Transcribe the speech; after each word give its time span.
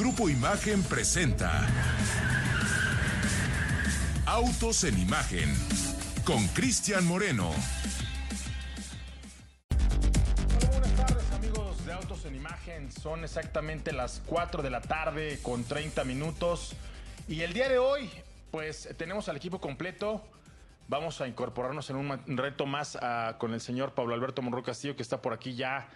Grupo 0.00 0.30
Imagen 0.30 0.82
presenta 0.84 1.68
Autos 4.24 4.84
en 4.84 4.98
Imagen 4.98 5.54
con 6.24 6.48
Cristian 6.48 7.06
Moreno. 7.06 7.50
Buenas 10.70 10.96
tardes 10.96 11.32
amigos 11.32 11.84
de 11.84 11.92
Autos 11.92 12.24
en 12.24 12.34
Imagen. 12.34 12.90
Son 12.90 13.24
exactamente 13.24 13.92
las 13.92 14.22
4 14.24 14.62
de 14.62 14.70
la 14.70 14.80
tarde 14.80 15.38
con 15.42 15.64
30 15.64 16.04
minutos. 16.04 16.72
Y 17.28 17.42
el 17.42 17.52
día 17.52 17.68
de 17.68 17.76
hoy, 17.76 18.08
pues 18.50 18.88
tenemos 18.96 19.28
al 19.28 19.36
equipo 19.36 19.60
completo. 19.60 20.24
Vamos 20.88 21.20
a 21.20 21.28
incorporarnos 21.28 21.90
en 21.90 21.96
un 21.96 22.38
reto 22.38 22.64
más 22.64 22.96
ah, 23.02 23.36
con 23.38 23.52
el 23.52 23.60
señor 23.60 23.92
Pablo 23.92 24.14
Alberto 24.14 24.40
Monroy 24.40 24.62
Castillo, 24.62 24.96
que 24.96 25.02
está 25.02 25.20
por 25.20 25.34
aquí 25.34 25.56
ya 25.56 25.90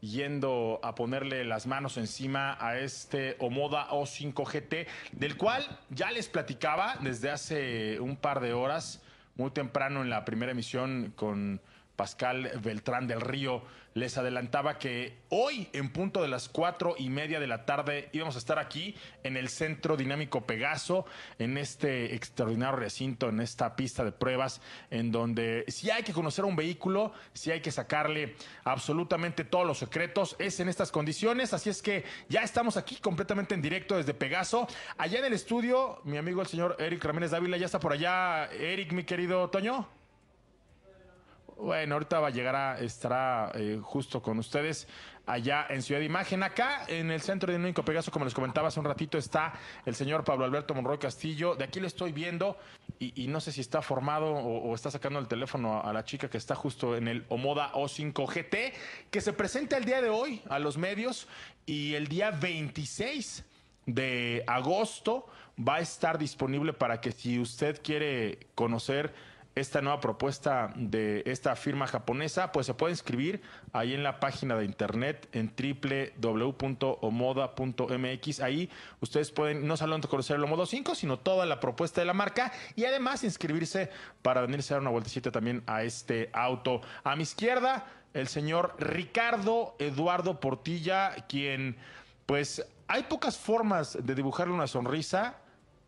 yendo 0.00 0.80
a 0.82 0.94
ponerle 0.94 1.44
las 1.44 1.66
manos 1.66 1.96
encima 1.96 2.56
a 2.60 2.78
este 2.78 3.36
Omoda 3.40 3.88
O5 3.90 4.44
GT, 4.44 4.86
del 5.12 5.36
cual 5.36 5.64
ya 5.90 6.10
les 6.10 6.28
platicaba 6.28 6.96
desde 7.00 7.30
hace 7.30 8.00
un 8.00 8.16
par 8.16 8.40
de 8.40 8.52
horas, 8.52 9.02
muy 9.36 9.50
temprano 9.50 10.02
en 10.02 10.10
la 10.10 10.24
primera 10.24 10.52
emisión 10.52 11.12
con 11.16 11.60
Pascal 11.98 12.52
Beltrán 12.62 13.08
del 13.08 13.20
Río 13.20 13.64
les 13.94 14.16
adelantaba 14.16 14.78
que 14.78 15.18
hoy, 15.30 15.68
en 15.72 15.92
punto 15.92 16.22
de 16.22 16.28
las 16.28 16.48
cuatro 16.48 16.94
y 16.96 17.10
media 17.10 17.40
de 17.40 17.48
la 17.48 17.66
tarde, 17.66 18.08
íbamos 18.12 18.36
a 18.36 18.38
estar 18.38 18.60
aquí 18.60 18.94
en 19.24 19.36
el 19.36 19.48
Centro 19.48 19.96
Dinámico 19.96 20.46
Pegaso, 20.46 21.06
en 21.40 21.58
este 21.58 22.14
extraordinario 22.14 22.76
recinto, 22.76 23.28
en 23.28 23.40
esta 23.40 23.74
pista 23.74 24.04
de 24.04 24.12
pruebas, 24.12 24.60
en 24.92 25.10
donde 25.10 25.64
si 25.66 25.90
hay 25.90 26.04
que 26.04 26.12
conocer 26.12 26.44
un 26.44 26.54
vehículo, 26.54 27.12
si 27.32 27.50
hay 27.50 27.60
que 27.60 27.72
sacarle 27.72 28.36
absolutamente 28.62 29.42
todos 29.42 29.66
los 29.66 29.78
secretos, 29.78 30.36
es 30.38 30.60
en 30.60 30.68
estas 30.68 30.92
condiciones. 30.92 31.52
Así 31.52 31.68
es 31.68 31.82
que 31.82 32.04
ya 32.28 32.42
estamos 32.42 32.76
aquí 32.76 32.94
completamente 32.96 33.56
en 33.56 33.62
directo 33.62 33.96
desde 33.96 34.14
Pegaso. 34.14 34.68
Allá 34.98 35.18
en 35.18 35.24
el 35.24 35.32
estudio, 35.32 36.00
mi 36.04 36.16
amigo 36.16 36.40
el 36.42 36.46
señor 36.46 36.76
Eric 36.78 37.02
Ramírez 37.02 37.32
Dávila 37.32 37.56
ya 37.56 37.66
está 37.66 37.80
por 37.80 37.92
allá. 37.92 38.44
Eric, 38.52 38.92
mi 38.92 39.02
querido 39.02 39.50
Toño. 39.50 39.97
Bueno, 41.58 41.96
ahorita 41.96 42.20
va 42.20 42.28
a 42.28 42.30
llegar 42.30 42.54
a, 42.54 42.78
estará 42.78 43.50
eh, 43.54 43.80
justo 43.82 44.22
con 44.22 44.38
ustedes 44.38 44.86
allá 45.26 45.66
en 45.68 45.82
Ciudad 45.82 45.98
de 45.98 46.06
Imagen. 46.06 46.44
Acá 46.44 46.84
en 46.86 47.10
el 47.10 47.20
centro 47.20 47.50
de 47.52 47.58
Único 47.58 47.84
Pegaso, 47.84 48.12
como 48.12 48.24
les 48.24 48.32
comentaba 48.32 48.68
hace 48.68 48.78
un 48.78 48.86
ratito, 48.86 49.18
está 49.18 49.54
el 49.84 49.96
señor 49.96 50.22
Pablo 50.22 50.44
Alberto 50.44 50.72
Monroy 50.72 50.98
Castillo. 50.98 51.56
De 51.56 51.64
aquí 51.64 51.80
lo 51.80 51.88
estoy 51.88 52.12
viendo 52.12 52.56
y, 53.00 53.26
no 53.26 53.40
sé 53.40 53.50
si 53.50 53.60
está 53.60 53.82
formado 53.82 54.26
o, 54.32 54.72
está 54.72 54.92
sacando 54.92 55.18
el 55.18 55.26
teléfono 55.26 55.82
a, 55.82 55.92
la 55.92 56.04
chica 56.04 56.30
que 56.30 56.38
está 56.38 56.54
justo 56.54 56.96
en 56.96 57.08
el 57.08 57.24
Omoda 57.28 57.72
O5 57.72 58.26
GT, 58.26 59.10
que 59.10 59.20
se 59.20 59.32
presenta 59.32 59.76
el 59.76 59.84
día 59.84 60.00
de 60.00 60.10
hoy 60.10 60.40
a 60.48 60.60
los 60.60 60.78
medios 60.78 61.26
y 61.66 61.94
el 61.94 62.06
día 62.06 62.30
26 62.30 63.44
de 63.86 64.44
agosto 64.46 65.26
va 65.58 65.76
a 65.76 65.80
estar 65.80 66.18
disponible 66.18 66.72
para 66.72 67.00
que 67.00 67.10
si 67.10 67.40
usted 67.40 67.82
quiere 67.82 68.46
conocer 68.54 69.12
esta 69.60 69.82
nueva 69.82 70.00
propuesta 70.00 70.72
de 70.76 71.22
esta 71.26 71.56
firma 71.56 71.86
japonesa, 71.86 72.52
pues 72.52 72.66
se 72.66 72.74
puede 72.74 72.92
inscribir 72.92 73.42
ahí 73.72 73.94
en 73.94 74.02
la 74.02 74.20
página 74.20 74.56
de 74.56 74.64
internet 74.64 75.28
en 75.32 75.52
www.omoda.mx. 76.20 76.90
Ahí 78.40 78.70
ustedes 79.00 79.30
pueden 79.30 79.66
no 79.66 79.76
solo 79.76 79.98
conocer 80.08 80.36
el 80.36 80.44
Omodo 80.44 80.66
5, 80.66 80.94
sino 80.94 81.18
toda 81.18 81.46
la 81.46 81.60
propuesta 81.60 82.00
de 82.00 82.06
la 82.06 82.14
marca 82.14 82.52
y 82.76 82.84
además 82.84 83.24
inscribirse 83.24 83.90
para 84.22 84.42
venirse 84.42 84.72
a 84.72 84.76
dar 84.76 84.82
una 84.82 84.90
vueltecita 84.90 85.30
también 85.30 85.62
a 85.66 85.82
este 85.82 86.30
auto. 86.32 86.80
A 87.04 87.16
mi 87.16 87.22
izquierda, 87.22 87.86
el 88.14 88.28
señor 88.28 88.76
Ricardo 88.78 89.74
Eduardo 89.78 90.40
Portilla, 90.40 91.14
quien 91.28 91.76
pues 92.26 92.64
hay 92.86 93.02
pocas 93.04 93.36
formas 93.36 93.98
de 94.00 94.14
dibujarle 94.14 94.54
una 94.54 94.66
sonrisa 94.66 95.36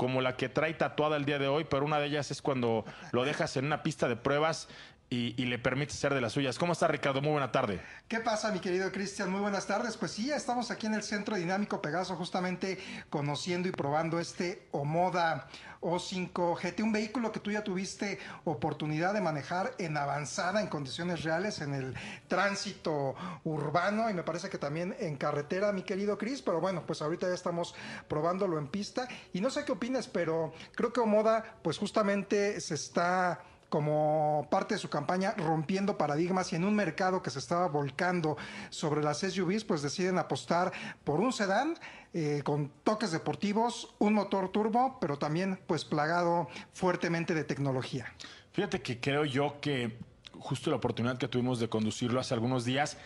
como 0.00 0.22
la 0.22 0.34
que 0.34 0.48
trae 0.48 0.72
tatuada 0.72 1.18
el 1.18 1.26
día 1.26 1.38
de 1.38 1.46
hoy, 1.46 1.64
pero 1.64 1.84
una 1.84 2.00
de 2.00 2.06
ellas 2.06 2.30
es 2.30 2.40
cuando 2.40 2.86
lo 3.12 3.22
dejas 3.26 3.58
en 3.58 3.66
una 3.66 3.82
pista 3.82 4.08
de 4.08 4.16
pruebas 4.16 4.66
y, 5.10 5.32
le 5.44 5.58
permite 5.58 5.92
ser 5.92 6.14
de 6.14 6.22
las 6.22 6.32
suyas. 6.32 6.58
¿Cómo 6.58 6.72
está 6.72 6.88
Ricardo? 6.88 7.20
Muy 7.20 7.32
buena 7.32 7.52
tarde. 7.52 7.82
¿Qué 8.08 8.18
pasa, 8.18 8.50
mi 8.50 8.60
querido 8.60 8.90
Cristian? 8.92 9.30
Muy 9.30 9.42
buenas 9.42 9.66
tardes. 9.66 9.98
Pues 9.98 10.12
sí, 10.12 10.30
estamos 10.30 10.70
aquí 10.70 10.86
en 10.86 10.94
el 10.94 11.02
Centro 11.02 11.36
Dinámico 11.36 11.82
Pegaso, 11.82 12.16
justamente 12.16 12.78
conociendo 13.10 13.68
y 13.68 13.72
probando 13.72 14.18
este 14.18 14.68
Omoda 14.70 15.48
O5 15.80 16.56
GT, 16.60 16.82
un 16.82 16.92
vehículo 16.92 17.32
que 17.32 17.40
tú 17.40 17.50
ya 17.50 17.64
tuviste 17.64 18.18
oportunidad 18.44 19.14
de 19.14 19.20
manejar 19.20 19.72
en 19.78 19.96
avanzada, 19.96 20.60
en 20.60 20.66
condiciones 20.66 21.22
reales, 21.22 21.60
en 21.60 21.74
el 21.74 21.94
tránsito 22.28 23.14
urbano 23.44 24.10
y 24.10 24.14
me 24.14 24.22
parece 24.22 24.50
que 24.50 24.58
también 24.58 24.94
en 24.98 25.16
carretera, 25.16 25.72
mi 25.72 25.82
querido 25.82 26.18
Chris. 26.18 26.42
Pero 26.42 26.60
bueno, 26.60 26.84
pues 26.86 27.00
ahorita 27.02 27.28
ya 27.28 27.34
estamos 27.34 27.74
probándolo 28.08 28.58
en 28.58 28.68
pista 28.68 29.08
y 29.32 29.40
no 29.40 29.50
sé 29.50 29.64
qué 29.64 29.72
opinas, 29.72 30.08
pero 30.08 30.52
creo 30.74 30.92
que 30.92 31.00
Omoda, 31.00 31.56
pues 31.62 31.78
justamente 31.78 32.60
se 32.60 32.74
está 32.74 33.40
como 33.70 34.46
parte 34.50 34.74
de 34.74 34.80
su 34.80 34.90
campaña 34.90 35.32
rompiendo 35.36 35.96
paradigmas 35.96 36.52
y 36.52 36.56
en 36.56 36.64
un 36.64 36.74
mercado 36.74 37.22
que 37.22 37.30
se 37.30 37.38
estaba 37.38 37.68
volcando 37.68 38.36
sobre 38.68 39.02
las 39.02 39.20
SUVs, 39.20 39.64
pues 39.64 39.80
deciden 39.80 40.18
apostar 40.18 40.72
por 41.04 41.20
un 41.20 41.32
sedán 41.32 41.78
eh, 42.12 42.42
con 42.44 42.70
toques 42.82 43.12
deportivos, 43.12 43.94
un 43.98 44.14
motor 44.14 44.50
turbo, 44.50 44.98
pero 45.00 45.18
también 45.18 45.58
pues 45.66 45.84
plagado 45.84 46.48
fuertemente 46.72 47.32
de 47.32 47.44
tecnología. 47.44 48.12
Fíjate 48.52 48.82
que 48.82 49.00
creo 49.00 49.24
yo 49.24 49.60
que 49.60 49.96
justo 50.40 50.70
la 50.70 50.76
oportunidad 50.76 51.18
que 51.18 51.28
tuvimos 51.28 51.60
de 51.60 51.68
conducirlo 51.68 52.18
hace 52.18 52.34
algunos 52.34 52.64
días, 52.64 52.96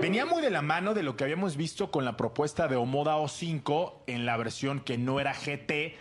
venía 0.00 0.26
muy 0.26 0.42
de 0.42 0.50
la 0.50 0.62
mano 0.62 0.94
de 0.94 1.02
lo 1.02 1.16
que 1.16 1.24
habíamos 1.24 1.56
visto 1.56 1.90
con 1.90 2.04
la 2.04 2.16
propuesta 2.16 2.68
de 2.68 2.76
Omoda 2.76 3.16
O5 3.16 3.94
en 4.06 4.26
la 4.26 4.36
versión 4.36 4.80
que 4.80 4.98
no 4.98 5.18
era 5.18 5.34
GT 5.34 5.96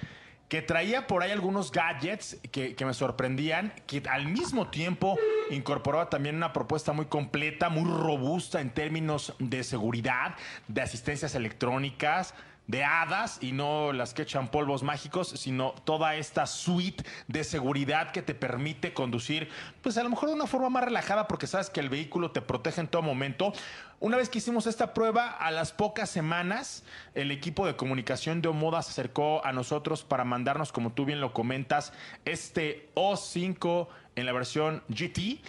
que 0.53 0.61
traía 0.61 1.07
por 1.07 1.23
ahí 1.23 1.31
algunos 1.31 1.71
gadgets 1.71 2.37
que, 2.51 2.75
me 2.85 2.93
sorprendían, 2.93 3.73
que 3.87 4.03
al 4.07 4.27
mismo 4.27 4.67
tiempo 4.67 5.17
incorporaba 5.49 6.11
también 6.11 6.35
una 6.35 6.53
propuesta 6.53 6.93
muy 6.93 7.07
completa, 7.07 7.69
muy 7.69 7.89
robusta 7.89 8.61
en 8.61 8.69
términos 8.69 9.33
de 9.39 9.63
seguridad, 9.63 10.35
de 10.67 10.83
asistencias 10.83 11.33
electrónicas, 11.33 12.35
de 12.67 12.83
hadas 12.83 13.39
y 13.41 13.51
no 13.51 13.91
las 13.91 14.13
que 14.13 14.21
echan 14.21 14.47
polvos 14.47 14.83
mágicos, 14.83 15.29
sino 15.29 15.73
toda 15.83 16.15
esta 16.15 16.45
suite 16.45 17.03
de 17.27 17.43
seguridad 17.43 18.11
que 18.11 18.21
te 18.21 18.33
permite 18.33 18.93
conducir, 18.93 19.49
pues 19.81 19.97
a 19.97 20.03
lo 20.03 20.09
mejor 20.09 20.29
de 20.29 20.35
una 20.35 20.47
forma 20.47 20.69
más 20.69 20.85
relajada 20.85 21.27
porque 21.27 21.47
sabes 21.47 21.69
que 21.69 21.79
el 21.79 21.89
vehículo 21.89 22.31
te 22.31 22.41
protege 22.41 22.81
en 22.81 22.87
todo 22.87 23.01
momento. 23.01 23.53
Una 23.99 24.17
vez 24.17 24.29
que 24.29 24.39
hicimos 24.39 24.67
esta 24.67 24.93
prueba, 24.93 25.29
a 25.29 25.51
las 25.51 25.71
pocas 25.71 26.09
semanas, 26.09 26.83
el 27.15 27.31
equipo 27.31 27.65
de 27.65 27.75
comunicación 27.75 28.41
de 28.41 28.49
Omoda 28.49 28.81
se 28.81 28.91
acercó 28.91 29.45
a 29.45 29.53
nosotros 29.53 30.03
para 30.03 30.25
mandarnos, 30.25 30.71
como 30.71 30.91
tú 30.91 31.05
bien 31.05 31.21
lo 31.21 31.33
comentas, 31.33 31.93
este 32.25 32.89
O5 32.95 33.87
en 34.15 34.25
la 34.25 34.33
versión 34.33 34.83
GT. 34.89 35.41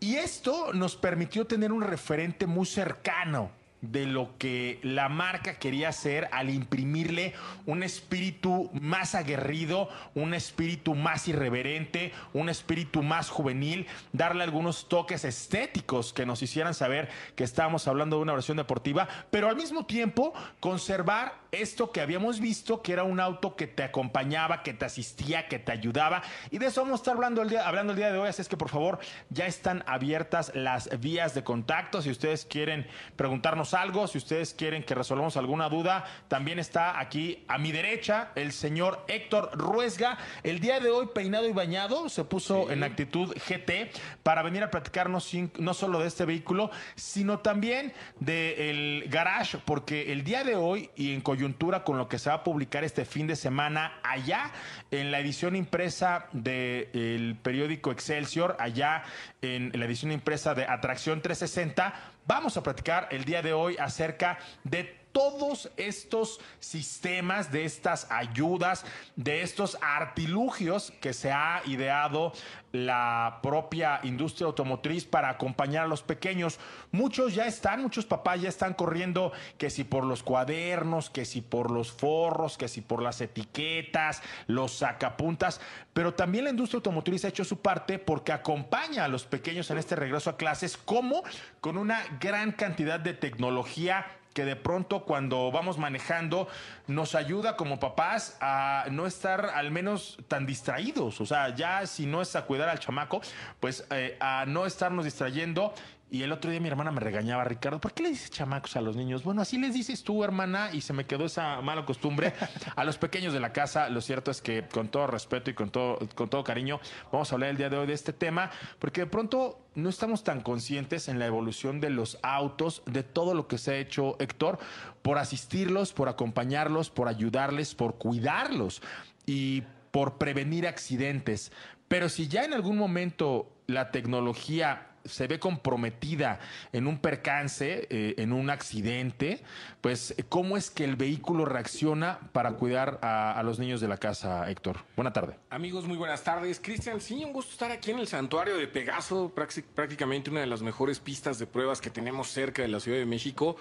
Y 0.00 0.16
esto 0.16 0.72
nos 0.74 0.96
permitió 0.96 1.46
tener 1.46 1.72
un 1.72 1.82
referente 1.82 2.46
muy 2.46 2.66
cercano 2.66 3.61
de 3.82 4.06
lo 4.06 4.38
que 4.38 4.78
la 4.82 5.08
marca 5.08 5.58
quería 5.58 5.88
hacer 5.88 6.28
al 6.32 6.50
imprimirle 6.50 7.34
un 7.66 7.82
espíritu 7.82 8.70
más 8.72 9.14
aguerrido, 9.14 9.88
un 10.14 10.34
espíritu 10.34 10.94
más 10.94 11.26
irreverente, 11.28 12.12
un 12.32 12.48
espíritu 12.48 13.02
más 13.02 13.28
juvenil, 13.28 13.86
darle 14.12 14.44
algunos 14.44 14.88
toques 14.88 15.24
estéticos 15.24 16.12
que 16.12 16.24
nos 16.24 16.42
hicieran 16.42 16.74
saber 16.74 17.08
que 17.34 17.44
estábamos 17.44 17.88
hablando 17.88 18.16
de 18.16 18.22
una 18.22 18.34
versión 18.34 18.56
deportiva, 18.56 19.08
pero 19.30 19.48
al 19.48 19.56
mismo 19.56 19.84
tiempo 19.84 20.32
conservar 20.60 21.42
esto 21.50 21.92
que 21.92 22.00
habíamos 22.00 22.40
visto, 22.40 22.82
que 22.82 22.92
era 22.92 23.02
un 23.02 23.20
auto 23.20 23.56
que 23.56 23.66
te 23.66 23.82
acompañaba, 23.82 24.62
que 24.62 24.72
te 24.72 24.84
asistía, 24.84 25.48
que 25.48 25.58
te 25.58 25.72
ayudaba, 25.72 26.22
y 26.50 26.58
de 26.58 26.66
eso 26.66 26.82
vamos 26.82 27.00
a 27.00 27.02
estar 27.02 27.14
hablando 27.14 27.42
el 27.42 27.50
día, 27.50 27.68
hablando 27.68 27.92
el 27.92 27.98
día 27.98 28.12
de 28.12 28.18
hoy, 28.18 28.28
así 28.28 28.40
es 28.40 28.48
que 28.48 28.56
por 28.56 28.70
favor 28.70 29.00
ya 29.28 29.46
están 29.46 29.82
abiertas 29.86 30.52
las 30.54 30.88
vías 31.00 31.34
de 31.34 31.44
contacto, 31.44 32.00
si 32.00 32.10
ustedes 32.10 32.46
quieren 32.46 32.86
preguntarnos 33.16 33.71
algo, 33.74 34.06
si 34.06 34.18
ustedes 34.18 34.54
quieren 34.54 34.82
que 34.82 34.94
resolvamos 34.94 35.36
alguna 35.36 35.68
duda, 35.68 36.04
también 36.28 36.58
está 36.58 36.98
aquí 36.98 37.44
a 37.48 37.58
mi 37.58 37.72
derecha 37.72 38.30
el 38.34 38.52
señor 38.52 39.04
Héctor 39.08 39.50
Ruesga. 39.54 40.18
El 40.42 40.60
día 40.60 40.80
de 40.80 40.90
hoy, 40.90 41.08
peinado 41.14 41.48
y 41.48 41.52
bañado, 41.52 42.08
se 42.08 42.24
puso 42.24 42.70
en 42.70 42.82
actitud 42.82 43.34
GT 43.34 43.90
para 44.22 44.42
venir 44.42 44.62
a 44.62 44.70
platicarnos 44.70 45.30
no 45.58 45.74
solo 45.74 46.00
de 46.00 46.08
este 46.08 46.24
vehículo, 46.24 46.70
sino 46.94 47.40
también 47.40 47.92
del 48.20 49.04
garage, 49.08 49.58
porque 49.64 50.12
el 50.12 50.24
día 50.24 50.44
de 50.44 50.56
hoy 50.56 50.90
y 50.96 51.14
en 51.14 51.20
coyuntura 51.20 51.84
con 51.84 51.98
lo 51.98 52.08
que 52.08 52.18
se 52.18 52.30
va 52.30 52.36
a 52.36 52.44
publicar 52.44 52.84
este 52.84 53.04
fin 53.04 53.26
de 53.26 53.36
semana 53.36 53.98
allá 54.02 54.52
en 54.90 55.10
la 55.10 55.20
edición 55.20 55.56
impresa 55.56 56.26
del 56.32 57.36
periódico 57.42 57.90
Excelsior, 57.90 58.56
allá 58.58 59.04
en 59.40 59.72
la 59.74 59.84
edición 59.84 60.12
impresa 60.12 60.54
de 60.54 60.64
Atracción 60.64 61.20
360, 61.20 61.94
vamos 62.26 62.56
a 62.56 62.62
platicar 62.62 63.08
el 63.10 63.24
día 63.24 63.42
de 63.42 63.52
hoy 63.52 63.76
acerca 63.78 64.38
de 64.64 65.01
todos 65.12 65.70
estos 65.76 66.40
sistemas, 66.58 67.52
de 67.52 67.64
estas 67.64 68.10
ayudas, 68.10 68.84
de 69.16 69.42
estos 69.42 69.78
artilugios 69.80 70.92
que 71.00 71.12
se 71.12 71.30
ha 71.30 71.62
ideado 71.66 72.32
la 72.72 73.40
propia 73.42 74.00
industria 74.02 74.46
automotriz 74.46 75.04
para 75.04 75.28
acompañar 75.28 75.84
a 75.84 75.88
los 75.88 76.02
pequeños. 76.02 76.58
Muchos 76.90 77.34
ya 77.34 77.46
están, 77.46 77.82
muchos 77.82 78.06
papás 78.06 78.40
ya 78.40 78.48
están 78.48 78.74
corriendo 78.74 79.32
que 79.58 79.68
si 79.68 79.84
por 79.84 80.04
los 80.04 80.22
cuadernos, 80.22 81.10
que 81.10 81.24
si 81.24 81.42
por 81.42 81.70
los 81.70 81.92
forros, 81.92 82.56
que 82.56 82.68
si 82.68 82.80
por 82.80 83.02
las 83.02 83.20
etiquetas, 83.20 84.22
los 84.46 84.72
sacapuntas, 84.72 85.60
pero 85.92 86.14
también 86.14 86.44
la 86.44 86.50
industria 86.50 86.78
automotriz 86.78 87.24
ha 87.24 87.28
hecho 87.28 87.44
su 87.44 87.60
parte 87.60 87.98
porque 87.98 88.32
acompaña 88.32 89.04
a 89.04 89.08
los 89.08 89.24
pequeños 89.24 89.70
en 89.70 89.78
este 89.78 89.94
regreso 89.94 90.30
a 90.30 90.36
clases 90.36 90.76
como 90.76 91.22
con 91.60 91.76
una 91.76 92.02
gran 92.20 92.52
cantidad 92.52 92.98
de 92.98 93.12
tecnología 93.12 94.06
que 94.32 94.44
de 94.44 94.56
pronto 94.56 95.04
cuando 95.04 95.50
vamos 95.50 95.78
manejando 95.78 96.48
nos 96.94 97.14
ayuda 97.14 97.56
como 97.56 97.80
papás 97.80 98.36
a 98.40 98.86
no 98.90 99.06
estar 99.06 99.46
al 99.46 99.70
menos 99.70 100.18
tan 100.28 100.46
distraídos. 100.46 101.20
O 101.20 101.26
sea, 101.26 101.54
ya 101.54 101.86
si 101.86 102.06
no 102.06 102.22
es 102.22 102.36
a 102.36 102.44
cuidar 102.44 102.68
al 102.68 102.78
chamaco, 102.78 103.20
pues 103.60 103.86
eh, 103.90 104.16
a 104.20 104.44
no 104.46 104.66
estarnos 104.66 105.04
distrayendo 105.04 105.74
y 106.12 106.24
el 106.24 106.30
otro 106.30 106.50
día 106.50 106.60
mi 106.60 106.68
hermana 106.68 106.90
me 106.90 107.00
regañaba, 107.00 107.42
Ricardo, 107.42 107.80
¿por 107.80 107.94
qué 107.94 108.02
le 108.02 108.10
dices 108.10 108.30
chamacos 108.30 108.76
a 108.76 108.82
los 108.82 108.96
niños? 108.96 109.24
Bueno, 109.24 109.40
así 109.40 109.56
les 109.56 109.72
dices 109.72 110.04
tú, 110.04 110.22
hermana, 110.22 110.68
y 110.70 110.82
se 110.82 110.92
me 110.92 111.06
quedó 111.06 111.24
esa 111.24 111.62
mala 111.62 111.86
costumbre. 111.86 112.34
A 112.76 112.84
los 112.84 112.98
pequeños 112.98 113.32
de 113.32 113.40
la 113.40 113.54
casa, 113.54 113.88
lo 113.88 114.02
cierto 114.02 114.30
es 114.30 114.42
que 114.42 114.68
con 114.68 114.88
todo 114.88 115.06
respeto 115.06 115.48
y 115.48 115.54
con 115.54 115.70
todo, 115.70 115.98
con 116.14 116.28
todo 116.28 116.44
cariño, 116.44 116.80
vamos 117.10 117.32
a 117.32 117.34
hablar 117.34 117.48
el 117.48 117.56
día 117.56 117.70
de 117.70 117.78
hoy 117.78 117.86
de 117.86 117.94
este 117.94 118.12
tema, 118.12 118.50
porque 118.78 119.00
de 119.00 119.06
pronto 119.06 119.62
no 119.74 119.88
estamos 119.88 120.22
tan 120.22 120.42
conscientes 120.42 121.08
en 121.08 121.18
la 121.18 121.24
evolución 121.24 121.80
de 121.80 121.88
los 121.88 122.18
autos, 122.22 122.82
de 122.84 123.02
todo 123.04 123.32
lo 123.32 123.48
que 123.48 123.56
se 123.56 123.72
ha 123.72 123.76
hecho, 123.76 124.16
Héctor, 124.18 124.58
por 125.02 125.18
asistirlos, 125.18 125.92
por 125.92 126.08
acompañarlos, 126.08 126.90
por 126.90 127.08
ayudarles, 127.08 127.74
por 127.74 127.96
cuidarlos 127.96 128.82
y 129.26 129.62
por 129.90 130.18
prevenir 130.18 130.66
accidentes. 130.66 131.52
Pero 131.88 132.08
si 132.08 132.28
ya 132.28 132.44
en 132.44 132.54
algún 132.54 132.78
momento 132.78 133.52
la 133.66 133.90
tecnología 133.90 134.88
se 135.04 135.26
ve 135.26 135.38
comprometida 135.38 136.38
en 136.72 136.86
un 136.86 136.98
percance, 136.98 137.86
eh, 137.90 138.14
en 138.18 138.32
un 138.32 138.50
accidente, 138.50 139.42
pues 139.80 140.14
¿cómo 140.28 140.56
es 140.56 140.70
que 140.70 140.84
el 140.84 140.96
vehículo 140.96 141.44
reacciona 141.44 142.20
para 142.32 142.52
cuidar 142.52 142.98
a, 143.02 143.40
los 143.44 143.58
niños 143.58 143.80
de 143.80 143.88
la 143.88 143.96
casa, 143.96 144.48
Héctor? 144.50 144.78
Buena 144.96 145.12
tarde. 145.12 145.36
Amigos, 145.50 145.86
muy 145.86 145.96
buenas 145.96 146.22
tardes. 146.22 146.60
Cristian, 146.60 147.00
sí, 147.00 147.24
un 147.24 147.32
gusto 147.32 147.52
estar 147.52 147.70
aquí 147.70 147.90
en 147.90 147.98
el 147.98 148.06
santuario 148.06 148.56
de 148.56 148.68
Pegaso, 148.68 149.32
prácticamente 149.74 150.30
una 150.30 150.40
de 150.40 150.46
las 150.46 150.62
mejores 150.62 151.00
pistas 151.00 151.38
de 151.38 151.46
pruebas 151.46 151.80
que 151.80 151.90
tenemos 151.90 152.28
cerca 152.28 152.62
de 152.62 152.68
la 152.68 152.80
Ciudad 152.80 152.98
de 152.98 153.06
México. 153.06 153.56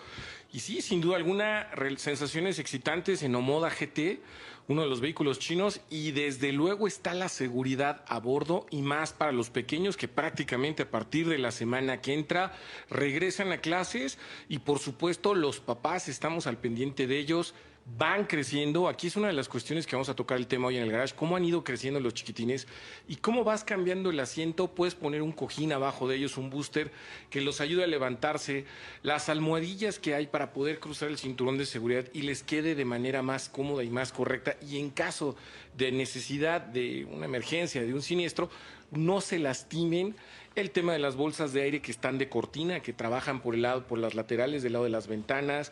Y 0.53 0.59
sí, 0.59 0.81
sin 0.81 0.99
duda 0.99 1.15
alguna, 1.15 1.67
sensaciones 1.97 2.59
excitantes 2.59 3.23
en 3.23 3.35
Omoda 3.35 3.69
GT 3.69 4.19
uno 4.67 4.83
de 4.83 4.89
los 4.89 5.01
vehículos 5.01 5.39
chinos 5.39 5.81
y 5.89 6.11
desde 6.11 6.51
luego 6.51 6.87
está 6.87 7.13
la 7.13 7.29
seguridad 7.29 8.03
a 8.07 8.19
bordo 8.19 8.65
y 8.69 8.81
más 8.81 9.11
para 9.13 9.31
los 9.31 9.49
pequeños 9.49 9.97
que 9.97 10.07
prácticamente 10.07 10.83
a 10.83 10.91
partir 10.91 11.27
de 11.27 11.37
la 11.37 11.51
semana 11.51 12.01
que 12.01 12.13
entra 12.13 12.53
regresan 12.89 13.51
a 13.51 13.57
clases 13.57 14.17
y 14.47 14.59
por 14.59 14.79
supuesto 14.79 15.35
los 15.35 15.59
papás 15.59 16.07
estamos 16.07 16.47
al 16.47 16.57
pendiente 16.57 17.07
de 17.07 17.17
ellos 17.17 17.53
van 17.85 18.25
creciendo. 18.25 18.87
Aquí 18.87 19.07
es 19.07 19.15
una 19.15 19.27
de 19.27 19.33
las 19.33 19.49
cuestiones 19.49 19.85
que 19.85 19.95
vamos 19.95 20.09
a 20.09 20.15
tocar 20.15 20.37
el 20.37 20.47
tema 20.47 20.67
hoy 20.67 20.77
en 20.77 20.83
el 20.83 20.91
garage, 20.91 21.15
cómo 21.15 21.35
han 21.35 21.45
ido 21.45 21.63
creciendo 21.63 21.99
los 21.99 22.13
chiquitines 22.13 22.67
y 23.07 23.17
cómo 23.17 23.43
vas 23.43 23.63
cambiando 23.63 24.09
el 24.09 24.19
asiento. 24.19 24.69
Puedes 24.69 24.95
poner 24.95 25.21
un 25.21 25.31
cojín 25.31 25.73
abajo 25.73 26.07
de 26.07 26.15
ellos, 26.15 26.37
un 26.37 26.49
booster 26.49 26.91
que 27.29 27.41
los 27.41 27.61
ayude 27.61 27.83
a 27.83 27.87
levantarse, 27.87 28.65
las 29.03 29.29
almohadillas 29.29 29.99
que 29.99 30.15
hay 30.15 30.27
para 30.27 30.53
poder 30.53 30.79
cruzar 30.79 31.09
el 31.09 31.17
cinturón 31.17 31.57
de 31.57 31.65
seguridad 31.65 32.05
y 32.13 32.21
les 32.21 32.43
quede 32.43 32.75
de 32.75 32.85
manera 32.85 33.21
más 33.21 33.49
cómoda 33.49 33.83
y 33.83 33.89
más 33.89 34.11
correcta. 34.11 34.55
Y 34.61 34.79
en 34.79 34.89
caso 34.89 35.35
de 35.77 35.91
necesidad 35.91 36.61
de 36.61 37.05
una 37.05 37.25
emergencia, 37.25 37.81
de 37.81 37.93
un 37.93 38.01
siniestro, 38.01 38.49
no 38.91 39.21
se 39.21 39.39
lastimen. 39.39 40.15
El 40.53 40.71
tema 40.71 40.91
de 40.91 40.99
las 40.99 41.15
bolsas 41.15 41.53
de 41.53 41.61
aire 41.61 41.81
que 41.81 41.91
están 41.91 42.17
de 42.17 42.27
cortina, 42.27 42.81
que 42.81 42.91
trabajan 42.91 43.41
por 43.41 43.55
el 43.55 43.61
lado, 43.61 43.87
por 43.87 43.97
las 43.97 44.15
laterales 44.15 44.63
del 44.63 44.73
lado 44.73 44.83
de 44.83 44.91
las 44.91 45.07
ventanas 45.07 45.71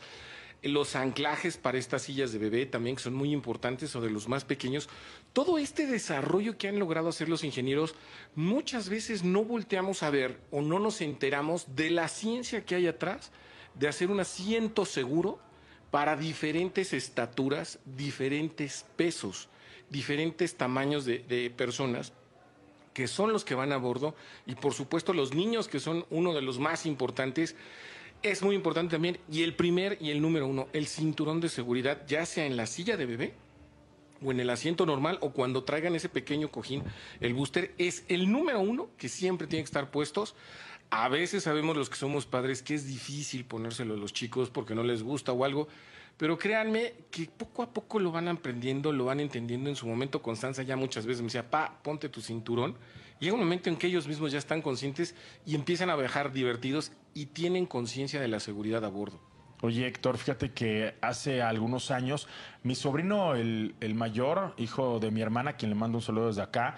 los 0.62 0.96
anclajes 0.96 1.58
para 1.58 1.78
estas 1.78 2.04
sillas 2.04 2.32
de 2.32 2.40
bebé 2.40 2.66
también 2.66 2.96
que 2.96 3.04
son 3.04 3.14
muy 3.14 3.32
importantes 3.32 3.96
o 3.96 4.02
de 4.02 4.10
los 4.10 4.28
más 4.28 4.44
pequeños. 4.44 4.90
Todo 5.34 5.58
este 5.58 5.88
desarrollo 5.88 6.58
que 6.58 6.68
han 6.68 6.80
logrado 6.80 7.10
hacer 7.10 7.30
los 7.30 7.44
ingenieros, 7.44 7.96
muchas 8.36 8.90
veces 8.90 9.24
no 9.24 9.44
volteamos 9.44 10.04
a 10.04 10.10
ver 10.10 10.40
o 10.52 10.62
no 10.62 10.80
nos 10.80 11.02
enteramos 11.02 11.76
de 11.76 11.90
la 11.90 12.08
ciencia 12.08 12.66
que 12.66 12.76
hay 12.76 12.88
atrás 12.88 13.32
de 13.76 13.88
hacer 13.88 14.12
un 14.12 14.20
asiento 14.20 14.86
seguro 14.86 15.40
para 15.92 16.18
diferentes 16.18 16.94
estaturas, 16.94 17.80
diferentes 17.86 18.86
pesos, 18.96 19.50
diferentes 19.90 20.56
tamaños 20.56 21.06
de, 21.06 21.20
de 21.20 21.50
personas 21.50 22.14
que 22.94 23.08
son 23.08 23.32
los 23.32 23.46
que 23.46 23.56
van 23.56 23.72
a 23.72 23.78
bordo 23.78 24.14
y 24.46 24.56
por 24.56 24.74
supuesto 24.74 25.14
los 25.14 25.34
niños 25.34 25.68
que 25.68 25.80
son 25.80 26.06
uno 26.10 26.34
de 26.34 26.42
los 26.42 26.60
más 26.60 26.86
importantes 26.86 27.56
es 28.22 28.42
muy 28.42 28.56
importante 28.56 28.96
también, 28.96 29.18
y 29.32 29.44
el 29.44 29.56
primer 29.56 29.98
y 30.02 30.12
el 30.12 30.22
número 30.22 30.48
uno, 30.48 30.68
el 30.74 30.88
cinturón 30.88 31.40
de 31.40 31.50
seguridad, 31.50 32.06
ya 32.08 32.26
sea 32.26 32.46
en 32.46 32.58
la 32.58 32.66
silla 32.66 32.98
de 32.98 33.06
bebé 33.06 33.34
o 34.22 34.32
en 34.32 34.40
el 34.40 34.50
asiento 34.50 34.86
normal 34.86 35.18
o 35.22 35.32
cuando 35.32 35.64
traigan 35.64 35.96
ese 35.96 36.10
pequeño 36.10 36.52
cojín, 36.52 36.84
el 37.22 37.34
booster 37.34 37.74
es 37.78 38.04
el 38.08 38.32
número 38.32 38.60
uno 38.60 38.90
que 38.98 39.10
siempre 39.10 39.48
tiene 39.48 39.64
que 39.64 39.68
estar 39.70 39.92
puestos. 39.92 40.36
A 40.90 41.08
veces 41.08 41.44
sabemos 41.44 41.78
los 41.78 41.90
que 41.90 41.96
somos 41.96 42.26
padres 42.26 42.62
que 42.62 42.74
es 42.74 42.88
difícil 42.88 43.46
ponérselo 43.46 43.94
a 43.94 43.98
los 43.98 44.12
chicos 44.12 44.50
porque 44.50 44.76
no 44.76 44.84
les 44.84 45.04
gusta 45.04 45.32
o 45.32 45.46
algo, 45.46 45.68
pero 46.18 46.38
créanme 46.38 46.96
que 47.12 47.26
poco 47.26 47.64
a 47.64 47.72
poco 47.72 48.00
lo 48.00 48.12
van 48.12 48.28
aprendiendo, 48.28 48.92
lo 48.92 49.06
van 49.06 49.20
entendiendo 49.20 49.70
en 49.70 49.76
su 49.76 49.88
momento. 49.88 50.22
Constanza 50.22 50.64
ya 50.64 50.76
muchas 50.76 51.06
veces 51.06 51.22
me 51.22 51.28
decía, 51.28 51.50
pa, 51.50 51.80
ponte 51.82 52.10
tu 52.10 52.22
cinturón. 52.22 52.76
Llega 53.20 53.34
un 53.34 53.42
momento 53.42 53.70
en 53.70 53.76
que 53.76 53.88
ellos 53.88 54.08
mismos 54.08 54.32
ya 54.32 54.38
están 54.38 54.62
conscientes 54.62 55.16
y 55.46 55.56
empiezan 55.56 55.90
a 55.90 55.96
viajar 55.96 56.32
divertidos 56.32 56.92
y 57.14 57.28
tienen 57.28 57.66
conciencia 57.66 58.22
de 58.22 58.28
la 58.28 58.40
seguridad 58.40 58.86
a 58.86 58.90
bordo. 58.90 59.20
Oye, 59.62 59.86
Héctor, 59.88 60.18
fíjate 60.18 60.52
que 60.54 60.96
hace 61.02 61.42
algunos 61.42 61.92
años 61.92 62.30
mi 62.64 62.76
sobrino, 62.76 63.36
el, 63.36 63.76
mayor, 63.94 64.54
hijo 64.58 65.00
de 65.00 65.12
mi 65.12 65.22
hermana, 65.22 65.54
quien 65.54 65.70
le 65.72 65.76
mando 65.76 65.98
un 65.98 66.02
saludo 66.02 66.28
desde 66.28 66.44
acá, 66.44 66.78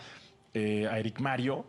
eh, 0.56 0.88
a 0.89 0.98
Eric 0.98 1.20
Mario, 1.20 1.66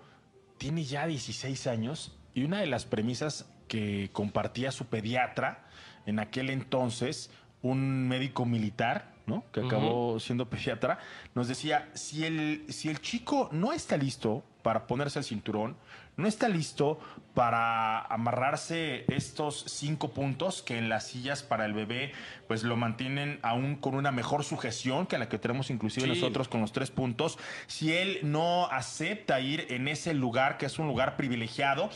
tiene 0.56 0.85
ya 0.85 1.06
16 1.06 1.66
años 1.66 2.18
y 2.32 2.44
una 2.44 2.61
de 2.61 2.66
las 2.66 2.87
premisas 2.87 3.52
que 3.68 4.08
compartía 4.12 4.70
su 4.73 4.87
pediatra 4.87 5.66
en 6.06 6.18
aquel 6.18 6.49
entonces 6.49 7.30
un 7.61 8.08
médico 8.08 8.47
militar, 8.47 9.12
¿no? 9.26 9.45
Que 9.52 9.61
acabó 9.61 10.19
siendo 10.21 10.47
pediatra, 10.50 10.99
nos 11.35 11.49
decía, 11.49 11.91
si 11.95 12.25
el, 12.25 12.64
si 12.69 12.88
el 12.88 13.00
chico 13.00 13.49
no 13.52 13.73
está 13.73 13.97
listo 13.97 14.43
para 14.62 14.87
ponerse 14.87 15.19
el 15.19 15.25
cinturón, 15.25 15.76
no 16.17 16.29
está 16.29 16.49
listo 16.49 17.00
para 17.35 18.00
amarrarse 18.00 19.07
estos 19.09 19.64
cinco 19.67 20.12
puntos 20.12 20.62
que 20.62 20.76
en 20.76 20.88
las 20.88 21.07
sillas 21.07 21.43
para 21.43 21.64
el 21.64 21.73
bebé 21.73 22.12
pues 22.47 22.62
lo 22.64 22.76
mantienen 22.76 23.38
aún 23.43 23.76
con 23.76 23.95
una 23.95 24.12
mejor 24.12 24.45
sujeción 24.45 25.07
que 25.07 25.17
la 25.17 25.29
que 25.29 25.38
tenemos 25.38 25.71
inclusive 25.71 26.07
nosotros 26.07 26.49
con 26.49 26.61
los 26.61 26.73
tres 26.73 26.91
puntos. 26.91 27.38
Si 27.67 27.95
él 27.95 28.19
no 28.23 28.67
acepta 28.67 29.41
ir 29.41 29.67
en 29.71 29.88
ese 29.88 30.12
lugar 30.12 30.59
que 30.59 30.67
es 30.67 30.79
un 30.79 30.87
lugar 30.87 31.17
privilegiado, 31.17 31.88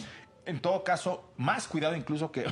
en 0.47 0.61
todo 0.61 0.83
caso, 0.83 1.31
más 1.37 1.69
cuidado 1.69 1.95
incluso 1.95 2.33
que, 2.33 2.47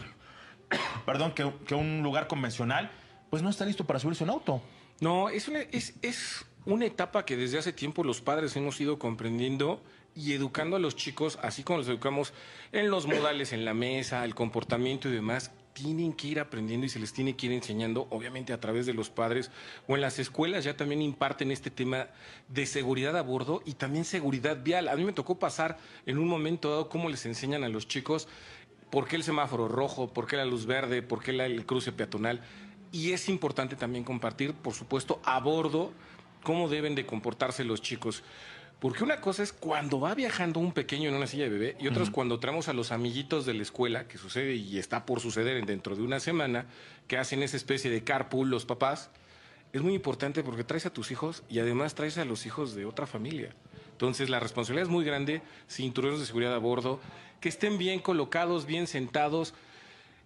perdón, 1.07 1.33
que, 1.33 1.51
que 1.67 1.75
un 1.75 2.03
lugar 2.03 2.27
convencional, 2.27 2.91
pues 3.35 3.43
no 3.43 3.51
está 3.51 3.67
listo 3.67 3.85
para 3.85 3.99
subirse 3.99 4.23
un 4.23 4.31
auto. 4.31 4.63
No, 5.01 5.29
es 5.29 5.49
una, 5.49 5.59
es, 5.59 5.95
es 6.03 6.45
una 6.67 6.87
etapa 6.87 7.25
que 7.25 7.37
desde 7.37 7.59
hace 7.59 7.73
tiempo 7.73 8.05
los 8.05 8.21
padres 8.21 8.55
hemos 8.55 8.81
ido 8.81 8.97
comprendiendo 8.97 9.83
y 10.15 10.35
educando 10.35 10.77
a 10.77 10.79
los 10.79 10.95
chicos, 10.95 11.37
así 11.43 11.65
como 11.65 11.79
los 11.81 11.89
educamos 11.89 12.33
en 12.71 12.91
los 12.91 13.09
modales 13.09 13.53
en 13.53 13.65
la 13.65 13.75
mesa, 13.75 14.25
el 14.25 14.37
comportamiento 14.37 15.09
y 15.09 15.13
demás, 15.13 15.51
tienen 15.73 16.13
que 16.13 16.29
ir 16.29 16.39
aprendiendo 16.39 16.87
y 16.87 16.89
se 16.89 17.01
les 17.01 17.13
tiene 17.13 17.35
que 17.35 17.47
ir 17.47 17.53
enseñando, 17.53 18.07
obviamente 18.11 18.53
a 18.53 18.61
través 18.61 18.87
de 18.87 18.95
los 18.95 19.11
padres 19.11 19.51
o 19.89 19.97
en 19.97 20.01
las 20.01 20.21
escuelas 20.21 20.63
ya 20.63 20.77
también 20.77 21.03
imparten 21.03 21.51
este 21.51 21.73
tema 21.73 22.07
de 22.47 22.67
seguridad 22.67 23.17
a 23.17 23.23
bordo 23.23 23.63
y 23.67 23.73
también 23.73 24.05
seguridad 24.05 24.63
vial. 24.63 24.87
A 24.87 24.95
mí 24.95 25.05
me 25.05 25.13
tocó 25.13 25.41
pasar 25.41 25.77
en 26.07 26.19
un 26.19 26.29
momento 26.29 26.71
dado 26.71 26.89
cómo 26.89 27.09
les 27.09 27.27
enseñan 27.27 27.65
a 27.65 27.69
los 27.69 27.89
chicos 27.89 28.29
por 28.93 29.09
qué 29.09 29.17
el 29.17 29.25
semáforo 29.25 29.67
rojo, 29.67 30.13
por 30.13 30.29
qué 30.29 30.37
la 30.37 30.45
luz 30.45 30.67
verde, 30.67 31.03
por 31.03 31.21
qué 31.21 31.33
el 31.33 31.67
cruce 31.67 31.91
peatonal. 31.91 32.41
Y 32.95 33.11
es 33.11 33.29
importante 33.29 33.75
también 33.75 34.05
compartir, 34.05 34.55
por 34.55 34.73
supuesto, 34.73 35.21
a 35.25 35.41
bordo 35.41 35.93
cómo 36.45 36.69
deben 36.69 36.95
de 36.95 37.05
comportarse 37.05 37.65
los 37.65 37.83
chicos. 37.83 38.23
Porque 38.79 39.03
una 39.03 39.21
cosa 39.21 39.43
es 39.43 39.53
cuando 39.53 39.99
va 39.99 40.15
viajando 40.15 40.61
un 40.61 40.71
pequeño 40.71 41.09
en 41.09 41.17
una 41.17 41.27
silla 41.27 41.43
de 41.43 41.51
bebé 41.51 41.77
y 41.81 41.89
otra 41.89 42.05
es 42.05 42.11
cuando 42.11 42.39
traemos 42.39 42.69
a 42.69 42.73
los 42.73 42.93
amiguitos 42.93 43.47
de 43.47 43.55
la 43.55 43.63
escuela, 43.63 44.07
que 44.07 44.17
sucede 44.17 44.55
y 44.55 44.79
está 44.79 45.07
por 45.07 45.19
suceder 45.19 45.67
dentro 45.67 45.97
de 45.97 46.03
una 46.03 46.21
semana, 46.21 46.67
que 47.09 47.19
hacen 47.19 47.43
esa 47.43 47.57
especie 47.57 47.91
de 47.91 48.05
carpool 48.05 48.49
los 48.49 48.65
papás. 48.65 49.11
Es 49.73 49.83
muy 49.83 49.95
importante 49.95 50.45
porque 50.45 50.63
traes 50.63 50.87
a 50.87 50.93
tus 50.93 51.11
hijos 51.11 51.43
y 51.49 51.59
además 51.59 51.97
traes 51.97 52.17
a 52.19 52.25
los 52.25 52.47
hijos 52.47 52.77
de 52.77 52.85
otra 52.85 53.09
familia. 53.09 53.57
Entonces 53.91 54.31
la 54.31 54.39
responsabilidad 54.39 54.85
es 54.87 54.93
muy 54.93 55.05
grande, 55.05 55.43
cinturones 55.69 56.21
de 56.21 56.27
seguridad 56.27 56.55
a 56.55 56.59
bordo, 56.59 57.01
que 57.41 57.49
estén 57.49 57.77
bien 57.77 57.99
colocados, 57.99 58.67
bien 58.67 58.87
sentados. 58.87 59.53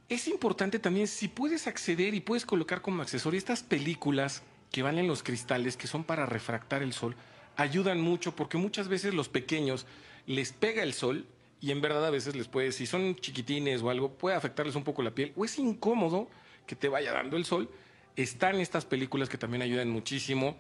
Es 0.09 0.27
importante 0.27 0.79
también 0.79 1.07
si 1.07 1.29
puedes 1.29 1.67
acceder 1.67 2.15
y 2.15 2.21
puedes 2.21 2.47
colocar 2.47 2.81
como 2.81 3.03
accesorio 3.03 3.37
estas 3.37 3.63
películas 3.63 4.43
que 4.73 4.83
van 4.83 4.99
en 4.99 5.07
los 5.07 5.23
cristales, 5.23 5.77
que 5.77 5.87
son 5.87 6.03
para 6.03 6.25
refractar 6.25 6.83
el 6.83 6.95
sol, 6.95 7.15
ayudan 7.57 8.01
mucho 8.01 8.35
porque 8.35 8.57
muchas 8.57 8.89
veces 8.89 9.13
los 9.13 9.29
pequeños 9.29 9.85
les 10.27 10.53
pega 10.53 10.83
el 10.83 10.95
sol 10.95 11.27
y 11.61 11.73
en 11.73 11.83
verdad 11.83 12.07
a 12.07 12.11
veces 12.11 12.35
les 12.35 12.49
puede, 12.49 12.73
si 12.73 12.87
son 12.87 13.17
chiquitines 13.17 13.83
o 13.83 13.91
algo, 13.91 14.11
puede 14.15 14.35
afectarles 14.35 14.77
un 14.77 14.85
poco 14.85 15.03
la 15.03 15.11
piel 15.11 15.35
o 15.37 15.45
es 15.45 15.59
incómodo 15.59 16.31
que 16.67 16.75
te 16.75 16.89
vaya 16.89 17.13
dando 17.13 17.37
el 17.37 17.45
sol. 17.45 17.69
Están 18.17 18.57
estas 18.61 18.87
películas 18.87 19.29
que 19.29 19.37
también 19.37 19.61
ayudan 19.61 19.91
muchísimo. 19.91 20.57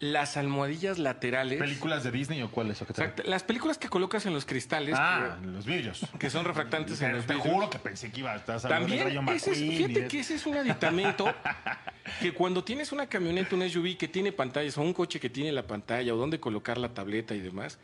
Las 0.00 0.36
almohadillas 0.36 0.98
laterales. 0.98 1.58
¿Películas 1.58 2.02
de 2.04 2.10
Disney 2.10 2.42
o 2.42 2.50
cuáles? 2.50 2.82
¿O 2.82 2.86
Las 3.24 3.44
películas 3.44 3.78
que 3.78 3.88
colocas 3.88 4.26
en 4.26 4.34
los 4.34 4.44
cristales, 4.44 4.96
Ah, 4.98 5.38
los 5.42 5.64
vidrios. 5.64 6.04
que, 6.18 6.30
son 6.30 6.44
refractantes 6.44 7.00
en 7.00 7.12
los 7.12 7.26
Te 7.26 7.34
vidrios. 7.34 7.54
juro 7.54 7.70
que 7.70 7.78
pensé 7.78 8.10
que 8.10 8.20
iba 8.20 8.32
a 8.32 8.36
estar 8.36 8.60
de 8.60 8.68
También, 8.68 9.28
ese 9.28 9.52
es- 9.52 9.58
fíjate 9.58 10.08
que 10.08 10.20
ese 10.20 10.34
es 10.34 10.46
un 10.46 10.56
aditamento 10.56 11.32
que 12.20 12.32
cuando 12.32 12.64
tienes 12.64 12.90
una 12.92 13.06
camioneta, 13.06 13.54
un 13.54 13.62
SUV 13.62 13.96
que 13.96 14.08
tiene 14.08 14.32
pantallas 14.32 14.76
o 14.78 14.82
un 14.82 14.92
coche 14.92 15.20
que 15.20 15.30
tiene 15.30 15.52
la 15.52 15.66
pantalla 15.66 16.12
o 16.12 16.16
dónde 16.16 16.40
colocar 16.40 16.76
la 16.76 16.88
tableta 16.92 17.34
y 17.34 17.40
demás, 17.40 17.78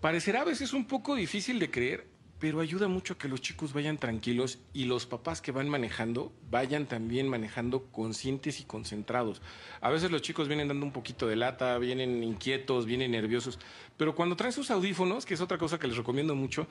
parecerá 0.00 0.40
a 0.40 0.44
veces 0.44 0.72
un 0.72 0.86
poco 0.86 1.14
difícil 1.14 1.58
de 1.58 1.70
creer, 1.70 2.06
pero 2.38 2.60
ayuda 2.60 2.88
mucho 2.88 3.16
que 3.16 3.28
los 3.28 3.40
chicos 3.40 3.72
vayan 3.72 3.98
tranquilos 3.98 4.58
y 4.72 4.84
los 4.84 5.06
papás 5.06 5.40
que 5.40 5.52
van 5.52 5.68
manejando 5.68 6.32
vayan 6.50 6.86
también 6.86 7.28
manejando 7.28 7.84
conscientes 7.92 8.60
y 8.60 8.64
concentrados. 8.64 9.40
A 9.80 9.90
veces 9.90 10.10
los 10.10 10.22
chicos 10.22 10.48
vienen 10.48 10.68
dando 10.68 10.84
un 10.84 10.92
poquito 10.92 11.26
de 11.26 11.36
lata, 11.36 11.78
vienen 11.78 12.22
inquietos, 12.22 12.86
vienen 12.86 13.12
nerviosos, 13.12 13.58
pero 13.96 14.14
cuando 14.14 14.36
traen 14.36 14.52
sus 14.52 14.70
audífonos, 14.70 15.24
que 15.24 15.34
es 15.34 15.40
otra 15.40 15.58
cosa 15.58 15.78
que 15.78 15.88
les 15.88 15.96
recomiendo 15.96 16.34
mucho, 16.34 16.66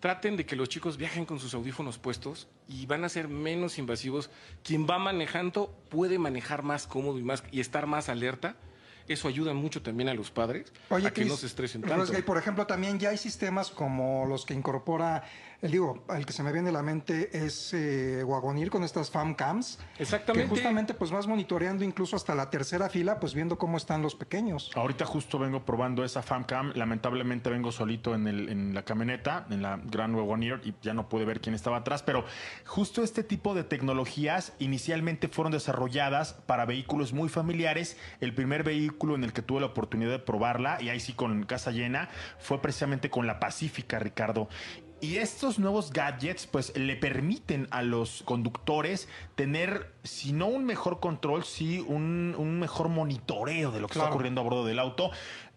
traten 0.00 0.36
de 0.36 0.46
que 0.46 0.56
los 0.56 0.68
chicos 0.68 0.96
viajen 0.96 1.26
con 1.26 1.38
sus 1.38 1.54
audífonos 1.54 1.98
puestos 1.98 2.48
y 2.66 2.86
van 2.86 3.04
a 3.04 3.08
ser 3.08 3.28
menos 3.28 3.78
invasivos. 3.78 4.30
Quien 4.64 4.86
va 4.88 4.98
manejando 4.98 5.74
puede 5.90 6.18
manejar 6.18 6.62
más 6.62 6.86
cómodo 6.86 7.18
y, 7.18 7.22
más, 7.22 7.44
y 7.52 7.60
estar 7.60 7.86
más 7.86 8.08
alerta. 8.08 8.56
Eso 9.10 9.26
ayuda 9.26 9.54
mucho 9.54 9.82
también 9.82 10.08
a 10.08 10.14
los 10.14 10.30
padres 10.30 10.72
Oye, 10.88 11.08
a 11.08 11.10
que 11.12 11.24
no 11.24 11.36
se 11.36 11.46
estresen 11.46 11.80
tanto. 11.80 11.96
Rosgay, 11.96 12.22
por 12.22 12.38
ejemplo, 12.38 12.68
también 12.68 13.00
ya 13.00 13.10
hay 13.10 13.18
sistemas 13.18 13.72
como 13.72 14.24
los 14.24 14.46
que 14.46 14.54
incorpora, 14.54 15.24
el 15.62 15.70
digo, 15.70 16.04
el 16.16 16.24
que 16.24 16.32
se 16.32 16.42
me 16.42 16.52
viene 16.52 16.70
a 16.70 16.72
la 16.72 16.82
mente 16.82 17.30
es 17.44 17.74
eh, 17.74 18.24
Wagonir 18.24 18.70
con 18.70 18.82
estas 18.82 19.10
fam 19.10 19.34
cams. 19.34 19.78
Exactamente. 19.98 20.48
Que 20.48 20.48
justamente 20.48 20.94
pues 20.94 21.10
vas 21.10 21.26
monitoreando 21.26 21.84
incluso 21.84 22.16
hasta 22.16 22.34
la 22.34 22.48
tercera 22.48 22.88
fila, 22.88 23.20
pues 23.20 23.34
viendo 23.34 23.58
cómo 23.58 23.76
están 23.76 24.00
los 24.00 24.14
pequeños. 24.14 24.70
Ahorita 24.74 25.04
justo 25.04 25.38
vengo 25.38 25.64
probando 25.64 26.02
esa 26.04 26.22
FamCam. 26.22 26.72
Lamentablemente 26.76 27.50
vengo 27.50 27.72
solito 27.72 28.14
en, 28.14 28.26
el- 28.26 28.48
en 28.48 28.74
la 28.74 28.84
camioneta, 28.84 29.46
en 29.50 29.60
la 29.62 29.78
Grand 29.84 30.14
Wagoneer, 30.14 30.60
y 30.64 30.74
ya 30.82 30.94
no 30.94 31.08
pude 31.08 31.24
ver 31.24 31.40
quién 31.40 31.54
estaba 31.54 31.78
atrás. 31.78 32.02
Pero 32.02 32.24
justo 32.64 33.02
este 33.02 33.22
tipo 33.22 33.54
de 33.54 33.64
tecnologías 33.64 34.54
inicialmente 34.60 35.28
fueron 35.28 35.52
desarrolladas 35.52 36.32
para 36.46 36.64
vehículos 36.64 37.12
muy 37.12 37.28
familiares. 37.28 37.98
El 38.20 38.34
primer 38.34 38.64
vehículo 38.64 39.14
en 39.14 39.24
el 39.24 39.32
que 39.32 39.42
tuve 39.42 39.60
la 39.60 39.66
oportunidad 39.66 40.10
de 40.10 40.18
probarla, 40.20 40.80
y 40.80 40.88
ahí 40.88 41.00
sí 41.00 41.12
con 41.12 41.44
casa 41.44 41.70
llena, 41.70 42.08
fue 42.38 42.62
precisamente 42.62 43.10
con 43.10 43.26
la 43.26 43.38
Pacífica, 43.40 43.98
Ricardo. 43.98 44.48
Y 45.00 45.16
estos 45.16 45.58
nuevos 45.58 45.92
gadgets, 45.92 46.46
pues 46.46 46.76
le 46.76 46.96
permiten 46.96 47.68
a 47.70 47.82
los 47.82 48.22
conductores 48.24 49.08
tener, 49.34 49.94
si 50.02 50.32
no 50.32 50.46
un 50.46 50.64
mejor 50.64 51.00
control, 51.00 51.44
sí 51.44 51.84
un, 51.86 52.34
un 52.36 52.60
mejor 52.60 52.88
monitoreo 52.88 53.70
de 53.70 53.80
lo 53.80 53.88
que 53.88 53.98
está 53.98 54.10
ocurriendo 54.10 54.40
a 54.40 54.44
bordo 54.44 54.64
del 54.64 54.78
auto. 54.78 55.10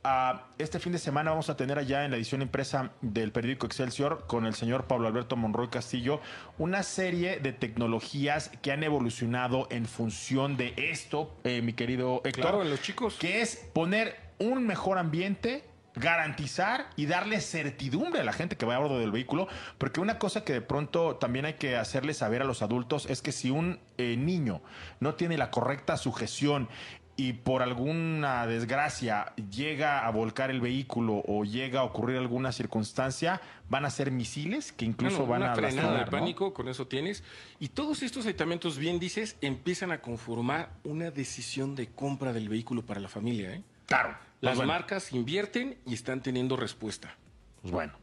Ah, 0.06 0.48
este 0.58 0.80
fin 0.80 0.92
de 0.92 1.00
semana 1.00 1.32
vamos 1.32 1.50
a 1.50 1.56
tener 1.56 1.80
allá 1.80 2.04
en 2.04 2.12
la 2.12 2.18
edición 2.18 2.42
impresa 2.42 2.92
del 3.00 3.32
periódico 3.32 3.66
Excelsior 3.66 4.26
con 4.28 4.46
el 4.46 4.54
señor 4.54 4.86
Pablo 4.86 5.08
Alberto 5.08 5.38
Monroy 5.38 5.70
Castillo 5.70 6.20
una 6.58 6.84
serie 6.84 7.40
de 7.40 7.54
tecnologías 7.54 8.52
que 8.62 8.74
han 8.74 8.84
evolucionado 8.84 9.68
en 9.72 9.86
función 9.86 10.58
de 10.58 10.74
esto, 10.76 11.34
eh, 11.46 11.62
mi 11.62 11.72
querido 11.72 12.22
Héctor. 12.26 12.42
Claro, 12.42 12.62
en 12.64 12.70
los 12.70 12.82
chicos. 12.82 13.16
Que 13.18 13.42
es 13.42 13.56
poner 13.74 14.18
un 14.40 14.68
mejor 14.68 14.98
ambiente 14.98 15.64
garantizar 15.96 16.90
y 16.96 17.06
darle 17.06 17.40
certidumbre 17.42 18.22
a 18.22 18.24
la 18.24 18.34
gente 18.34 18.58
que 18.58 18.66
va 18.66 18.76
a 18.76 18.80
bordo 18.80 19.00
del 19.00 19.12
vehículo, 19.12 19.48
porque 19.78 20.00
una 20.00 20.20
cosa 20.20 20.44
que 20.44 20.54
de 20.54 20.62
pronto 20.62 21.16
también 21.18 21.46
hay 21.46 21.54
que 21.54 21.78
hacerle 21.78 22.14
saber 22.14 22.42
a 22.42 22.46
los 22.46 22.62
adultos 22.62 23.06
es 23.06 23.22
que 23.22 23.32
si 23.32 23.52
un 23.52 23.80
eh, 23.98 24.18
niño 24.18 24.62
no 25.00 25.16
tiene 25.16 25.38
la 25.38 25.52
correcta 25.52 25.98
sujeción 25.98 26.68
y 27.16 27.34
por 27.34 27.62
alguna 27.62 28.48
desgracia 28.48 29.34
llega 29.52 30.06
a 30.06 30.10
volcar 30.10 30.50
el 30.50 30.62
vehículo 30.62 31.22
o 31.28 31.44
llega 31.44 31.82
a 31.82 31.84
ocurrir 31.84 32.18
alguna 32.18 32.52
circunstancia, 32.52 33.40
van 33.70 33.86
a 33.86 33.92
ser 33.92 34.10
misiles 34.10 34.72
que 34.72 34.86
incluso 34.86 35.28
van 35.28 35.44
una 35.44 35.54
a 35.54 35.56
frenada 35.56 35.92
de 35.92 35.98
lastimar, 36.00 36.12
¿no? 36.12 36.20
pánico, 36.20 36.54
con 36.54 36.68
eso 36.70 36.88
tienes. 36.88 37.24
Y 37.60 37.70
todos 37.70 38.02
estos 38.02 38.26
aditamentos, 38.26 38.78
bien 38.80 39.00
dices, 39.00 39.38
empiezan 39.42 39.92
a 39.92 40.02
conformar 40.02 40.72
una 40.84 41.12
decisión 41.12 41.76
de 41.76 41.88
compra 41.88 42.34
del 42.34 42.50
vehículo 42.50 42.84
para 42.84 43.00
la 43.00 43.10
familia. 43.10 43.54
¿eh? 43.54 43.64
Claro. 43.86 44.18
Las 44.44 44.58
Pues 44.58 44.58
bueno. 44.68 44.74
marcas 44.74 45.14
invierten 45.14 45.78
y 45.86 45.94
están 45.94 46.22
teniendo 46.22 46.58
respuesta. 46.58 47.16
Pues 47.62 47.72
bueno, 47.72 47.94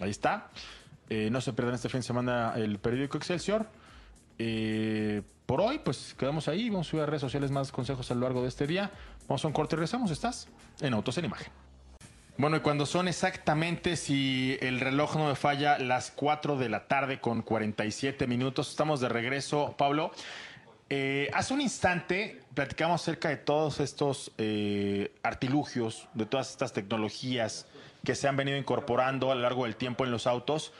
ahí 0.00 0.08
está. 0.08 0.48
Eh, 1.10 1.28
no 1.30 1.42
se 1.42 1.52
pierdan 1.52 1.74
este 1.74 1.90
fin 1.90 2.00
de 2.00 2.06
semana 2.06 2.54
el 2.56 2.78
periódico 2.78 3.18
Excelsior. 3.18 3.66
Eh, 4.38 5.20
por 5.44 5.60
hoy, 5.60 5.78
pues 5.84 6.14
quedamos 6.18 6.48
ahí. 6.48 6.70
Vamos 6.70 6.86
a 6.86 6.90
subir 6.90 7.02
a 7.02 7.06
redes 7.06 7.20
sociales 7.20 7.50
más 7.50 7.70
consejos 7.70 8.10
a 8.10 8.14
lo 8.14 8.22
largo 8.22 8.40
de 8.40 8.48
este 8.48 8.66
día. 8.66 8.90
Vamos 9.28 9.44
a 9.44 9.48
un 9.48 9.52
corte 9.52 9.74
y 9.74 9.76
regresamos. 9.76 10.10
¿Estás? 10.10 10.48
En 10.80 10.94
Autos 10.94 11.18
en 11.18 11.26
Imagen. 11.26 11.52
Bueno, 12.38 12.56
y 12.56 12.60
cuando 12.60 12.86
son 12.86 13.06
exactamente, 13.06 13.96
si 13.96 14.56
el 14.62 14.80
reloj 14.80 15.16
no 15.16 15.26
me 15.28 15.34
falla, 15.34 15.78
las 15.78 16.10
4 16.12 16.56
de 16.56 16.70
la 16.70 16.88
tarde 16.88 17.20
con 17.20 17.42
47 17.42 18.26
minutos, 18.26 18.70
estamos 18.70 19.02
de 19.02 19.10
regreso, 19.10 19.74
Pablo. 19.76 20.12
Eh, 20.92 21.30
hace 21.34 21.54
un 21.54 21.60
instante 21.60 22.40
platicamos 22.52 23.00
acerca 23.00 23.28
de 23.28 23.36
todos 23.36 23.78
estos 23.78 24.32
eh, 24.38 25.14
artilugios, 25.22 26.08
de 26.14 26.26
todas 26.26 26.50
estas 26.50 26.72
tecnologías 26.72 27.66
que 28.04 28.16
se 28.16 28.26
han 28.26 28.36
venido 28.36 28.58
incorporando 28.58 29.30
a 29.30 29.36
lo 29.36 29.42
largo 29.42 29.64
del 29.64 29.76
tiempo 29.76 30.04
en 30.04 30.10
los 30.10 30.26
autos. 30.26 30.72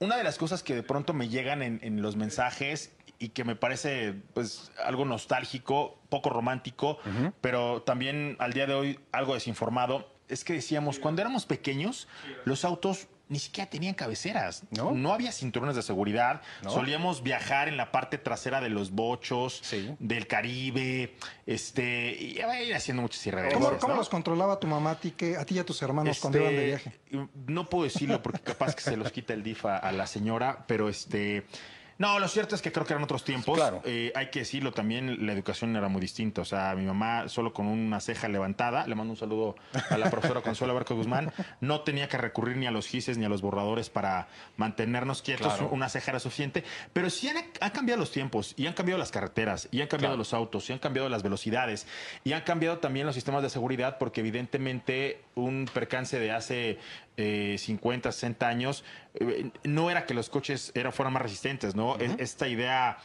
Una 0.00 0.16
de 0.16 0.24
las 0.24 0.36
cosas 0.36 0.64
que 0.64 0.74
de 0.74 0.82
pronto 0.82 1.12
me 1.12 1.28
llegan 1.28 1.62
en, 1.62 1.78
en 1.82 2.02
los 2.02 2.16
mensajes 2.16 2.92
y 3.18 3.30
que 3.30 3.44
me 3.44 3.54
parece 3.56 4.14
pues 4.34 4.72
algo 4.84 5.04
nostálgico, 5.04 5.98
poco 6.08 6.28
romántico, 6.28 6.98
pero 7.40 7.82
también 7.82 8.36
al 8.38 8.52
día 8.52 8.66
de 8.66 8.74
hoy 8.74 9.00
algo 9.12 9.34
desinformado, 9.34 10.10
es 10.28 10.44
que 10.44 10.54
decíamos, 10.54 10.98
cuando 10.98 11.22
éramos 11.22 11.46
pequeños, 11.46 12.08
los 12.44 12.64
autos 12.64 13.08
ni 13.28 13.38
siquiera 13.38 13.68
tenían 13.68 13.94
cabeceras, 13.94 14.62
¿No? 14.70 15.12
había 15.12 15.32
cinturones 15.32 15.74
de 15.76 15.82
seguridad, 15.82 16.42
No. 16.62 16.70
solíamos 16.70 17.22
viajar 17.22 17.68
en 17.68 17.76
la 17.76 17.90
parte 17.90 18.18
trasera 18.18 18.60
de 18.60 18.68
los 18.68 18.90
bochos, 18.92 19.60
Sí. 19.62 19.94
del 19.98 20.26
Caribe, 20.26 21.14
este, 21.46 22.12
y 22.20 22.38
va 22.38 22.52
a 22.52 22.62
ir 22.62 22.74
haciendo 22.74 23.02
muchas 23.02 23.26
irreverencias. 23.26 23.64
¿Cómo, 23.68 23.78
cómo 23.80 23.92
¿no? 23.94 23.98
los 23.98 24.08
controlaba 24.08 24.60
tu 24.60 24.66
mamá 24.66 24.92
a 24.92 25.00
ti, 25.00 25.10
que, 25.10 25.36
a 25.36 25.44
ti 25.44 25.54
y 25.56 25.58
a 25.58 25.64
tus 25.64 25.80
hermanos 25.82 26.18
cuando 26.20 26.38
Este, 26.38 26.50
iban 26.52 26.60
de 26.60 26.66
viaje? 26.66 26.92
No 27.46 27.68
puedo 27.68 27.84
decirlo 27.84 28.22
porque 28.22 28.40
capaz 28.40 28.74
que 28.74 28.82
se 28.82 28.96
los 28.96 29.10
quita 29.10 29.32
el 29.34 29.42
DIF 29.42 29.64
a, 29.66 29.76
a 29.78 29.92
la 29.92 30.06
señora, 30.06 30.64
pero 30.66 30.88
este. 30.88 31.46
No, 31.98 32.18
lo 32.18 32.28
cierto 32.28 32.54
es 32.54 32.62
que 32.62 32.70
creo 32.72 32.84
que 32.84 32.92
eran 32.92 33.04
otros 33.04 33.24
tiempos. 33.24 33.56
Claro. 33.56 33.80
Eh, 33.84 34.12
hay 34.14 34.28
que 34.30 34.40
decirlo 34.40 34.72
también, 34.72 35.26
la 35.26 35.32
educación 35.32 35.74
era 35.76 35.88
muy 35.88 36.00
distinta. 36.00 36.42
O 36.42 36.44
sea, 36.44 36.74
mi 36.74 36.84
mamá 36.84 37.28
solo 37.28 37.52
con 37.52 37.66
una 37.66 38.00
ceja 38.00 38.28
levantada, 38.28 38.86
le 38.86 38.94
mando 38.94 39.12
un 39.12 39.16
saludo 39.16 39.56
a 39.90 39.96
la 39.96 40.10
profesora 40.10 40.40
Consuelo 40.42 40.74
Barco 40.74 40.94
Guzmán, 40.94 41.32
no 41.60 41.80
tenía 41.80 42.08
que 42.08 42.18
recurrir 42.18 42.56
ni 42.58 42.66
a 42.66 42.70
los 42.70 42.86
gises 42.86 43.16
ni 43.18 43.24
a 43.24 43.28
los 43.28 43.40
borradores 43.42 43.88
para 43.90 44.28
mantenernos 44.56 45.22
quietos. 45.22 45.54
Claro. 45.54 45.70
Una 45.72 45.88
ceja 45.88 46.10
era 46.12 46.20
suficiente. 46.20 46.64
Pero 46.92 47.08
sí 47.10 47.28
han, 47.28 47.36
han 47.60 47.70
cambiado 47.70 48.00
los 48.00 48.10
tiempos 48.10 48.52
y 48.56 48.66
han 48.66 48.74
cambiado 48.74 48.98
las 48.98 49.10
carreteras 49.10 49.68
y 49.70 49.80
han 49.80 49.88
cambiado 49.88 50.06
Claro. 50.12 50.18
los 50.18 50.34
autos 50.34 50.68
y 50.68 50.72
han 50.74 50.78
cambiado 50.78 51.08
las 51.08 51.22
velocidades 51.22 51.86
y 52.22 52.32
han 52.32 52.42
cambiado 52.42 52.78
también 52.78 53.06
los 53.06 53.14
sistemas 53.14 53.42
de 53.42 53.48
seguridad 53.50 53.96
porque 53.98 54.20
evidentemente 54.20 55.22
un 55.34 55.68
percance 55.72 56.18
de 56.18 56.30
hace 56.30 56.78
eh, 57.16 57.56
50, 57.58 58.12
60 58.12 58.46
años 58.48 58.84
eh, 59.14 59.50
no 59.64 59.90
era 59.90 60.04
que 60.06 60.14
los 60.14 60.28
coches 60.28 60.70
era, 60.74 60.92
fueran 60.92 61.12
más 61.14 61.22
resistentes, 61.22 61.74
¿no? 61.74 61.96
Es- 61.98 62.14
Esta 62.18 62.46
idea 62.48 62.98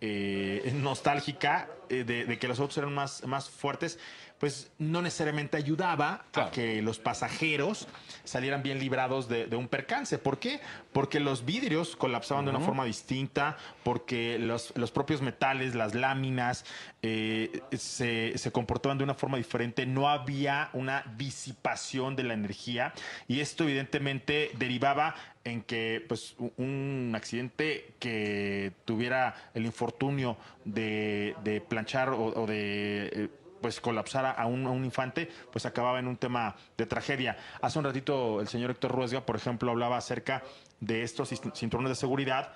eh, 0.00 0.72
nostálgica 0.74 1.68
eh, 1.88 2.04
de, 2.04 2.24
de 2.26 2.38
que 2.38 2.48
los 2.48 2.60
autos 2.60 2.76
eran 2.78 2.92
más, 2.94 3.24
más 3.26 3.48
fuertes, 3.48 3.98
pues 4.38 4.70
no 4.78 5.00
necesariamente 5.00 5.56
ayudaba 5.56 6.26
a 6.34 6.50
que 6.50 6.82
los 6.82 6.98
pasajeros 6.98 7.88
salieran 8.26 8.62
bien 8.62 8.78
librados 8.78 9.28
de, 9.28 9.46
de 9.46 9.56
un 9.56 9.68
percance. 9.68 10.18
¿Por 10.18 10.38
qué? 10.38 10.60
Porque 10.92 11.20
los 11.20 11.44
vidrios 11.44 11.96
colapsaban 11.96 12.44
de 12.44 12.50
una 12.50 12.60
forma 12.60 12.84
distinta, 12.84 13.56
porque 13.82 14.38
los, 14.38 14.72
los 14.76 14.90
propios 14.90 15.22
metales, 15.22 15.74
las 15.74 15.94
láminas, 15.94 16.64
eh, 17.02 17.60
se, 17.72 18.36
se 18.36 18.52
comportaban 18.52 18.98
de 18.98 19.04
una 19.04 19.14
forma 19.14 19.36
diferente, 19.36 19.86
no 19.86 20.08
había 20.08 20.70
una 20.72 21.04
disipación 21.16 22.16
de 22.16 22.24
la 22.24 22.34
energía 22.34 22.92
y 23.28 23.40
esto 23.40 23.64
evidentemente 23.64 24.50
derivaba 24.58 25.14
en 25.44 25.62
que 25.62 26.04
pues 26.08 26.34
un 26.56 27.12
accidente 27.14 27.94
que 28.00 28.72
tuviera 28.84 29.50
el 29.54 29.64
infortunio 29.64 30.36
de, 30.64 31.36
de 31.44 31.60
planchar 31.60 32.08
o, 32.08 32.26
o 32.26 32.46
de 32.46 33.10
eh, 33.12 33.28
pues 33.60 33.80
colapsar 33.80 34.34
a 34.38 34.46
un, 34.46 34.66
a 34.66 34.70
un 34.70 34.84
infante, 34.84 35.30
pues 35.52 35.66
acababa 35.66 35.98
en 35.98 36.06
un 36.06 36.16
tema 36.16 36.56
de 36.76 36.86
tragedia. 36.86 37.36
Hace 37.60 37.78
un 37.78 37.84
ratito 37.84 38.40
el 38.40 38.48
señor 38.48 38.70
Héctor 38.70 38.92
Ruesga, 38.92 39.24
por 39.26 39.36
ejemplo, 39.36 39.70
hablaba 39.70 39.96
acerca 39.96 40.42
de 40.80 41.02
estos 41.02 41.32
cin- 41.32 41.54
cinturones 41.54 41.90
de 41.90 41.94
seguridad 41.96 42.52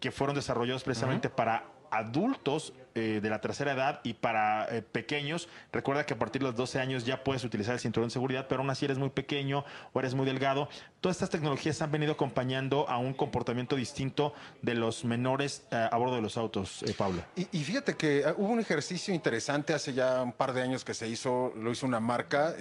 que 0.00 0.10
fueron 0.10 0.36
desarrollados 0.36 0.84
precisamente 0.84 1.28
para 1.30 1.64
adultos 1.90 2.72
eh, 2.94 3.20
de 3.22 3.30
la 3.30 3.40
tercera 3.40 3.72
edad 3.72 4.00
y 4.04 4.14
para 4.14 4.68
eh, 4.74 4.82
pequeños. 4.82 5.48
Recuerda 5.72 6.06
que 6.06 6.14
a 6.14 6.18
partir 6.18 6.42
de 6.42 6.48
los 6.48 6.56
12 6.56 6.78
años 6.78 7.04
ya 7.04 7.24
puedes 7.24 7.42
utilizar 7.42 7.74
el 7.74 7.80
cinturón 7.80 8.08
de 8.08 8.12
seguridad, 8.12 8.46
pero 8.48 8.60
aún 8.60 8.70
así 8.70 8.84
eres 8.84 8.98
muy 8.98 9.10
pequeño 9.10 9.64
o 9.92 10.00
eres 10.00 10.14
muy 10.14 10.26
delgado. 10.26 10.68
Todas 11.00 11.16
estas 11.16 11.30
tecnologías 11.30 11.82
han 11.82 11.90
venido 11.90 12.12
acompañando 12.12 12.88
a 12.88 12.98
un 12.98 13.12
comportamiento 13.14 13.76
distinto 13.76 14.32
de 14.62 14.74
los 14.74 15.04
menores 15.04 15.64
eh, 15.70 15.88
a 15.90 15.96
bordo 15.96 16.14
de 16.14 16.22
los 16.22 16.36
autos, 16.36 16.82
eh, 16.84 16.94
Pablo. 16.96 17.22
Y, 17.36 17.48
y 17.50 17.64
fíjate 17.64 17.94
que 17.94 18.24
hubo 18.36 18.48
un 18.48 18.60
ejercicio 18.60 19.12
interesante 19.12 19.74
hace 19.74 19.92
ya 19.92 20.22
un 20.22 20.32
par 20.32 20.52
de 20.52 20.62
años 20.62 20.84
que 20.84 20.94
se 20.94 21.08
hizo, 21.08 21.52
lo 21.56 21.72
hizo 21.72 21.86
una 21.86 22.00
marca, 22.00 22.54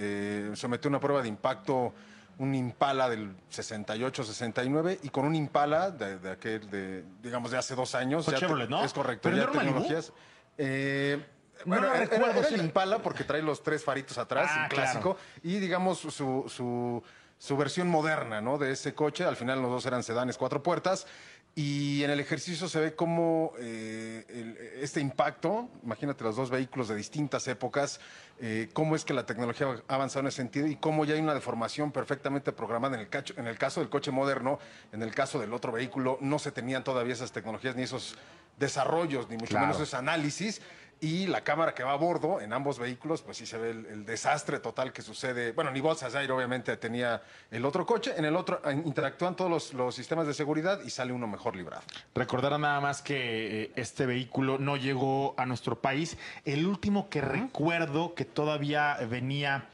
sometió 0.56 0.90
una 0.90 1.00
prueba 1.00 1.22
de 1.22 1.30
impacto, 1.30 1.94
un 2.40 2.56
Impala 2.56 3.10
del 3.10 3.36
68, 3.50 4.24
69, 4.24 5.00
y 5.04 5.10
con 5.10 5.26
un 5.26 5.36
Impala 5.36 5.92
de, 5.92 6.18
de 6.20 6.32
aquel, 6.32 6.70
de, 6.70 7.04
digamos, 7.22 7.52
de 7.52 7.58
hace 7.58 7.76
dos 7.76 7.96
años. 7.96 8.26
Ya 8.26 8.40
te- 8.40 8.48
¿no? 8.48 8.84
Es 8.84 8.94
correcto. 8.94 9.30
¿Pero 9.30 9.38
ya 9.38 9.46
no 9.46 9.52
era 9.52 9.62
tecnologías. 9.62 10.12
Eh, 10.58 11.26
No 11.66 11.76
bueno, 11.78 11.88
era- 11.94 12.00
recuerdo, 12.06 12.40
era 12.40 12.48
sí. 12.50 12.56
el 12.56 12.62
Impala 12.62 13.00
porque 13.00 13.24
trae 13.24 13.42
los 13.42 13.62
tres 13.64 13.84
faritos 13.84 14.18
atrás, 14.18 14.50
Ah, 14.54 14.68
clásico, 14.70 15.18
y 15.44 15.60
digamos 15.60 16.00
su, 16.00 16.12
su, 16.12 17.04
su 17.38 17.58
versión 17.58 17.88
moderna, 17.88 18.42
¿no? 18.42 18.58
De 18.58 18.72
ese 18.72 18.94
coche. 18.94 19.24
Al 19.26 19.36
final 19.36 19.62
los 19.62 19.70
dos 19.72 19.86
eran 19.86 20.02
sedanes 20.04 20.38
cuatro 20.38 20.62
puertas. 20.64 21.06
Y 21.56 22.04
en 22.04 22.10
el 22.10 22.20
ejercicio 22.20 22.68
se 22.68 22.80
ve 22.80 22.96
cómo 22.96 23.54
eh, 23.60 24.72
este 24.82 25.00
impacto, 25.00 25.70
imagínate 25.84 26.24
los 26.24 26.36
dos 26.36 26.50
vehículos 26.50 26.88
de 26.88 26.96
distintas 26.96 27.48
épocas, 27.48 28.00
eh, 28.40 28.70
cómo 28.74 28.96
es 28.96 29.06
que 29.06 29.14
la 29.14 29.28
tecnología 29.28 29.68
ha 29.88 29.94
avanzado 29.94 30.22
en 30.22 30.28
ese 30.30 30.38
sentido 30.38 30.66
y 30.66 30.76
cómo 30.78 31.06
ya 31.06 31.14
hay 31.14 31.22
una 31.22 31.36
deformación 31.36 31.92
perfectamente 31.92 32.52
programada 32.54 32.96
en 32.96 33.02
el, 33.02 33.10
cacho- 33.10 33.36
en 33.38 33.46
el 33.46 33.60
caso 33.60 33.82
del 33.82 33.90
coche 33.92 34.10
moderno, 34.10 34.58
en 34.92 35.04
el 35.04 35.14
caso 35.14 35.40
del 35.40 35.54
otro 35.54 35.72
vehículo, 35.72 36.18
no 36.22 36.40
se 36.40 36.52
tenían 36.52 36.84
todavía 36.84 37.14
esas 37.14 37.32
tecnologías 37.32 37.76
ni 37.76 37.84
esos 37.84 38.16
desarrollos, 38.58 39.30
ni 39.30 39.36
mucho 39.38 39.52
Claro. 39.52 39.68
menos 39.68 39.82
ese 39.82 39.96
análisis. 39.96 40.62
Y 41.02 41.28
la 41.28 41.42
cámara 41.44 41.76
que 41.76 41.84
va 41.84 41.92
a 41.92 41.96
bordo 41.98 42.40
en 42.40 42.54
ambos 42.54 42.80
vehículos, 42.80 43.22
pues 43.24 43.36
sí 43.36 43.46
se 43.46 43.58
ve 43.58 43.72
el, 43.72 43.86
el 43.88 44.06
desastre 44.06 44.60
total 44.60 44.94
que 44.94 45.02
sucede. 45.02 45.52
Bueno, 45.52 45.70
ni 45.70 45.82
bolsas 45.82 46.14
de 46.14 46.20
aire 46.20 46.32
obviamente 46.32 46.78
tenía 46.78 47.22
el 47.52 47.66
otro 47.66 47.86
coche. 47.86 48.14
En 48.16 48.24
el 48.24 48.38
otro 48.38 48.62
eh, 48.64 48.72
interactúan 48.86 49.36
todos 49.36 49.52
los, 49.52 49.74
los 49.74 49.94
sistemas 49.96 50.28
de 50.28 50.34
seguridad 50.34 50.80
y 50.86 50.90
sale 50.90 51.12
uno 51.12 51.28
mejor 51.28 51.58
librado. 51.58 51.84
Recordar 52.16 52.58
nada 52.58 52.80
más 52.80 53.02
que 53.02 53.64
eh, 53.64 53.72
este 53.76 54.06
vehículo 54.06 54.60
no 54.60 54.78
llegó 54.78 55.36
a 55.38 55.46
nuestro 55.46 55.82
país. 55.82 56.18
El 56.46 56.66
último 56.66 57.10
que 57.10 57.20
recuerdo 57.20 58.16
que 58.16 58.24
todavía 58.24 58.96
venía 59.10 59.68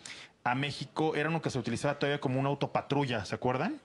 a 0.44 0.56
México 0.56 1.14
era 1.16 1.30
uno 1.30 1.44
que 1.44 1.52
se 1.52 1.60
utilizaba 1.60 2.00
todavía 2.00 2.20
como 2.20 2.40
un 2.40 2.48
auto 2.48 2.72
patrulla, 2.72 3.24
¿se 3.26 3.36
acuerdan? 3.36 3.80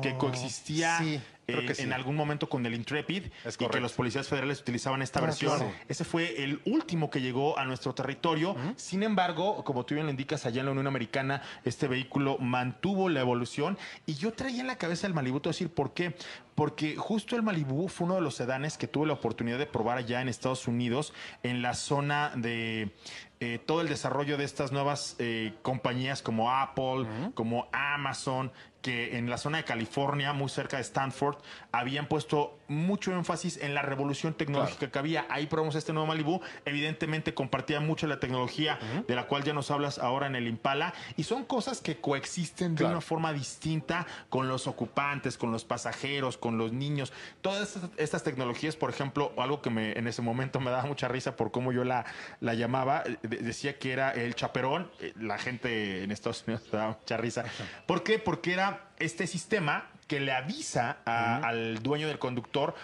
que 0.00 0.16
coexistía 0.16 0.96
sí, 0.98 1.20
eh, 1.48 1.64
que 1.66 1.74
sí. 1.74 1.82
en 1.82 1.92
algún 1.92 2.16
momento 2.16 2.48
con 2.48 2.64
el 2.66 2.74
Intrepid 2.74 3.24
y 3.26 3.66
que 3.68 3.80
los 3.80 3.92
policías 3.92 4.28
federales 4.28 4.60
utilizaban 4.60 5.02
esta 5.02 5.20
Ah, 5.20 5.22
versión. 5.22 5.56
claro. 5.56 5.72
Ese 5.88 6.04
fue 6.04 6.42
el 6.42 6.60
último 6.64 7.10
que 7.10 7.20
llegó 7.20 7.58
a 7.58 7.64
nuestro 7.64 7.94
territorio. 7.94 8.56
Sin 8.76 9.02
embargo, 9.02 9.62
como 9.64 9.84
tú 9.84 9.94
bien 9.94 10.06
lo 10.06 10.10
indicas, 10.10 10.44
allá 10.46 10.60
en 10.60 10.66
la 10.66 10.72
Unión 10.72 10.86
Americana, 10.86 11.42
este 11.64 11.88
vehículo 11.88 12.38
mantuvo 12.38 13.08
la 13.08 13.20
evolución. 13.20 13.78
Y 14.06 14.14
yo 14.14 14.32
traía 14.32 14.60
en 14.60 14.66
la 14.66 14.76
cabeza 14.76 15.06
el 15.06 15.14
Malibu, 15.14 15.40
te 15.40 15.48
voy 15.48 15.50
a 15.50 15.54
decir 15.54 15.68
por 15.70 15.94
qué. 15.94 16.16
Porque 16.54 16.96
justo 16.96 17.36
el 17.36 17.42
Malibu 17.42 17.88
fue 17.88 18.06
uno 18.06 18.14
de 18.14 18.22
los 18.22 18.34
sedanes 18.34 18.78
que 18.78 18.88
tuve 18.88 19.06
la 19.06 19.12
oportunidad 19.12 19.58
de 19.58 19.66
probar 19.66 19.98
allá 19.98 20.22
en 20.22 20.28
Estados 20.30 20.66
Unidos, 20.66 21.12
en 21.42 21.60
la 21.60 21.74
zona 21.74 22.32
de 22.34 22.92
eh, 23.40 23.58
todo 23.66 23.82
el 23.82 23.88
desarrollo 23.88 24.38
de 24.38 24.44
estas 24.44 24.72
nuevas 24.72 25.16
eh, 25.18 25.52
compañías 25.60 26.22
como 26.22 26.50
Apple, 26.50 27.06
como 27.34 27.68
Amazon, 27.72 28.50
que 28.86 29.16
en 29.18 29.28
la 29.28 29.36
zona 29.36 29.58
de 29.58 29.64
California, 29.64 30.32
muy 30.32 30.48
cerca 30.48 30.76
de 30.76 30.82
Stanford, 30.84 31.38
habían 31.72 32.06
puesto 32.06 32.56
mucho 32.68 33.12
énfasis 33.12 33.56
en 33.56 33.74
la 33.74 33.82
revolución 33.82 34.32
tecnológica 34.34 34.90
que 34.92 34.98
había. 34.98 35.26
Ahí 35.28 35.46
probamos 35.46 35.74
este 35.74 35.92
nuevo 35.92 36.06
Malibu. 36.06 36.40
Evidentemente 36.64 37.34
compartía 37.34 37.80
mucho 37.80 38.06
la 38.06 38.20
tecnología 38.20 38.78
de 39.08 39.14
la 39.16 39.26
cual 39.26 39.42
ya 39.42 39.52
nos 39.52 39.72
hablas 39.72 39.98
ahora 39.98 40.28
en 40.28 40.36
el 40.36 40.46
Impala. 40.46 40.94
Y 41.16 41.24
son 41.24 41.44
cosas 41.44 41.80
que 41.80 41.96
coexisten 42.00 42.74
de 42.76 42.80
Claro. 42.80 42.92
una 42.92 43.00
forma 43.00 43.32
distinta 43.32 44.06
con 44.28 44.46
los 44.48 44.68
ocupantes, 44.68 45.36
con 45.36 45.50
los 45.50 45.64
pasajeros, 45.64 46.38
con 46.38 46.56
los 46.58 46.72
niños. 46.72 47.12
Todas 47.40 47.76
estas, 47.96 48.22
tecnologías, 48.22 48.76
por 48.76 48.90
ejemplo, 48.90 49.32
algo 49.36 49.62
que 49.62 49.70
me, 49.70 49.92
en 49.98 50.06
ese 50.06 50.22
momento 50.22 50.60
me 50.60 50.70
daba 50.70 50.84
mucha 50.84 51.08
risa 51.08 51.34
por 51.34 51.50
cómo 51.50 51.72
yo 51.72 51.82
la, 51.82 52.04
la 52.40 52.54
llamaba, 52.54 53.02
eh, 53.04 53.16
de- 53.22 53.38
decía 53.38 53.78
que 53.80 53.92
era 53.92 54.12
el 54.12 54.34
chaperón. 54.36 54.90
Eh, 55.00 55.12
La 55.16 55.38
gente 55.38 56.04
en 56.04 56.10
Estados 56.12 56.44
Unidos 56.46 56.62
me 56.72 56.78
daba 56.78 56.98
mucha 57.00 57.16
risa. 57.16 57.44
¿Por 57.86 58.02
qué? 58.04 58.18
Porque 58.18 58.52
era 58.52 58.75
este 58.98 59.26
sistema 59.26 59.90
que 60.06 60.20
le 60.20 60.32
avisa 60.32 60.98
a- 61.04 61.36
al 61.38 61.82
dueño 61.82 62.08
del 62.08 62.18
conductor 62.18 62.74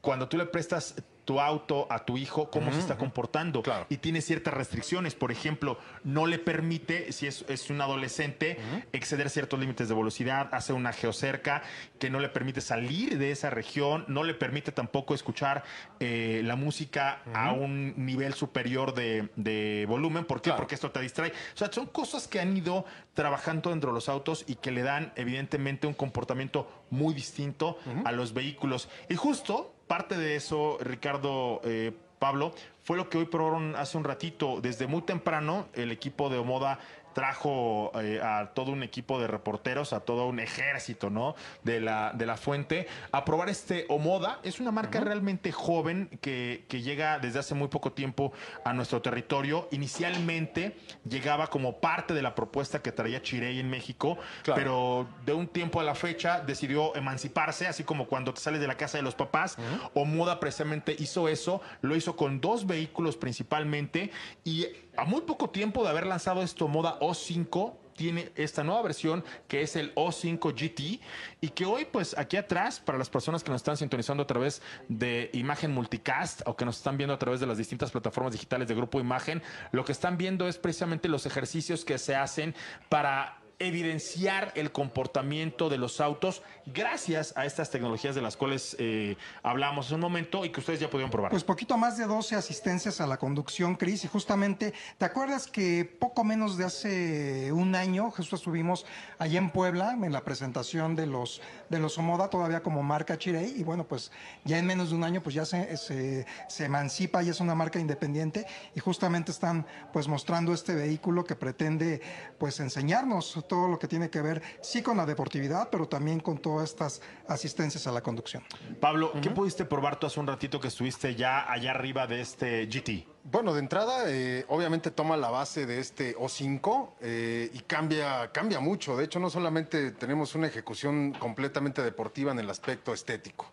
cuando 0.00 0.28
tú 0.28 0.36
le 0.36 0.46
prestas 0.46 0.94
tu 1.24 1.40
auto 1.40 1.86
a 1.90 2.04
tu 2.04 2.18
hijo, 2.18 2.50
cómo 2.50 2.72
se 2.72 2.78
está 2.78 2.96
comportando. 2.96 3.62
Claro. 3.62 3.86
Y 3.88 3.98
tiene 3.98 4.20
ciertas 4.20 4.54
restricciones. 4.54 5.14
Por 5.14 5.32
ejemplo, 5.32 5.78
no 6.02 6.26
le 6.26 6.38
permite, 6.38 7.12
si 7.12 7.26
es, 7.26 7.44
es 7.48 7.70
un 7.70 7.80
adolescente, 7.80 8.58
exceder 8.92 9.30
ciertos 9.30 9.58
límites 9.58 9.88
de 9.88 9.94
velocidad, 9.94 10.48
hace 10.52 10.72
una 10.72 10.92
geocerca 10.92 11.62
que 11.98 12.10
no 12.10 12.20
le 12.20 12.28
permite 12.28 12.60
salir 12.60 13.18
de 13.18 13.30
esa 13.30 13.50
región, 13.50 14.04
no 14.08 14.22
le 14.22 14.34
permite 14.34 14.72
tampoco 14.72 15.14
escuchar 15.14 15.64
eh, 16.00 16.42
la 16.44 16.56
música 16.56 17.22
a 17.32 17.52
un 17.52 17.94
nivel 18.04 18.34
superior 18.34 18.94
de, 18.94 19.28
de 19.36 19.86
volumen. 19.88 20.24
¿Por 20.24 20.38
qué? 20.40 20.50
Claro. 20.50 20.58
Porque 20.58 20.74
esto 20.74 20.90
te 20.90 21.00
distrae. 21.00 21.30
O 21.30 21.56
sea, 21.56 21.72
son 21.72 21.86
cosas 21.86 22.28
que 22.28 22.40
han 22.40 22.56
ido 22.56 22.84
trabajando 23.14 23.70
dentro 23.70 23.90
de 23.90 23.94
los 23.94 24.08
autos 24.08 24.44
y 24.46 24.56
que 24.56 24.70
le 24.70 24.82
dan, 24.82 25.12
evidentemente, 25.16 25.86
un 25.86 25.94
comportamiento 25.94 26.68
muy 26.90 27.14
distinto 27.14 27.78
a 28.04 28.12
los 28.12 28.34
vehículos. 28.34 28.88
Y 29.08 29.14
justo 29.14 29.73
parte 29.86 30.16
de 30.16 30.36
eso, 30.36 30.78
Ricardo, 30.80 31.60
eh, 31.64 31.92
Pablo, 32.18 32.52
fue 32.82 32.96
lo 32.96 33.08
que 33.08 33.18
hoy 33.18 33.26
probaron 33.26 33.76
hace 33.76 33.96
un 33.96 34.04
ratito. 34.04 34.60
Desde 34.60 34.86
muy 34.86 35.02
temprano, 35.02 35.66
el 35.74 35.90
equipo 35.90 36.30
de 36.30 36.38
Omoda 36.38 36.78
trajo 37.14 37.90
eh, 38.00 38.20
a 38.22 38.50
todo 38.54 38.72
un 38.72 38.82
equipo 38.82 39.18
de 39.20 39.26
reporteros, 39.26 39.92
a 39.92 40.00
todo 40.00 40.26
un 40.26 40.40
ejército, 40.40 41.08
¿no? 41.10 41.34
De 41.62 41.80
la, 41.80 42.12
de 42.12 42.26
la 42.26 42.36
fuente, 42.36 42.86
a 43.12 43.24
probar 43.24 43.48
este 43.48 43.86
Omoda. 43.88 44.40
Es 44.42 44.60
una 44.60 44.70
marca 44.72 45.00
realmente 45.00 45.50
joven 45.52 46.10
que, 46.20 46.64
que 46.68 46.82
llega 46.82 47.18
desde 47.18 47.38
hace 47.38 47.54
muy 47.54 47.68
poco 47.68 47.92
tiempo 47.92 48.32
a 48.64 48.72
nuestro 48.74 49.00
territorio. 49.00 49.68
Inicialmente 49.70 50.76
llegaba 51.08 51.46
como 51.46 51.78
parte 51.80 52.14
de 52.14 52.22
la 52.22 52.34
propuesta 52.34 52.82
que 52.82 52.92
traía 52.92 53.22
Chirey 53.22 53.60
en 53.60 53.70
México, 53.70 54.18
Claro. 54.42 54.60
pero 54.60 55.06
de 55.24 55.32
un 55.32 55.46
tiempo 55.46 55.80
a 55.80 55.84
la 55.84 55.94
fecha 55.94 56.40
decidió 56.40 56.94
emanciparse, 56.96 57.66
así 57.66 57.84
como 57.84 58.06
cuando 58.06 58.34
te 58.34 58.40
sales 58.40 58.60
de 58.60 58.66
la 58.66 58.76
casa 58.76 58.98
de 58.98 59.02
los 59.02 59.14
papás. 59.14 59.56
Omoda 59.94 60.40
precisamente 60.40 60.94
hizo 60.98 61.28
eso, 61.28 61.60
lo 61.80 61.96
hizo 61.96 62.16
con 62.16 62.40
dos 62.40 62.66
vehículos 62.66 63.16
principalmente 63.16 64.10
y 64.44 64.66
a 64.96 65.04
muy 65.04 65.22
poco 65.22 65.50
tiempo 65.50 65.82
de 65.82 65.90
haber 65.90 66.06
lanzado 66.06 66.42
esto 66.42 66.68
Moda 66.68 66.98
O5 67.00 67.74
tiene 67.94 68.32
esta 68.34 68.64
nueva 68.64 68.82
versión 68.82 69.24
que 69.48 69.62
es 69.62 69.76
el 69.76 69.94
O5 69.94 70.52
GT 70.52 71.00
y 71.40 71.48
que 71.48 71.64
hoy 71.64 71.84
pues 71.84 72.16
aquí 72.18 72.36
atrás 72.36 72.80
para 72.80 72.98
las 72.98 73.08
personas 73.08 73.42
que 73.42 73.50
nos 73.50 73.60
están 73.60 73.76
sintonizando 73.76 74.22
a 74.22 74.26
través 74.26 74.62
de 74.88 75.30
Imagen 75.32 75.72
Multicast 75.72 76.42
o 76.46 76.56
que 76.56 76.64
nos 76.64 76.76
están 76.76 76.96
viendo 76.96 77.14
a 77.14 77.18
través 77.18 77.40
de 77.40 77.46
las 77.46 77.58
distintas 77.58 77.90
plataformas 77.90 78.32
digitales 78.32 78.68
de 78.68 78.74
Grupo 78.74 79.00
Imagen, 79.00 79.42
lo 79.72 79.84
que 79.84 79.92
están 79.92 80.16
viendo 80.16 80.48
es 80.48 80.58
precisamente 80.58 81.08
los 81.08 81.26
ejercicios 81.26 81.84
que 81.84 81.98
se 81.98 82.16
hacen 82.16 82.54
para 82.88 83.43
evidenciar 83.64 84.52
el 84.54 84.72
comportamiento 84.72 85.68
de 85.68 85.78
los 85.78 86.00
autos 86.00 86.42
gracias 86.66 87.32
a 87.36 87.46
estas 87.46 87.70
tecnologías 87.70 88.14
de 88.14 88.22
las 88.22 88.36
cuales 88.36 88.76
eh, 88.78 89.16
hablamos 89.42 89.86
hace 89.86 89.94
un 89.94 90.00
momento 90.00 90.44
y 90.44 90.50
que 90.50 90.60
ustedes 90.60 90.80
ya 90.80 90.88
pudieron 90.88 91.10
probar. 91.10 91.30
Pues 91.30 91.44
poquito 91.44 91.76
más 91.76 91.98
de 91.98 92.06
12 92.06 92.36
asistencias 92.36 93.00
a 93.00 93.06
la 93.06 93.18
conducción, 93.18 93.76
Cris, 93.76 94.04
y 94.04 94.08
justamente, 94.08 94.72
¿te 94.98 95.04
acuerdas 95.04 95.46
que 95.46 95.84
poco 95.84 96.24
menos 96.24 96.56
de 96.56 96.64
hace 96.64 97.52
un 97.52 97.74
año, 97.74 98.10
justo 98.10 98.36
estuvimos 98.36 98.86
allá 99.18 99.38
en 99.38 99.50
Puebla 99.50 99.92
en 99.92 100.12
la 100.12 100.24
presentación 100.24 100.96
de 100.96 101.06
los, 101.06 101.40
de 101.70 101.78
los 101.78 101.98
Omoda, 101.98 102.30
todavía 102.30 102.62
como 102.62 102.82
marca 102.82 103.18
Chirey, 103.18 103.54
y 103.56 103.64
bueno, 103.64 103.84
pues 103.84 104.10
ya 104.44 104.58
en 104.58 104.66
menos 104.66 104.90
de 104.90 104.96
un 104.96 105.04
año 105.04 105.22
pues 105.22 105.34
ya 105.34 105.44
se, 105.44 105.76
se, 105.76 106.26
se 106.48 106.64
emancipa 106.64 107.22
y 107.22 107.28
es 107.28 107.40
una 107.40 107.54
marca 107.54 107.78
independiente, 107.78 108.46
y 108.74 108.80
justamente 108.80 109.32
están 109.32 109.66
pues 109.92 110.08
mostrando 110.08 110.52
este 110.52 110.74
vehículo 110.74 111.24
que 111.24 111.36
pretende 111.36 112.00
pues 112.38 112.60
enseñarnos 112.60 113.44
todo 113.54 113.68
lo 113.68 113.78
que 113.78 113.86
tiene 113.86 114.10
que 114.10 114.20
ver, 114.20 114.42
sí 114.62 114.82
con 114.82 114.96
la 114.96 115.06
deportividad, 115.06 115.68
pero 115.70 115.86
también 115.86 116.18
con 116.18 116.38
todas 116.38 116.70
estas 116.70 117.00
asistencias 117.28 117.86
a 117.86 117.92
la 117.92 118.02
conducción. 118.02 118.42
Pablo, 118.80 119.12
¿qué 119.22 119.30
pudiste 119.30 119.64
probar 119.64 119.96
tú 120.00 120.08
hace 120.08 120.18
un 120.18 120.26
ratito 120.26 120.58
que 120.58 120.66
estuviste 120.66 121.14
ya 121.14 121.48
allá 121.48 121.70
arriba 121.70 122.08
de 122.08 122.20
este 122.20 122.66
GT? 122.66 123.06
Bueno, 123.22 123.54
de 123.54 123.60
entrada, 123.60 124.10
eh, 124.10 124.44
obviamente 124.48 124.90
toma 124.90 125.16
la 125.16 125.30
base 125.30 125.66
de 125.66 125.78
este 125.78 126.16
O5 126.16 126.94
eh, 127.00 127.50
y 127.52 127.60
cambia, 127.60 128.32
cambia 128.32 128.58
mucho. 128.58 128.96
De 128.96 129.04
hecho, 129.04 129.20
no 129.20 129.30
solamente 129.30 129.92
tenemos 129.92 130.34
una 130.34 130.48
ejecución 130.48 131.12
completamente 131.12 131.80
deportiva 131.80 132.32
en 132.32 132.40
el 132.40 132.50
aspecto 132.50 132.92
estético. 132.92 133.52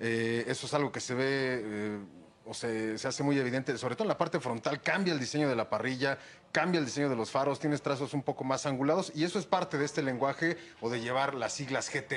Eh, 0.00 0.46
eso 0.48 0.64
es 0.64 0.72
algo 0.72 0.90
que 0.90 1.00
se 1.00 1.14
ve 1.14 1.26
eh, 1.26 1.98
o 2.46 2.54
se, 2.54 2.96
se 2.96 3.08
hace 3.08 3.22
muy 3.22 3.38
evidente, 3.38 3.76
sobre 3.76 3.94
todo 3.94 4.04
en 4.04 4.08
la 4.08 4.18
parte 4.18 4.40
frontal, 4.40 4.80
cambia 4.80 5.12
el 5.12 5.20
diseño 5.20 5.50
de 5.50 5.56
la 5.56 5.68
parrilla, 5.68 6.18
cambia 6.54 6.78
el 6.78 6.84
diseño 6.84 7.08
de 7.08 7.16
los 7.16 7.32
faros, 7.32 7.58
tienes 7.58 7.82
trazos 7.82 8.14
un 8.14 8.22
poco 8.22 8.44
más 8.44 8.64
angulados 8.64 9.10
y 9.12 9.24
eso 9.24 9.40
es 9.40 9.44
parte 9.44 9.76
de 9.76 9.84
este 9.84 10.02
lenguaje 10.02 10.56
o 10.80 10.88
de 10.88 11.00
llevar 11.00 11.34
las 11.34 11.52
siglas 11.52 11.90
GT 11.92 12.12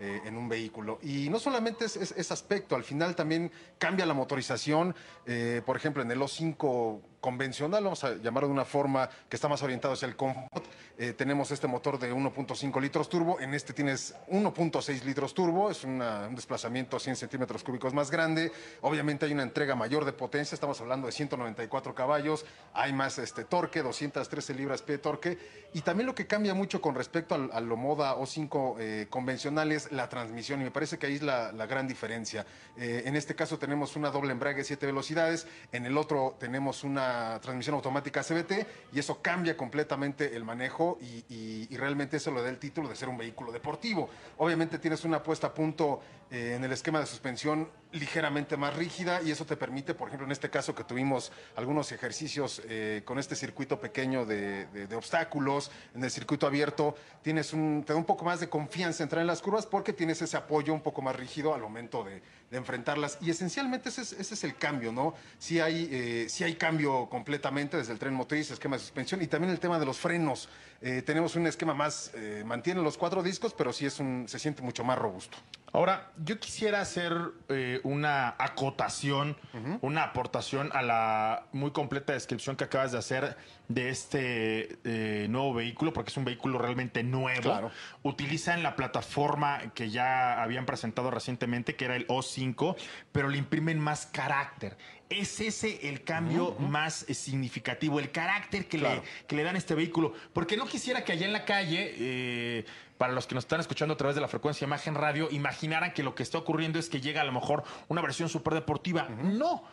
eh, 0.00 0.22
en 0.24 0.38
un 0.38 0.48
vehículo. 0.48 0.98
Y 1.02 1.28
no 1.28 1.38
solamente 1.38 1.84
es, 1.84 1.96
es- 1.96 2.14
ese 2.16 2.32
aspecto, 2.32 2.74
al 2.74 2.84
final 2.84 3.14
también 3.14 3.52
cambia 3.78 4.06
la 4.06 4.14
motorización. 4.14 4.94
eh, 5.26 5.60
por 5.66 5.76
ejemplo, 5.76 6.02
en 6.02 6.10
el 6.10 6.18
O5 6.20 7.00
convencional, 7.22 7.84
vamos 7.84 8.04
a 8.04 8.16
llamarlo 8.16 8.48
de 8.48 8.52
una 8.52 8.64
forma 8.66 9.08
que 9.28 9.36
está 9.36 9.48
más 9.48 9.62
orientado 9.62 9.94
hacia 9.94 10.08
el 10.08 10.16
confort, 10.16 10.66
eh, 10.98 11.14
tenemos 11.14 11.50
este 11.52 11.66
motor 11.66 11.98
de 11.98 12.12
1.5 12.12 12.80
litros 12.80 13.08
turbo, 13.08 13.40
en 13.40 13.54
este 13.54 13.72
tienes 13.72 14.14
1.6 14.28 15.04
litros 15.04 15.32
turbo, 15.32 15.70
es 15.70 15.84
un 15.84 16.02
desplazamiento 16.34 16.98
100 16.98 17.16
centímetros 17.16 17.62
cúbicos 17.62 17.94
más 17.94 18.10
grande. 18.10 18.52
Obviamente 18.80 19.24
hay 19.24 19.32
una 19.32 19.44
entrega 19.44 19.74
mayor 19.74 20.04
de 20.04 20.12
potencia, 20.12 20.54
estamos 20.54 20.80
hablando 20.80 21.06
de 21.06 21.12
194 21.12 21.94
caballos, 21.94 22.44
hay 22.74 22.92
más 22.92 23.18
este, 23.18 23.44
torque, 23.44 23.82
213 23.82 24.54
libras-pie 24.54 24.96
de 24.96 25.02
torque. 25.02 25.38
Y 25.74 25.80
también 25.80 26.06
lo 26.06 26.14
que 26.14 26.26
cambia 26.26 26.52
mucho 26.54 26.82
con 26.82 26.94
respecto 26.94 27.34
al, 27.34 27.50
a 27.52 27.60
lo 27.60 27.76
moda 27.76 28.16
O5 28.16 28.76
eh, 28.78 29.06
convencional 29.08 29.72
es 29.72 29.90
la 29.92 30.08
transmisión, 30.08 30.60
y 30.60 30.64
me 30.64 30.70
parece 30.70 30.98
que 30.98 31.06
ahí 31.06 31.14
es 31.14 31.22
la, 31.22 31.50
gran 31.66 31.86
diferencia. 31.86 32.44
Eh, 32.76 33.04
en 33.06 33.16
este 33.16 33.34
caso 33.34 33.58
tenemos 33.58 33.96
una 33.96 34.10
doble 34.10 34.32
embrague 34.32 34.64
7 34.64 34.84
velocidades, 34.84 35.46
en 35.70 35.86
el 35.86 35.96
otro 35.96 36.36
tenemos 36.38 36.84
una 36.84 37.11
transmisión 37.40 37.74
automática 37.74 38.22
CBT, 38.22 38.66
y 38.92 38.98
eso 38.98 39.20
cambia 39.20 39.56
completamente 39.56 40.36
el 40.36 40.44
manejo 40.44 40.98
y, 41.00 41.76
realmente 41.76 42.18
eso 42.18 42.30
le 42.30 42.42
da 42.42 42.48
el 42.48 42.58
título 42.58 42.88
de 42.88 42.94
ser 42.94 43.08
un 43.08 43.18
vehículo 43.18 43.50
deportivo. 43.50 44.08
Obviamente 44.38 44.78
tienes 44.78 45.04
una 45.04 45.22
puesta 45.22 45.48
a 45.48 45.54
punto 45.54 46.00
eh, 46.32 46.54
en 46.54 46.64
el 46.64 46.72
esquema 46.72 46.98
de 46.98 47.04
suspensión 47.04 47.68
ligeramente 47.92 48.56
más 48.56 48.74
rígida 48.74 49.20
y 49.20 49.30
eso 49.30 49.44
te 49.44 49.54
permite, 49.54 49.92
por 49.92 50.08
ejemplo, 50.08 50.24
en 50.24 50.32
este 50.32 50.48
caso 50.48 50.74
que 50.74 50.82
tuvimos 50.82 51.30
algunos 51.56 51.92
ejercicios 51.92 52.62
eh, 52.64 53.02
con 53.04 53.18
este 53.18 53.36
circuito 53.36 53.78
pequeño 53.78 54.24
de, 54.24 54.88
obstáculos, 54.96 55.70
en 55.94 56.02
el 56.02 56.10
circuito 56.10 56.46
abierto, 56.46 56.94
tienes 57.20 57.52
un, 57.52 57.84
te 57.86 57.92
da 57.92 57.98
un 57.98 58.06
poco 58.06 58.24
más 58.24 58.40
de 58.40 58.48
confianza 58.48 59.02
entrar 59.02 59.20
en 59.20 59.26
las 59.26 59.42
curvas 59.42 59.66
porque 59.66 59.92
tienes 59.92 60.22
ese 60.22 60.38
apoyo 60.38 60.72
un 60.72 60.80
poco 60.80 61.02
más 61.02 61.14
rígido 61.16 61.52
al 61.52 61.60
momento 61.60 62.02
de, 62.02 62.22
enfrentarlas. 62.50 63.18
Y 63.20 63.30
esencialmente 63.30 63.90
ese 63.90 64.02
es, 64.02 64.44
el 64.44 64.56
cambio, 64.56 64.90
¿no? 64.90 65.14
Sí 65.38 65.60
hay, 65.60 65.88
eh, 65.92 66.28
hay 66.44 66.54
cambio 66.54 67.10
completamente 67.10 67.76
desde 67.76 67.92
el 67.92 67.98
tren 67.98 68.14
motriz, 68.14 68.50
esquema 68.50 68.76
de 68.76 68.80
suspensión 68.80 69.20
y 69.20 69.26
también 69.26 69.52
el 69.52 69.60
tema 69.60 69.78
de 69.78 69.84
los 69.84 69.98
frenos. 69.98 70.48
Tenemos 70.80 71.36
un 71.36 71.46
esquema 71.46 71.74
más, 71.74 72.10
mantiene 72.44 72.82
los 72.82 72.98
cuatro 72.98 73.22
discos, 73.22 73.54
pero 73.54 73.72
sí 73.72 73.86
es 73.86 74.00
un, 74.00 74.26
se 74.28 74.38
siente 74.38 74.62
mucho 74.62 74.82
más 74.82 74.98
robusto. 74.98 75.38
Ahora, 75.74 76.10
yo 76.22 76.38
quisiera 76.38 76.82
hacer 76.82 77.14
eh, 77.48 77.80
una 77.82 78.34
acotación, 78.38 79.38
una 79.80 80.02
aportación 80.04 80.68
a 80.74 80.82
la 80.82 81.46
muy 81.52 81.70
completa 81.70 82.12
descripción 82.12 82.56
que 82.56 82.64
acabas 82.64 82.92
de 82.92 82.98
hacer 82.98 83.36
de 83.68 83.88
este 83.88 84.78
eh, 84.84 85.26
nuevo 85.30 85.54
vehículo, 85.54 85.94
porque 85.94 86.10
es 86.10 86.16
un 86.18 86.26
vehículo 86.26 86.58
realmente 86.58 87.02
nuevo. 87.02 87.40
Claro. 87.42 87.70
Utilizan 88.02 88.62
la 88.62 88.76
plataforma 88.76 89.72
que 89.74 89.88
ya 89.88 90.42
habían 90.42 90.66
presentado 90.66 91.10
recientemente, 91.10 91.74
que 91.74 91.86
era 91.86 91.96
el 91.96 92.06
O5, 92.06 92.76
pero 93.10 93.28
le 93.30 93.38
imprimen 93.38 93.78
más 93.78 94.04
carácter. 94.04 94.76
Es 95.08 95.40
ese 95.40 95.88
el 95.88 96.04
cambio 96.04 96.54
más 96.58 97.06
significativo, 97.10 97.98
el 97.98 98.10
carácter 98.10 98.66
que, 98.66 98.78
Claro. 98.78 99.02
le, 99.02 99.26
que 99.26 99.36
le 99.36 99.42
dan 99.42 99.54
a 99.54 99.58
este 99.58 99.74
vehículo. 99.74 100.12
Porque 100.34 100.56
no 100.58 100.66
quisiera 100.66 101.02
que 101.04 101.12
allá 101.12 101.26
en 101.26 101.32
la 101.32 101.44
calle, 101.46 101.94
eh, 101.98 102.64
para 103.02 103.14
los 103.14 103.26
que 103.26 103.34
nos 103.34 103.42
están 103.42 103.58
escuchando 103.58 103.94
a 103.94 103.96
través 103.96 104.14
de 104.14 104.20
la 104.20 104.28
frecuencia 104.28 104.64
imagen 104.64 104.94
radio, 104.94 105.26
imaginaran 105.32 105.92
que 105.92 106.04
lo 106.04 106.14
que 106.14 106.22
está 106.22 106.38
ocurriendo 106.38 106.78
es 106.78 106.88
que 106.88 107.00
llega 107.00 107.20
a 107.20 107.24
lo 107.24 107.32
mejor 107.32 107.64
una 107.88 108.00
versión 108.00 108.28
súper 108.28 108.54
deportiva. 108.54 109.08
No, 109.08 109.64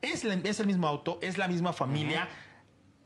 es, 0.00 0.24
la- 0.24 0.32
es 0.42 0.58
el 0.58 0.66
mismo 0.68 0.88
auto, 0.88 1.18
es 1.20 1.36
la 1.36 1.48
misma 1.48 1.74
familia. 1.74 2.30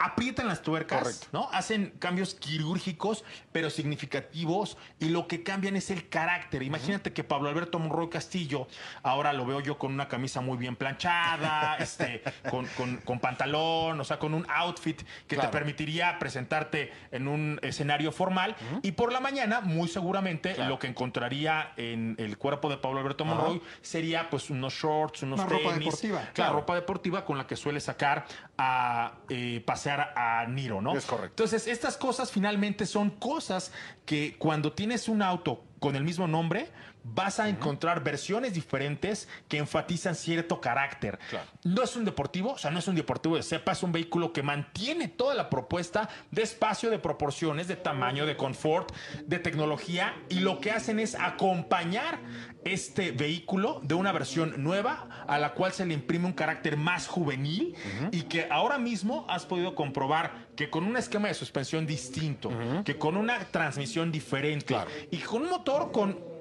Aprietan 0.04 0.48
las 0.48 0.62
tuercas, 0.62 0.98
Correcto. 1.00 1.26
¿no? 1.32 1.48
Hacen 1.52 1.92
cambios 1.98 2.34
quirúrgicos, 2.34 3.24
pero 3.52 3.70
significativos, 3.70 4.76
y 4.98 5.10
lo 5.10 5.26
que 5.28 5.42
cambian 5.42 5.76
es 5.76 5.90
el 5.90 6.08
carácter. 6.08 6.62
Imagínate 6.62 7.12
que 7.12 7.22
Pablo 7.24 7.48
Alberto 7.48 7.78
Monroy 7.78 8.08
Castillo, 8.08 8.66
ahora 9.02 9.32
lo 9.32 9.46
veo 9.46 9.60
yo 9.60 9.78
con 9.78 9.92
una 9.92 10.08
camisa 10.08 10.40
muy 10.40 10.58
bien 10.58 10.76
planchada, 10.76 11.76
este, 11.78 12.22
con, 12.50 12.66
con- 12.76 12.96
con 12.98 13.20
pantalón, 13.20 14.00
o 14.00 14.04
sea, 14.04 14.18
con 14.18 14.34
un 14.34 14.46
outfit 14.50 15.00
que 15.26 15.36
Claro. 15.36 15.50
te 15.50 15.52
permitiría 15.58 16.18
presentarte 16.18 16.92
en 17.10 17.28
un 17.28 17.58
escenario 17.62 18.12
formal, 18.12 18.56
y 18.82 18.92
por 18.92 19.12
la 19.12 19.20
mañana, 19.20 19.60
muy 19.60 19.88
seguramente, 19.88 20.56
lo 20.66 20.78
que 20.78 20.86
encontraría 20.88 21.72
en 21.76 22.16
el 22.18 22.36
cuerpo 22.38 22.68
de 22.68 22.76
Pablo 22.76 23.00
Alberto 23.00 23.24
Monroy 23.24 23.62
sería 23.80 24.28
pues 24.30 24.50
unos 24.50 24.74
shorts, 24.74 25.22
unos 25.22 25.40
Una 25.40 25.48
ropa 25.48 25.72
deportiva. 25.74 26.28
Claro. 26.32 26.54
ropa 26.54 26.74
deportiva 26.74 27.24
con 27.24 27.38
la 27.38 27.46
que 27.46 27.56
suele 27.56 27.80
sacar 27.80 28.24
a 28.58 29.14
eh, 29.28 29.62
pasear 29.64 30.12
a 30.16 30.46
Niro, 30.46 30.80
¿no? 30.80 30.96
Es 30.96 31.06
correcto. 31.06 31.42
Entonces, 31.42 31.66
estas 31.66 31.96
cosas 31.96 32.30
finalmente 32.30 32.86
son 32.86 33.10
cosas 33.10 33.72
que 34.04 34.36
cuando 34.38 34.72
tienes 34.72 35.08
un 35.08 35.22
auto 35.22 35.64
con 35.78 35.96
el 35.96 36.04
mismo 36.04 36.28
nombre, 36.28 36.70
vas 37.04 37.40
a 37.40 37.48
encontrar 37.48 38.02
versiones 38.04 38.54
diferentes 38.54 39.28
que 39.48 39.58
enfatizan 39.58 40.14
cierto 40.14 40.60
carácter. 40.60 41.18
Claro. 41.30 41.46
No 41.64 41.82
es 41.82 41.96
un 41.96 42.04
deportivo, 42.04 42.52
o 42.52 42.58
sea, 42.58 42.70
no 42.70 42.78
es 42.78 42.88
un 42.88 42.94
deportivo 42.94 43.36
de 43.36 43.42
cepa, 43.42 43.72
es 43.72 43.82
un 43.82 43.92
vehículo 43.92 44.32
que 44.32 44.42
mantiene 44.42 45.08
toda 45.08 45.34
la 45.34 45.50
propuesta 45.50 46.08
de 46.30 46.42
espacio, 46.42 46.90
de 46.90 46.98
proporciones, 46.98 47.68
de 47.68 47.76
tamaño, 47.76 48.26
de 48.26 48.36
confort, 48.36 48.92
de 49.26 49.38
tecnología, 49.38 50.14
y 50.28 50.40
lo 50.40 50.60
que 50.60 50.70
hacen 50.70 50.98
es 51.00 51.14
acompañar 51.14 52.20
este 52.64 53.10
vehículo 53.10 53.80
de 53.82 53.94
una 53.94 54.12
versión 54.12 54.62
nueva 54.62 55.24
a 55.26 55.38
la 55.38 55.52
cual 55.54 55.72
se 55.72 55.84
le 55.84 55.94
imprime 55.94 56.26
un 56.26 56.32
carácter 56.32 56.76
más 56.76 57.08
juvenil 57.08 57.74
y 58.12 58.22
que 58.22 58.46
ahora 58.50 58.78
mismo 58.78 59.26
has 59.28 59.44
podido 59.46 59.74
comprobar 59.74 60.46
que 60.56 60.70
con 60.70 60.84
un 60.84 60.96
esquema 60.96 61.28
de 61.28 61.34
suspensión 61.34 61.86
distinto, 61.86 62.50
que 62.84 62.96
con 62.98 63.16
una 63.16 63.38
transmisión 63.46 64.12
diferente 64.12 64.66
Claro. 64.66 64.90
y 65.10 65.18
con 65.18 65.42
un 65.42 65.50
motor 65.50 65.90
con 65.92 66.31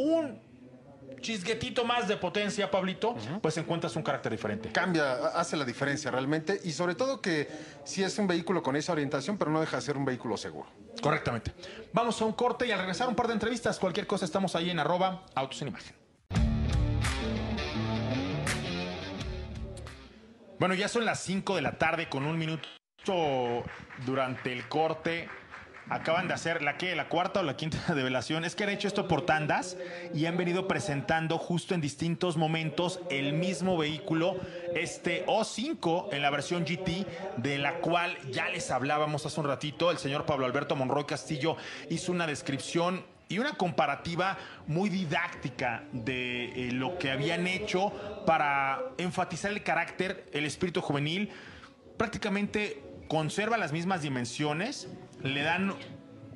un 0.00 0.40
chisguetito 1.20 1.84
más 1.84 2.08
de 2.08 2.16
potencia, 2.16 2.70
Pablito, 2.70 3.14
pues 3.42 3.56
encuentras 3.58 3.94
un 3.96 4.02
carácter 4.02 4.32
diferente. 4.32 4.70
Cambia, 4.72 5.12
hace 5.28 5.56
la 5.56 5.64
diferencia 5.64 6.10
realmente 6.10 6.58
y 6.64 6.72
sobre 6.72 6.94
todo 6.94 7.20
que 7.20 7.48
sí 7.84 8.02
es 8.02 8.18
un 8.18 8.26
vehículo 8.26 8.62
con 8.62 8.76
esa 8.76 8.92
orientación, 8.92 9.36
pero 9.36 9.50
no 9.50 9.60
deja 9.60 9.76
de 9.76 9.82
ser 9.82 9.96
un 9.96 10.04
vehículo 10.04 10.36
seguro. 10.36 10.68
Correctamente. 11.02 11.52
Vamos 11.92 12.20
a 12.20 12.24
un 12.24 12.32
corte 12.32 12.66
y 12.66 12.72
al 12.72 12.78
regresar 12.78 13.08
un 13.08 13.14
par 13.14 13.26
de 13.26 13.34
entrevistas, 13.34 13.78
cualquier 13.78 14.06
cosa 14.06 14.24
estamos 14.24 14.56
ahí 14.56 14.70
en 14.70 14.78
arroba 14.78 15.26
autos 15.34 15.60
en 15.62 15.68
imagen. 15.68 15.96
Bueno, 20.58 20.74
ya 20.74 20.88
son 20.88 21.04
las 21.04 21.20
5 21.20 21.56
de 21.56 21.62
la 21.62 21.78
tarde 21.78 22.08
con 22.08 22.26
un 22.26 22.38
minuto 22.38 22.68
durante 24.04 24.52
el 24.52 24.68
corte. 24.68 25.28
Acaban 25.90 26.28
de 26.28 26.34
hacer 26.34 26.62
la 26.62 26.78
que 26.78 26.94
la 26.94 27.08
cuarta 27.08 27.40
o 27.40 27.42
la 27.42 27.56
quinta 27.56 27.94
develación. 27.94 28.44
Es 28.44 28.54
que 28.54 28.62
han 28.62 28.70
hecho 28.70 28.86
esto 28.86 29.08
por 29.08 29.26
tandas 29.26 29.76
y 30.14 30.26
han 30.26 30.36
venido 30.36 30.68
presentando 30.68 31.36
justo 31.36 31.74
en 31.74 31.80
distintos 31.80 32.36
momentos 32.36 33.00
el 33.10 33.32
mismo 33.32 33.76
vehículo, 33.76 34.36
este 34.74 35.26
O5 35.26 36.12
en 36.12 36.22
la 36.22 36.30
versión 36.30 36.64
GT, 36.64 37.06
de 37.38 37.58
la 37.58 37.80
cual 37.80 38.16
ya 38.30 38.48
les 38.48 38.70
hablábamos 38.70 39.26
hace 39.26 39.40
un 39.40 39.46
ratito. 39.46 39.90
El 39.90 39.98
señor 39.98 40.26
Pablo 40.26 40.46
Alberto 40.46 40.76
Monroy 40.76 41.04
Castillo 41.06 41.56
hizo 41.88 42.12
una 42.12 42.28
descripción 42.28 43.04
y 43.28 43.38
una 43.38 43.54
comparativa 43.54 44.38
muy 44.66 44.90
didáctica 44.90 45.84
de 45.92 46.68
eh, 46.68 46.72
lo 46.72 46.98
que 46.98 47.10
habían 47.10 47.46
hecho 47.46 47.92
para 48.26 48.80
enfatizar 48.98 49.50
el 49.50 49.62
carácter, 49.62 50.26
el 50.32 50.44
espíritu 50.44 50.80
juvenil. 50.80 51.30
Prácticamente 51.96 52.82
conserva 53.08 53.56
las 53.56 53.72
mismas 53.72 54.02
dimensiones, 54.02 54.88
le 55.22 55.42
dan 55.42 55.74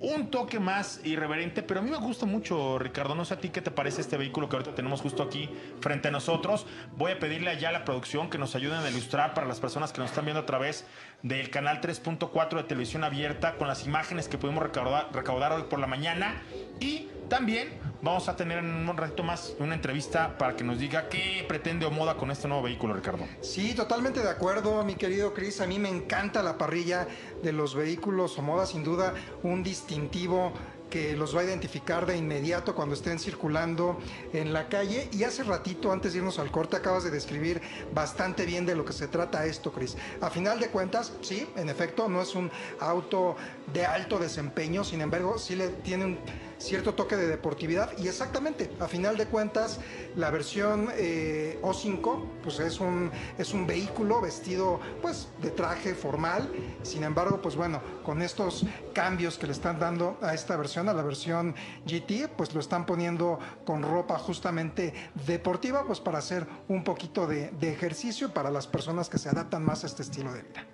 un 0.00 0.30
toque 0.30 0.60
más 0.60 1.00
irreverente, 1.04 1.62
pero 1.62 1.80
a 1.80 1.82
mí 1.82 1.90
me 1.90 1.96
gusta 1.96 2.26
mucho, 2.26 2.78
Ricardo. 2.78 3.14
No 3.14 3.24
sé 3.24 3.34
a 3.34 3.38
ti 3.38 3.48
qué 3.48 3.62
te 3.62 3.70
parece 3.70 4.00
este 4.00 4.16
vehículo 4.16 4.48
que 4.48 4.56
ahorita 4.56 4.74
tenemos 4.74 5.00
justo 5.00 5.22
aquí 5.22 5.48
frente 5.80 6.08
a 6.08 6.10
nosotros. 6.10 6.66
Voy 6.96 7.12
a 7.12 7.18
pedirle 7.18 7.50
allá 7.50 7.70
a 7.70 7.72
la 7.72 7.84
producción 7.84 8.28
que 8.28 8.36
nos 8.36 8.54
ayuden 8.54 8.80
a 8.80 8.90
ilustrar 8.90 9.34
para 9.34 9.46
las 9.46 9.60
personas 9.60 9.92
que 9.92 10.00
nos 10.00 10.10
están 10.10 10.26
viendo 10.26 10.40
a 10.40 10.46
través 10.46 10.86
del 11.22 11.48
canal 11.50 11.80
3.4 11.80 12.56
de 12.56 12.64
televisión 12.64 13.04
abierta 13.04 13.56
con 13.56 13.68
las 13.68 13.86
imágenes 13.86 14.28
que 14.28 14.36
pudimos 14.36 14.62
recaudar, 14.62 15.08
recaudar 15.12 15.52
hoy 15.52 15.62
por 15.70 15.78
la 15.78 15.86
mañana. 15.86 16.42
Y 16.80 17.08
también 17.28 17.68
vamos 18.02 18.28
a 18.28 18.36
tener 18.36 18.58
en 18.58 18.88
un 18.88 18.96
ratito 18.96 19.22
más 19.22 19.54
una 19.58 19.74
entrevista 19.74 20.36
para 20.36 20.54
que 20.54 20.62
nos 20.62 20.78
diga 20.78 21.08
qué 21.08 21.44
pretende 21.48 21.86
Omoda 21.86 22.16
con 22.16 22.30
este 22.30 22.46
nuevo 22.48 22.62
vehículo, 22.62 22.94
Ricardo. 22.94 23.24
Sí, 23.40 23.74
totalmente 23.74 24.20
de 24.20 24.28
acuerdo, 24.28 24.84
mi 24.84 24.94
querido 24.94 25.32
Chris. 25.32 25.60
A 25.60 25.66
mí 25.66 25.78
me 25.78 25.88
encanta 25.88 26.42
la 26.42 26.58
parrilla 26.58 27.08
de 27.42 27.52
los 27.52 27.74
vehículos 27.74 28.38
Omoda, 28.38 28.66
sin 28.66 28.84
duda 28.84 29.14
un 29.42 29.62
distintivo 29.62 30.52
que 30.94 31.16
los 31.16 31.34
va 31.34 31.40
a 31.40 31.44
identificar 31.44 32.06
de 32.06 32.16
inmediato 32.16 32.72
cuando 32.74 32.94
estén 32.94 33.18
circulando 33.18 33.98
en 34.32 34.52
la 34.52 34.68
calle. 34.68 35.08
Y 35.10 35.24
hace 35.24 35.42
ratito, 35.42 35.90
antes 35.90 36.12
de 36.12 36.18
irnos 36.18 36.38
al 36.38 36.52
corte, 36.52 36.76
acabas 36.76 37.02
de 37.02 37.10
describir 37.10 37.60
bastante 37.92 38.46
bien 38.46 38.64
de 38.64 38.76
lo 38.76 38.84
que 38.84 38.92
se 38.92 39.08
trata 39.08 39.44
esto, 39.44 39.72
Chris. 39.72 39.96
A 40.20 40.30
final 40.30 40.60
de 40.60 40.68
cuentas, 40.68 41.12
sí, 41.20 41.48
en 41.56 41.68
efecto, 41.68 42.08
no 42.08 42.22
es 42.22 42.36
un 42.36 42.48
auto 42.78 43.34
de 43.72 43.84
alto 43.84 44.20
desempeño, 44.20 44.84
sin 44.84 45.00
embargo, 45.00 45.36
sí 45.36 45.56
le 45.56 45.68
tiene 45.68 46.04
un 46.04 46.18
cierto 46.64 46.94
toque 46.94 47.16
de 47.16 47.26
deportividad 47.26 47.96
y 47.98 48.08
exactamente, 48.08 48.70
a 48.80 48.88
final 48.88 49.16
de 49.16 49.26
cuentas, 49.26 49.80
la 50.16 50.30
versión 50.30 50.88
eh, 50.94 51.58
O5 51.62 52.24
pues 52.42 52.58
es 52.58 52.80
un, 52.80 53.10
es 53.38 53.52
un 53.52 53.66
vehículo 53.66 54.20
vestido 54.20 54.80
pues 55.02 55.28
de 55.42 55.50
traje 55.50 55.94
formal, 55.94 56.50
sin 56.82 57.04
embargo 57.04 57.40
pues 57.42 57.54
bueno, 57.54 57.82
con 58.02 58.22
estos 58.22 58.64
cambios 58.94 59.38
que 59.38 59.46
le 59.46 59.52
están 59.52 59.78
dando 59.78 60.18
a 60.22 60.34
esta 60.34 60.56
versión, 60.56 60.88
a 60.88 60.94
la 60.94 61.02
versión 61.02 61.54
GT, 61.86 62.28
pues 62.36 62.54
lo 62.54 62.60
están 62.60 62.86
poniendo 62.86 63.38
con 63.66 63.82
ropa 63.82 64.18
justamente 64.18 64.94
deportiva 65.26 65.84
pues 65.86 66.00
para 66.00 66.18
hacer 66.18 66.46
un 66.68 66.82
poquito 66.82 67.26
de, 67.26 67.50
de 67.50 67.72
ejercicio 67.72 68.32
para 68.32 68.50
las 68.50 68.66
personas 68.66 69.08
que 69.08 69.18
se 69.18 69.28
adaptan 69.28 69.64
más 69.64 69.84
a 69.84 69.86
este 69.86 70.02
estilo 70.02 70.32
de 70.32 70.42
vida. 70.42 70.66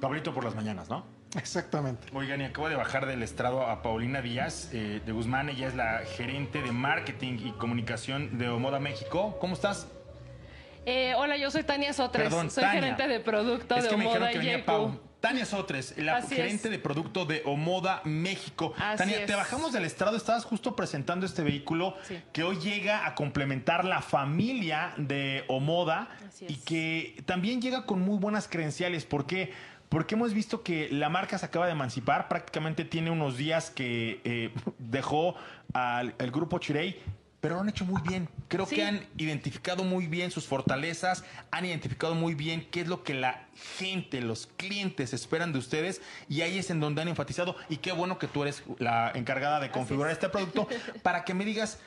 Pablito 0.00 0.32
por 0.32 0.44
las 0.44 0.54
mañanas, 0.54 0.88
¿no? 0.88 1.13
Exactamente. 1.36 2.08
Oigan, 2.12 2.40
y 2.40 2.44
acabo 2.44 2.68
de 2.68 2.76
bajar 2.76 3.06
del 3.06 3.22
estrado 3.22 3.66
a 3.66 3.82
Paulina 3.82 4.22
Díaz 4.22 4.70
eh, 4.72 5.00
de 5.04 5.12
Guzmán. 5.12 5.48
Ella 5.48 5.68
es 5.68 5.74
la 5.74 6.00
gerente 6.16 6.62
de 6.62 6.72
marketing 6.72 7.38
y 7.44 7.52
comunicación 7.52 8.38
de 8.38 8.48
Omoda 8.48 8.78
México. 8.80 9.36
¿Cómo 9.40 9.54
estás? 9.54 9.88
Eh, 10.86 11.14
hola, 11.16 11.36
yo 11.36 11.50
soy 11.50 11.62
Tania 11.64 11.92
Sotres. 11.92 12.24
Perdón, 12.28 12.50
soy 12.50 12.62
Tania. 12.64 12.80
gerente 12.82 13.08
de 13.08 13.20
producto 13.20 13.74
es 13.76 13.84
de 13.84 13.88
que 13.88 13.96
me 13.96 14.04
dijeron 14.04 14.22
Omoda 14.22 14.32
que 14.32 14.38
venía 14.38 14.56
Yeku. 14.58 14.66
Pau. 14.66 15.00
Tania 15.20 15.46
Sotres, 15.46 15.96
la 15.96 16.16
Así 16.16 16.34
gerente 16.34 16.64
es. 16.68 16.70
de 16.70 16.78
producto 16.78 17.24
de 17.24 17.40
Omoda 17.46 18.02
México. 18.04 18.74
Así 18.78 18.98
Tania, 18.98 19.20
es. 19.20 19.26
te 19.26 19.34
bajamos 19.34 19.72
del 19.72 19.86
estrado, 19.86 20.18
estabas 20.18 20.44
justo 20.44 20.76
presentando 20.76 21.24
este 21.24 21.42
vehículo 21.42 21.96
Sí. 22.02 22.20
que 22.34 22.42
hoy 22.42 22.56
llega 22.56 23.06
a 23.06 23.14
complementar 23.14 23.86
la 23.86 24.02
familia 24.02 24.92
de 24.98 25.44
Omoda 25.48 26.10
Así 26.28 26.44
y 26.46 26.52
es. 26.52 26.58
que 26.64 27.22
también 27.24 27.62
llega 27.62 27.86
con 27.86 28.00
muy 28.00 28.18
buenas 28.18 28.48
credenciales. 28.48 29.06
¿Por 29.06 29.24
qué? 29.26 29.54
Porque 29.94 30.16
hemos 30.16 30.34
visto 30.34 30.64
que 30.64 30.88
la 30.90 31.08
marca 31.08 31.38
se 31.38 31.46
acaba 31.46 31.66
de 31.66 31.70
emancipar, 31.72 32.26
prácticamente 32.26 32.84
tiene 32.84 33.12
unos 33.12 33.36
días 33.36 33.70
que 33.70 34.20
eh, 34.24 34.50
dejó 34.80 35.36
al 35.72 36.16
el 36.18 36.32
grupo 36.32 36.58
Chirey, 36.58 37.00
pero 37.40 37.54
lo 37.54 37.60
han 37.60 37.68
hecho 37.68 37.84
muy 37.84 38.02
bien. 38.02 38.28
Creo 38.48 38.66
Sí. 38.66 38.74
que 38.74 38.82
han 38.84 39.06
identificado 39.18 39.84
muy 39.84 40.08
bien 40.08 40.32
sus 40.32 40.48
fortalezas, 40.48 41.22
han 41.52 41.64
identificado 41.64 42.16
muy 42.16 42.34
bien 42.34 42.66
qué 42.72 42.80
es 42.80 42.88
lo 42.88 43.04
que 43.04 43.14
la 43.14 43.46
gente, 43.76 44.20
los 44.20 44.48
clientes 44.56 45.12
esperan 45.14 45.52
de 45.52 45.60
ustedes 45.60 46.02
y 46.28 46.40
ahí 46.40 46.58
es 46.58 46.70
en 46.70 46.80
donde 46.80 47.00
han 47.02 47.06
enfatizado 47.06 47.54
y 47.68 47.76
qué 47.76 47.92
bueno 47.92 48.18
que 48.18 48.26
tú 48.26 48.42
eres 48.42 48.64
la 48.78 49.12
encargada 49.14 49.60
de 49.60 49.70
configurar 49.70 50.10
este 50.10 50.28
producto 50.28 50.66
para 51.04 51.22
que 51.24 51.34
me 51.34 51.44
digas 51.44 51.78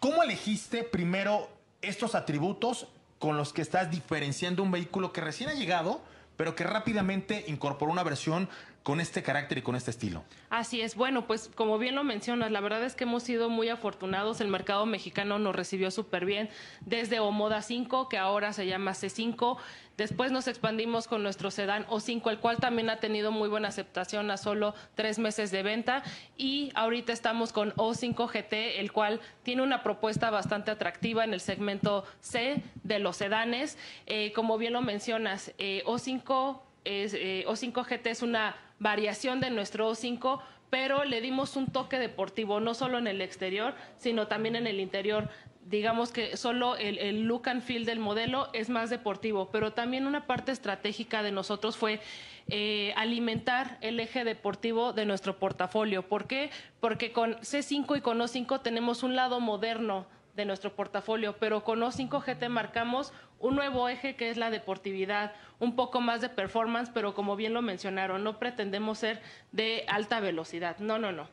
cómo 0.00 0.24
elegiste 0.24 0.82
primero 0.82 1.48
estos 1.80 2.16
atributos 2.16 2.88
con 3.20 3.36
los 3.36 3.52
que 3.52 3.62
estás 3.62 3.88
diferenciando 3.88 4.64
un 4.64 4.72
vehículo 4.72 5.12
que 5.12 5.20
recién 5.20 5.48
ha 5.48 5.54
llegado, 5.54 6.02
pero 6.36 6.54
que 6.54 6.64
rápidamente 6.64 7.44
incorporó 7.48 7.92
una 7.92 8.02
versión 8.02 8.48
con 8.86 9.00
este 9.00 9.24
carácter 9.24 9.58
y 9.58 9.62
con 9.62 9.74
este 9.74 9.90
estilo. 9.90 10.22
Así 10.48 10.80
es. 10.80 10.94
Bueno, 10.94 11.26
pues 11.26 11.50
como 11.52 11.76
bien 11.76 11.96
lo 11.96 12.04
mencionas, 12.04 12.52
la 12.52 12.60
verdad 12.60 12.84
es 12.84 12.94
que 12.94 13.02
hemos 13.02 13.24
sido 13.24 13.50
muy 13.50 13.68
afortunados. 13.68 14.40
El 14.40 14.46
mercado 14.46 14.86
mexicano 14.86 15.40
nos 15.40 15.56
recibió 15.56 15.90
súper 15.90 16.24
bien 16.24 16.50
desde 16.82 17.18
Omoda 17.18 17.62
5, 17.62 18.08
que 18.08 18.16
ahora 18.16 18.52
se 18.52 18.64
llama 18.64 18.92
C5. 18.92 19.56
Después 19.96 20.30
nos 20.30 20.46
expandimos 20.46 21.08
con 21.08 21.24
nuestro 21.24 21.50
sedán 21.50 21.84
O5, 21.86 22.30
el 22.30 22.38
cual 22.38 22.58
también 22.58 22.88
ha 22.88 23.00
tenido 23.00 23.32
muy 23.32 23.48
buena 23.48 23.66
aceptación 23.66 24.30
a 24.30 24.36
solo 24.36 24.72
tres 24.94 25.18
meses 25.18 25.50
de 25.50 25.64
venta. 25.64 26.04
Y 26.36 26.70
ahorita 26.76 27.12
estamos 27.12 27.52
con 27.52 27.72
O5 27.72 28.30
GT, 28.30 28.78
el 28.78 28.92
cual 28.92 29.20
tiene 29.42 29.62
una 29.62 29.82
propuesta 29.82 30.30
bastante 30.30 30.70
atractiva 30.70 31.24
en 31.24 31.34
el 31.34 31.40
segmento 31.40 32.04
C 32.20 32.62
de 32.84 33.00
los 33.00 33.16
sedanes. 33.16 33.78
Eh, 34.06 34.30
como 34.32 34.58
bien 34.58 34.74
lo 34.74 34.80
mencionas, 34.80 35.52
eh, 35.58 35.82
O5 35.86 36.60
es, 36.84 37.14
eh, 37.14 37.44
O5 37.48 37.84
GT 37.84 38.10
es 38.10 38.22
una 38.22 38.54
variación 38.78 39.40
de 39.40 39.50
nuestro 39.50 39.90
O5, 39.90 40.40
pero 40.70 41.04
le 41.04 41.20
dimos 41.20 41.56
un 41.56 41.68
toque 41.68 41.98
deportivo, 41.98 42.60
no 42.60 42.74
solo 42.74 42.98
en 42.98 43.06
el 43.06 43.20
exterior, 43.20 43.74
sino 43.98 44.26
también 44.26 44.56
en 44.56 44.66
el 44.66 44.80
interior. 44.80 45.28
Digamos 45.64 46.12
que 46.12 46.36
solo 46.36 46.76
el, 46.76 46.98
el 46.98 47.22
look 47.22 47.48
and 47.48 47.62
feel 47.62 47.84
del 47.84 47.98
modelo 47.98 48.48
es 48.52 48.68
más 48.68 48.90
deportivo, 48.90 49.50
pero 49.50 49.72
también 49.72 50.06
una 50.06 50.26
parte 50.26 50.52
estratégica 50.52 51.22
de 51.22 51.32
nosotros 51.32 51.76
fue 51.76 52.00
eh, 52.48 52.92
alimentar 52.96 53.76
el 53.80 53.98
eje 53.98 54.22
deportivo 54.22 54.92
de 54.92 55.04
nuestro 55.04 55.36
portafolio. 55.36 56.06
¿Por 56.08 56.28
qué? 56.28 56.50
Porque 56.78 57.10
con 57.10 57.34
C5 57.38 57.98
y 57.98 58.00
con 58.00 58.20
O5 58.20 58.62
tenemos 58.62 59.02
un 59.02 59.16
lado 59.16 59.40
moderno 59.40 60.06
de 60.36 60.44
nuestro 60.44 60.74
portafolio, 60.76 61.36
pero 61.38 61.64
con 61.64 61.80
O5 61.80 62.22
GT 62.22 62.48
marcamos 62.48 63.12
un 63.40 63.56
nuevo 63.56 63.88
eje 63.88 64.14
que 64.14 64.30
es 64.30 64.36
la 64.36 64.50
deportividad, 64.50 65.32
un 65.58 65.74
poco 65.74 66.00
más 66.00 66.20
de 66.20 66.28
performance, 66.28 66.90
pero 66.92 67.14
como 67.14 67.34
bien 67.36 67.54
lo 67.54 67.62
mencionaron, 67.62 68.22
no 68.22 68.38
pretendemos 68.38 68.98
ser 68.98 69.20
de 69.52 69.84
alta 69.88 70.20
velocidad. 70.20 70.78
No, 70.78 70.98
no, 70.98 71.10
no. 71.10 71.28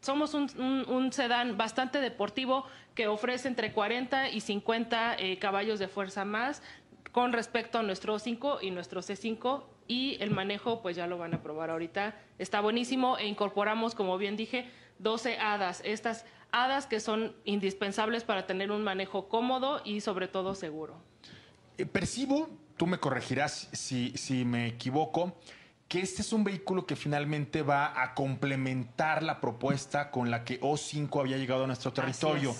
Somos 0.00 0.34
un 0.34 1.10
sedán 1.12 1.56
bastante 1.56 2.00
deportivo 2.00 2.66
que 2.94 3.08
ofrece 3.08 3.48
entre 3.48 3.72
40 3.72 4.30
y 4.30 4.40
50 4.40 5.16
eh, 5.18 5.38
caballos 5.38 5.78
de 5.78 5.88
fuerza 5.88 6.24
más 6.24 6.62
con 7.12 7.32
respecto 7.32 7.78
a 7.78 7.82
nuestro 7.82 8.14
O5 8.14 8.58
y 8.62 8.70
nuestro 8.70 9.00
C5 9.00 9.64
y 9.88 10.16
el 10.20 10.30
manejo 10.30 10.82
pues 10.82 10.96
ya 10.96 11.06
lo 11.06 11.18
van 11.18 11.34
a 11.34 11.42
probar 11.42 11.70
ahorita. 11.70 12.14
Está 12.38 12.60
buenísimo 12.60 13.18
e 13.18 13.26
incorporamos, 13.26 13.94
como 13.94 14.18
bien 14.18 14.36
dije, 14.36 14.68
12 14.98 15.38
hadas. 15.38 15.82
Estas 15.84 16.24
hadas 16.52 16.86
que 16.86 17.00
son 17.00 17.34
indispensables 17.44 18.24
para 18.24 18.46
tener 18.46 18.70
un 18.70 18.82
manejo 18.82 19.28
cómodo 19.28 19.80
y 19.84 20.00
sobre 20.00 20.28
todo 20.28 20.54
seguro. 20.54 20.96
Eh, 21.78 21.86
percibo, 21.86 22.48
tú 22.76 22.86
me 22.86 22.98
corregirás 22.98 23.68
si, 23.72 24.10
si 24.16 24.44
me 24.44 24.66
equivoco, 24.66 25.36
que 25.88 26.00
este 26.00 26.22
es 26.22 26.32
un 26.32 26.44
vehículo 26.44 26.86
que 26.86 26.96
finalmente 26.96 27.62
va 27.62 28.02
a 28.02 28.14
complementar 28.14 29.22
la 29.22 29.40
propuesta 29.40 30.10
con 30.10 30.30
la 30.30 30.44
que 30.44 30.60
O5 30.60 31.20
había 31.20 31.36
llegado 31.36 31.64
a 31.64 31.66
nuestro 31.66 31.92
territorio. 31.92 32.54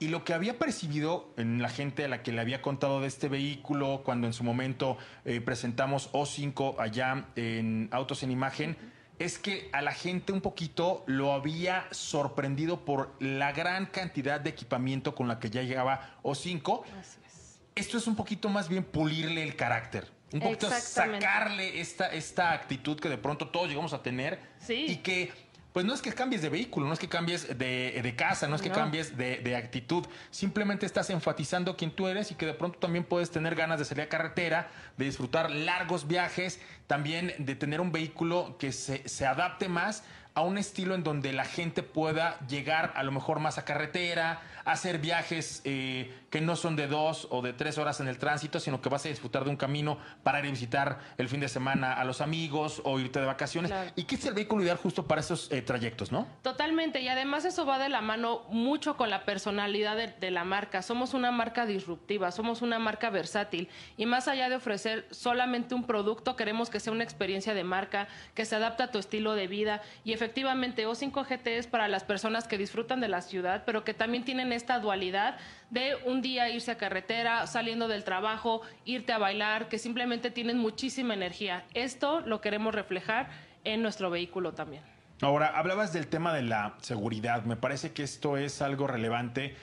Y 0.00 0.08
lo 0.08 0.24
que 0.24 0.34
había 0.34 0.58
percibido 0.58 1.32
en 1.36 1.62
la 1.62 1.68
gente 1.68 2.04
a 2.04 2.08
la 2.08 2.22
que 2.22 2.32
le 2.32 2.40
había 2.40 2.60
contado 2.60 3.00
de 3.00 3.06
este 3.06 3.28
vehículo, 3.28 4.02
cuando 4.04 4.26
en 4.26 4.32
su 4.32 4.42
momento 4.42 4.98
eh, 5.24 5.40
presentamos 5.40 6.10
O5 6.12 6.76
allá 6.78 7.26
en 7.36 7.88
Autos 7.92 8.24
en 8.24 8.32
Imagen, 8.32 8.76
es 9.18 9.38
que 9.38 9.68
a 9.72 9.82
la 9.82 9.92
gente 9.92 10.32
un 10.32 10.40
poquito 10.40 11.04
lo 11.06 11.32
había 11.32 11.86
sorprendido 11.90 12.84
por 12.84 13.14
la 13.20 13.52
gran 13.52 13.86
cantidad 13.86 14.40
de 14.40 14.50
equipamiento 14.50 15.14
con 15.14 15.28
la 15.28 15.38
que 15.38 15.50
ya 15.50 15.62
llegaba 15.62 16.18
O5 16.22 16.82
Así 17.00 17.18
es. 17.26 17.60
esto 17.74 17.98
es 17.98 18.06
un 18.06 18.16
poquito 18.16 18.48
más 18.48 18.68
bien 18.68 18.84
pulirle 18.84 19.42
el 19.42 19.56
carácter. 19.56 20.10
Un 20.32 20.40
poquito 20.40 20.68
sacarle 20.68 21.80
esta, 21.80 22.08
esta 22.08 22.52
actitud 22.52 22.98
que 22.98 23.08
de 23.08 23.18
pronto 23.18 23.48
todos 23.48 23.68
llegamos 23.68 23.92
a 23.92 24.02
tener. 24.02 24.40
Sí. 24.58 24.86
Y 24.88 24.96
que, 24.96 25.30
pues 25.74 25.84
no 25.84 25.92
es 25.92 26.00
que 26.02 26.12
cambies 26.12 26.40
de 26.40 26.50
vehículo, 26.50 26.86
no 26.86 26.92
es 26.92 27.00
que 27.00 27.08
cambies 27.08 27.58
de, 27.58 27.98
de 28.00 28.14
casa, 28.14 28.46
no 28.46 28.54
es 28.54 28.62
que 28.62 28.68
No. 28.68 28.76
cambies 28.76 29.16
de, 29.16 29.38
de 29.38 29.56
actitud. 29.56 30.06
Simplemente 30.30 30.86
estás 30.86 31.10
enfatizando 31.10 31.76
quién 31.76 31.90
tú 31.90 32.06
eres 32.06 32.30
y 32.30 32.36
que 32.36 32.46
de 32.46 32.54
pronto 32.54 32.78
también 32.78 33.02
puedes 33.02 33.32
tener 33.32 33.56
ganas 33.56 33.80
de 33.80 33.84
salir 33.84 34.04
a 34.04 34.08
carretera, 34.08 34.70
de 34.96 35.06
disfrutar 35.06 35.50
largos 35.50 36.06
viajes, 36.06 36.60
también 36.86 37.34
de 37.38 37.56
tener 37.56 37.80
un 37.80 37.90
vehículo 37.90 38.56
que 38.56 38.70
se, 38.70 39.08
se 39.08 39.26
adapte 39.26 39.68
más 39.68 40.04
a 40.34 40.42
un 40.42 40.58
estilo 40.58 40.94
en 40.94 41.02
donde 41.02 41.32
la 41.32 41.44
gente 41.44 41.82
pueda 41.82 42.38
llegar 42.46 42.92
a 42.94 43.02
lo 43.02 43.10
mejor 43.10 43.40
más 43.40 43.58
a 43.58 43.64
carretera, 43.64 44.40
hacer 44.64 44.98
viajes 44.98 45.60
eh, 45.64 46.12
que 46.30 46.40
no 46.40 46.56
son 46.56 46.76
de 46.76 46.86
dos 46.86 47.28
o 47.30 47.42
de 47.42 47.52
tres 47.52 47.78
horas 47.78 48.00
en 48.00 48.08
el 48.08 48.18
tránsito, 48.18 48.60
sino 48.60 48.80
que 48.80 48.88
vas 48.88 49.04
a 49.06 49.08
disfrutar 49.08 49.44
de 49.44 49.50
un 49.50 49.56
camino 49.56 49.98
para 50.22 50.40
ir 50.40 50.46
a 50.46 50.50
visitar 50.50 50.98
el 51.18 51.28
fin 51.28 51.40
de 51.40 51.48
semana 51.48 51.92
a 51.92 52.04
los 52.04 52.20
amigos 52.20 52.82
o 52.84 52.98
irte 52.98 53.20
de 53.20 53.26
vacaciones. 53.26 53.70
Claro. 53.70 53.90
Y 53.94 54.04
que 54.04 54.16
es 54.16 54.24
el 54.24 54.34
vehículo 54.34 54.62
ideal 54.62 54.76
justo 54.76 55.06
para 55.06 55.20
esos 55.20 55.50
eh, 55.52 55.62
trayectos, 55.62 56.10
¿no? 56.10 56.26
Totalmente, 56.42 57.00
y 57.00 57.08
además 57.08 57.44
eso 57.44 57.66
va 57.66 57.78
de 57.78 57.88
la 57.88 58.00
mano 58.00 58.42
mucho 58.48 58.96
con 58.96 59.10
la 59.10 59.24
personalidad 59.24 59.96
de, 59.96 60.08
de 60.08 60.30
la 60.30 60.44
marca. 60.44 60.82
Somos 60.82 61.14
una 61.14 61.30
marca 61.30 61.66
disruptiva, 61.66 62.30
somos 62.30 62.62
una 62.62 62.78
marca 62.78 63.10
versátil, 63.10 63.68
y 63.96 64.06
más 64.06 64.28
allá 64.28 64.48
de 64.48 64.56
ofrecer 64.56 65.06
solamente 65.10 65.74
un 65.74 65.84
producto, 65.84 66.36
queremos 66.36 66.70
que 66.70 66.80
sea 66.80 66.92
una 66.92 67.04
experiencia 67.04 67.54
de 67.54 67.64
marca, 67.64 68.08
que 68.34 68.44
se 68.44 68.56
adapta 68.56 68.84
a 68.84 68.90
tu 68.90 68.98
estilo 68.98 69.34
de 69.34 69.46
vida. 69.46 69.82
Y 70.04 70.12
efectivamente, 70.12 70.86
O5 70.86 71.26
GT 71.26 71.58
es 71.58 71.66
para 71.66 71.88
las 71.88 72.04
personas 72.04 72.48
que 72.48 72.58
disfrutan 72.58 73.00
de 73.00 73.08
la 73.08 73.20
ciudad, 73.20 73.62
pero 73.66 73.84
que 73.84 73.94
también 73.94 74.24
tienen 74.24 74.52
esta 74.54 74.78
dualidad 74.78 75.36
de 75.70 75.96
un 76.04 76.22
día 76.22 76.48
irse 76.50 76.70
a 76.70 76.78
carretera, 76.78 77.46
saliendo 77.46 77.88
del 77.88 78.04
trabajo, 78.04 78.62
irte 78.84 79.12
a 79.12 79.18
bailar, 79.18 79.68
que 79.68 79.78
simplemente 79.78 80.30
tienen 80.30 80.58
muchísima 80.58 81.14
energía. 81.14 81.64
Esto 81.74 82.20
lo 82.20 82.40
queremos 82.40 82.74
reflejar 82.74 83.30
en 83.64 83.82
nuestro 83.82 84.10
vehículo 84.10 84.52
también. 84.52 84.82
Ahora, 85.20 85.58
hablabas 85.58 85.92
del 85.92 86.08
tema 86.08 86.34
de 86.34 86.42
la 86.42 86.74
seguridad. 86.80 87.44
Me 87.44 87.56
parece 87.56 87.92
que 87.92 88.02
esto 88.02 88.36
es 88.36 88.62
algo 88.62 88.86
relevante 88.86 89.54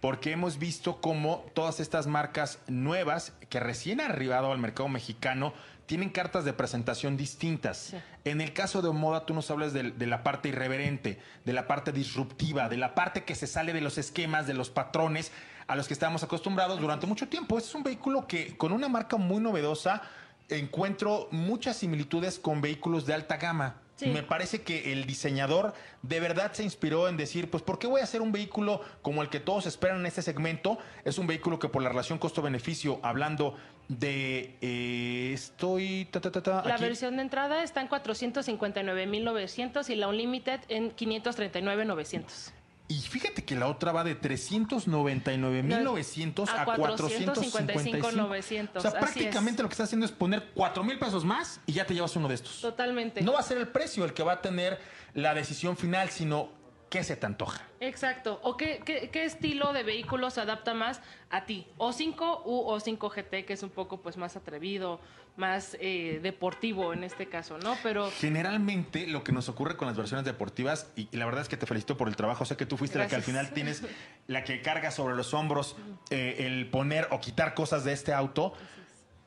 porque 0.00 0.32
hemos 0.32 0.58
visto 0.58 1.00
cómo 1.00 1.44
todas 1.54 1.78
estas 1.78 2.06
marcas 2.06 2.58
nuevas 2.68 3.34
que 3.48 3.60
recién 3.60 4.00
han 4.00 4.12
arribado 4.12 4.50
al 4.50 4.58
mercado 4.58 4.88
mexicano 4.88 5.52
tienen 5.90 6.10
cartas 6.10 6.44
de 6.44 6.52
presentación 6.52 7.16
distintas. 7.16 7.96
En 8.22 8.40
el 8.40 8.52
caso 8.52 8.80
de 8.80 8.86
Omoda, 8.86 9.26
tú 9.26 9.34
nos 9.34 9.50
hablas 9.50 9.72
de, 9.72 9.90
de, 9.90 10.06
la 10.06 10.22
parte 10.22 10.48
irreverente, 10.48 11.18
de 11.44 11.52
la 11.52 11.66
parte 11.66 11.90
disruptiva, 11.90 12.68
de 12.68 12.76
la 12.76 12.94
parte 12.94 13.24
que 13.24 13.34
se 13.34 13.48
sale 13.48 13.72
de 13.72 13.80
los 13.80 13.98
esquemas, 13.98 14.46
de 14.46 14.54
los 14.54 14.70
patrones 14.70 15.32
a 15.66 15.74
los 15.74 15.88
que 15.88 15.94
estábamos 15.94 16.22
acostumbrados 16.22 16.80
durante 16.80 17.08
mucho 17.08 17.28
tiempo. 17.28 17.58
Este 17.58 17.70
es 17.70 17.74
un 17.74 17.82
vehículo 17.82 18.28
que 18.28 18.56
con 18.56 18.70
una 18.70 18.88
marca 18.88 19.16
muy 19.16 19.42
novedosa 19.42 20.02
encuentro 20.48 21.26
muchas 21.32 21.78
similitudes 21.78 22.38
con 22.38 22.60
vehículos 22.60 23.04
de 23.04 23.14
alta 23.14 23.36
gama. 23.36 23.74
Sí. 23.96 24.06
Me 24.10 24.22
parece 24.22 24.62
que 24.62 24.92
el 24.92 25.06
diseñador 25.06 25.74
de 26.02 26.20
verdad 26.20 26.52
se 26.52 26.62
inspiró 26.62 27.08
en 27.08 27.16
decir, 27.16 27.50
pues, 27.50 27.64
¿por 27.64 27.80
qué 27.80 27.88
voy 27.88 28.00
a 28.00 28.04
hacer 28.04 28.22
un 28.22 28.30
vehículo 28.30 28.80
como 29.02 29.22
el 29.22 29.28
que 29.28 29.40
todos 29.40 29.66
esperan 29.66 29.98
en 29.98 30.06
este 30.06 30.22
segmento? 30.22 30.78
Es 31.04 31.18
un 31.18 31.26
vehículo 31.26 31.58
que 31.58 31.68
por 31.68 31.82
la 31.82 31.88
relación 31.88 32.20
costo-beneficio, 32.20 33.00
hablando 33.02 33.56
de... 33.90 34.56
Eh, 34.60 35.32
estoy... 35.34 36.06
Ta, 36.10 36.20
ta, 36.20 36.30
ta, 36.30 36.62
la 36.64 36.74
aquí. 36.74 36.82
versión 36.82 37.16
de 37.16 37.22
entrada 37.22 37.64
está 37.64 37.80
en 37.80 37.88
459.900 37.88 39.90
y 39.90 39.96
la 39.96 40.06
Unlimited 40.08 40.60
en 40.68 40.94
539.900. 40.94 42.52
Y 42.86 43.00
fíjate 43.02 43.44
que 43.44 43.56
la 43.56 43.66
otra 43.68 43.90
va 43.92 44.02
de 44.04 44.20
399.900 44.20 46.48
a, 46.48 46.62
a 46.62 46.66
455.900. 46.66 48.68
O 48.74 48.80
sea, 48.80 48.92
prácticamente 48.92 49.62
lo 49.62 49.68
que 49.68 49.74
está 49.74 49.84
haciendo 49.84 50.06
es 50.06 50.12
poner 50.12 50.50
4 50.54 50.82
mil 50.84 50.98
pesos 50.98 51.24
más 51.24 51.60
y 51.66 51.72
ya 51.72 51.84
te 51.84 51.94
llevas 51.94 52.14
uno 52.16 52.28
de 52.28 52.34
estos. 52.34 52.60
Totalmente. 52.60 53.22
No 53.22 53.32
va 53.34 53.40
a 53.40 53.44
ser 53.44 53.58
el 53.58 53.68
precio 53.68 54.04
el 54.04 54.12
que 54.12 54.22
va 54.22 54.34
a 54.34 54.40
tener 54.40 54.78
la 55.14 55.34
decisión 55.34 55.76
final, 55.76 56.10
sino 56.10 56.59
qué 56.90 57.04
se 57.04 57.16
te 57.16 57.24
antoja. 57.24 57.62
Exacto. 57.78 58.40
¿O 58.42 58.56
qué, 58.56 58.82
qué, 58.84 59.08
qué, 59.10 59.24
estilo 59.24 59.72
de 59.72 59.84
vehículo 59.84 60.28
se 60.30 60.40
adapta 60.40 60.74
más 60.74 61.00
a 61.30 61.46
ti? 61.46 61.66
¿O5 61.78 62.42
u 62.44 62.68
O5 62.68 63.10
GT, 63.10 63.46
que 63.46 63.52
es 63.54 63.62
un 63.62 63.70
poco 63.70 64.02
pues 64.02 64.16
más 64.16 64.36
atrevido, 64.36 65.00
más 65.36 65.76
eh, 65.80 66.20
deportivo 66.22 66.92
en 66.92 67.04
este 67.04 67.26
caso, 67.26 67.58
¿no? 67.58 67.76
Pero 67.82 68.10
generalmente 68.18 69.06
lo 69.06 69.24
que 69.24 69.32
nos 69.32 69.48
ocurre 69.48 69.76
con 69.76 69.88
las 69.88 69.96
versiones 69.96 70.26
deportivas, 70.26 70.92
y, 70.96 71.08
y 71.12 71.16
la 71.16 71.24
verdad 71.24 71.42
es 71.42 71.48
que 71.48 71.56
te 71.56 71.66
felicito 71.66 71.96
por 71.96 72.08
el 72.08 72.16
trabajo, 72.16 72.44
sé 72.44 72.56
que 72.56 72.66
tú 72.66 72.76
fuiste 72.76 72.98
Gracias. 72.98 73.12
la 73.12 73.24
que 73.24 73.30
al 73.30 73.34
final 73.34 73.54
tienes 73.54 73.82
la 74.26 74.44
que 74.44 74.60
carga 74.60 74.90
sobre 74.90 75.14
los 75.14 75.32
hombros 75.32 75.76
eh, 76.10 76.36
el 76.40 76.68
poner 76.68 77.08
o 77.12 77.20
quitar 77.20 77.54
cosas 77.54 77.84
de 77.84 77.92
este 77.92 78.12
auto 78.12 78.52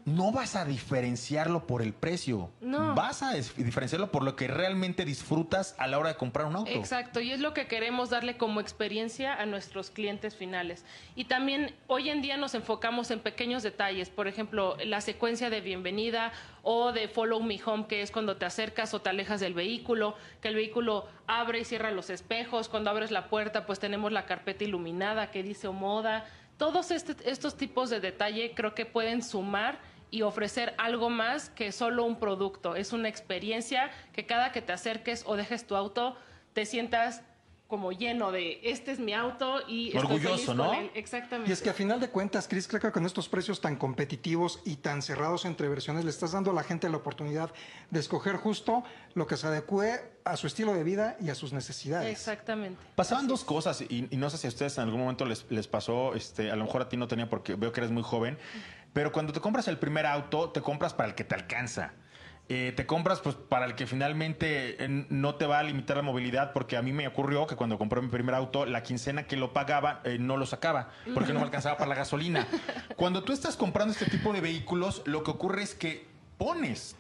no 0.06 0.32
vas 0.32 0.56
a 0.56 0.66
diferenciarlo 0.66 1.66
por 1.66 1.82
el 1.82 1.94
precio. 1.94 2.52
No. 2.62 2.96
Vas 2.96 3.24
a 3.24 3.34
diferenciarlo 3.34 4.12
por 4.12 4.24
lo 4.24 4.36
que 4.36 4.48
realmente 4.48 5.06
disfrutas 5.06 5.76
a 5.78 5.88
la 5.88 6.00
hora 6.00 6.10
de 6.10 6.16
comprar 6.16 6.46
un 6.46 6.56
auto. 6.56 6.72
Exacto, 6.72 7.20
y 7.20 7.32
es 7.32 7.39
lo 7.39 7.54
que 7.54 7.68
queremos 7.68 8.10
darle 8.10 8.38
como 8.38 8.60
experiencia 8.60 9.34
a 9.34 9.46
nuestros 9.46 9.92
clientes 9.92 10.36
finales. 10.36 10.86
Y 11.16 11.26
también 11.26 11.76
hoy 11.88 12.10
en 12.10 12.22
día 12.22 12.38
nos 12.38 12.54
enfocamos 12.56 13.12
en 13.12 13.20
pequeños 13.20 13.63
detalles, 13.63 14.10
por 14.10 14.28
ejemplo, 14.28 14.78
la 14.84 15.02
secuencia 15.02 15.50
de 15.50 15.62
bienvenida 15.62 16.32
o 16.63 16.92
de 16.92 17.08
follow 17.08 17.42
me 17.42 17.60
home, 17.63 17.88
que 17.88 18.02
es 18.02 18.12
cuando 18.12 18.38
te 18.38 18.46
acercas 18.46 18.94
o 18.94 19.02
te 19.02 19.10
alejas 19.10 19.39
del 19.39 19.54
vehículo, 19.54 20.16
que 20.42 20.50
el 20.50 20.56
vehículo 20.56 21.08
abre 21.28 21.60
y 21.60 21.66
cierra 21.66 21.92
los 21.92 22.10
espejos, 22.10 22.70
cuando 22.70 22.89
abres 22.89 23.12
la 23.12 23.30
puerta 23.30 23.66
pues 23.66 23.80
tenemos 23.80 24.12
la 24.12 24.26
carpeta 24.26 24.63
iluminada 24.63 25.32
que 25.32 25.44
dice 25.44 25.68
Omoda. 25.68 26.26
Todos 26.58 26.92
este, 26.92 27.16
estos 27.30 27.58
tipos 27.58 27.89
de 27.89 28.00
detalle 28.00 28.54
creo 28.56 28.76
que 28.76 28.86
pueden 28.86 29.24
sumar 29.24 29.80
y 30.13 30.21
ofrecer 30.21 30.76
algo 30.78 31.10
más 31.10 31.49
que 31.49 31.71
solo 31.71 32.04
un 32.04 32.19
producto. 32.19 32.76
Es 32.76 32.93
una 32.93 33.10
experiencia 33.10 33.89
que 34.13 34.28
cada 34.28 34.52
que 34.52 34.62
te 34.62 34.71
acerques 34.71 35.23
o 35.26 35.36
dejes 35.36 35.65
tu 35.65 35.76
auto, 35.76 36.15
te 36.54 36.67
sientas 36.67 37.23
como 37.67 37.91
lleno 37.91 38.32
de 38.32 38.60
este 38.62 38.91
es 38.91 38.99
mi 38.99 39.13
auto 39.13 39.62
y 39.67 39.97
orgulloso, 39.97 40.54
¿no? 40.54 40.71
Exactamente. 40.93 41.49
Y 41.49 41.54
es 41.54 41.63
que 41.63 41.71
a 41.71 41.73
final 41.73 41.99
de 41.99 42.10
cuentas, 42.10 42.47
Chris, 42.47 42.67
creo 42.67 42.80
que 42.80 42.91
con 42.91 43.08
estos 43.08 43.28
precios 43.28 43.60
tan 43.60 43.76
competitivos 43.76 44.62
y 44.63 44.76
tan 44.76 45.02
cerrados 45.02 45.45
entre 45.45 45.67
versiones, 45.67 46.04
le 46.04 46.12
estás 46.12 46.34
dando 46.34 46.52
a 46.52 46.54
la 46.54 46.62
gente 46.62 46.88
la 46.88 46.97
oportunidad 46.97 47.52
de 47.89 47.99
escoger 47.99 48.36
justo 48.36 48.84
lo 49.15 49.26
que 49.26 49.36
se 49.36 49.47
adecue 49.47 49.99
a 50.23 50.38
su 50.38 50.45
estilo 50.45 50.76
de 50.76 50.84
vida 50.84 51.17
y 51.19 51.32
a 51.32 51.36
sus 51.36 51.54
necesidades. 51.54 52.12
Exactamente. 52.12 52.80
Pasaban 52.93 53.26
Así 53.26 53.30
dos 53.30 53.39
es. 53.39 53.45
cosas 53.45 53.82
y, 53.82 54.08
y, 54.12 54.17
no 54.17 54.30
sé 54.30 54.38
si 54.38 54.45
a 54.45 54.49
ustedes 54.49 54.78
en 54.78 54.84
algún 54.84 54.99
momento 54.99 55.26
les, 55.26 55.49
les 55.49 55.67
pasó, 55.67 56.13
este, 56.13 56.52
a 56.52 56.56
lo 56.56 56.65
mejor 56.65 56.84
a 56.84 56.89
ti 56.89 56.97
no 56.97 57.08
tenía 57.08 57.28
porque 57.28 57.56
veo 57.56 57.71
que 57.71 57.80
eres 57.80 57.89
muy 57.89 58.04
joven, 58.04 58.38
pero 58.94 59.12
cuando 59.12 59.34
te 59.34 59.42
compras 59.42 59.68
el 59.68 59.78
primer 59.78 60.06
auto, 60.06 60.52
te 60.52 60.62
compras 60.62 60.94
para 60.94 61.10
el 61.10 61.16
que 61.16 61.24
te 61.24 61.36
alcanza. 61.36 61.94
Eh, 62.50 62.74
te 62.76 62.86
compras 62.86 63.22
pues 63.22 63.36
para 63.36 63.66
el 63.66 63.74
que 63.74 63.88
finalmente 63.88 64.84
eh, 64.84 65.06
no 65.10 65.36
te 65.36 65.46
va 65.46 65.60
a 65.60 65.64
limitar 65.64 65.96
la 65.96 66.04
movilidad 66.04 66.52
porque 66.52 66.76
a 66.76 66.82
mí 66.82 66.92
me 66.92 67.08
ocurrió 67.08 67.48
que 67.48 67.56
cuando 67.56 67.78
compré 67.78 68.02
mi 68.02 68.10
primer 68.10 68.36
auto 68.36 68.66
la 68.66 68.84
quincena 68.84 69.24
que 69.24 69.38
lo 69.38 69.54
pagaba 69.54 70.02
eh, 70.04 70.18
no 70.20 70.36
lo 70.36 70.46
sacaba 70.46 70.90
porque 71.14 71.32
no 71.32 71.40
me 71.40 71.46
alcanzaba 71.46 71.78
para 71.78 71.88
la 71.88 71.96
gasolina 71.96 72.46
cuando 72.98 73.24
tú 73.24 73.32
estás 73.32 73.56
comprando 73.56 73.94
este 73.94 74.08
tipo 74.08 74.34
de 74.34 74.42
vehículos 74.42 75.04
lo 75.06 75.24
que 75.24 75.32
ocurre 75.32 75.64
es 75.64 75.74
que 75.74 76.06
pones 76.38 76.98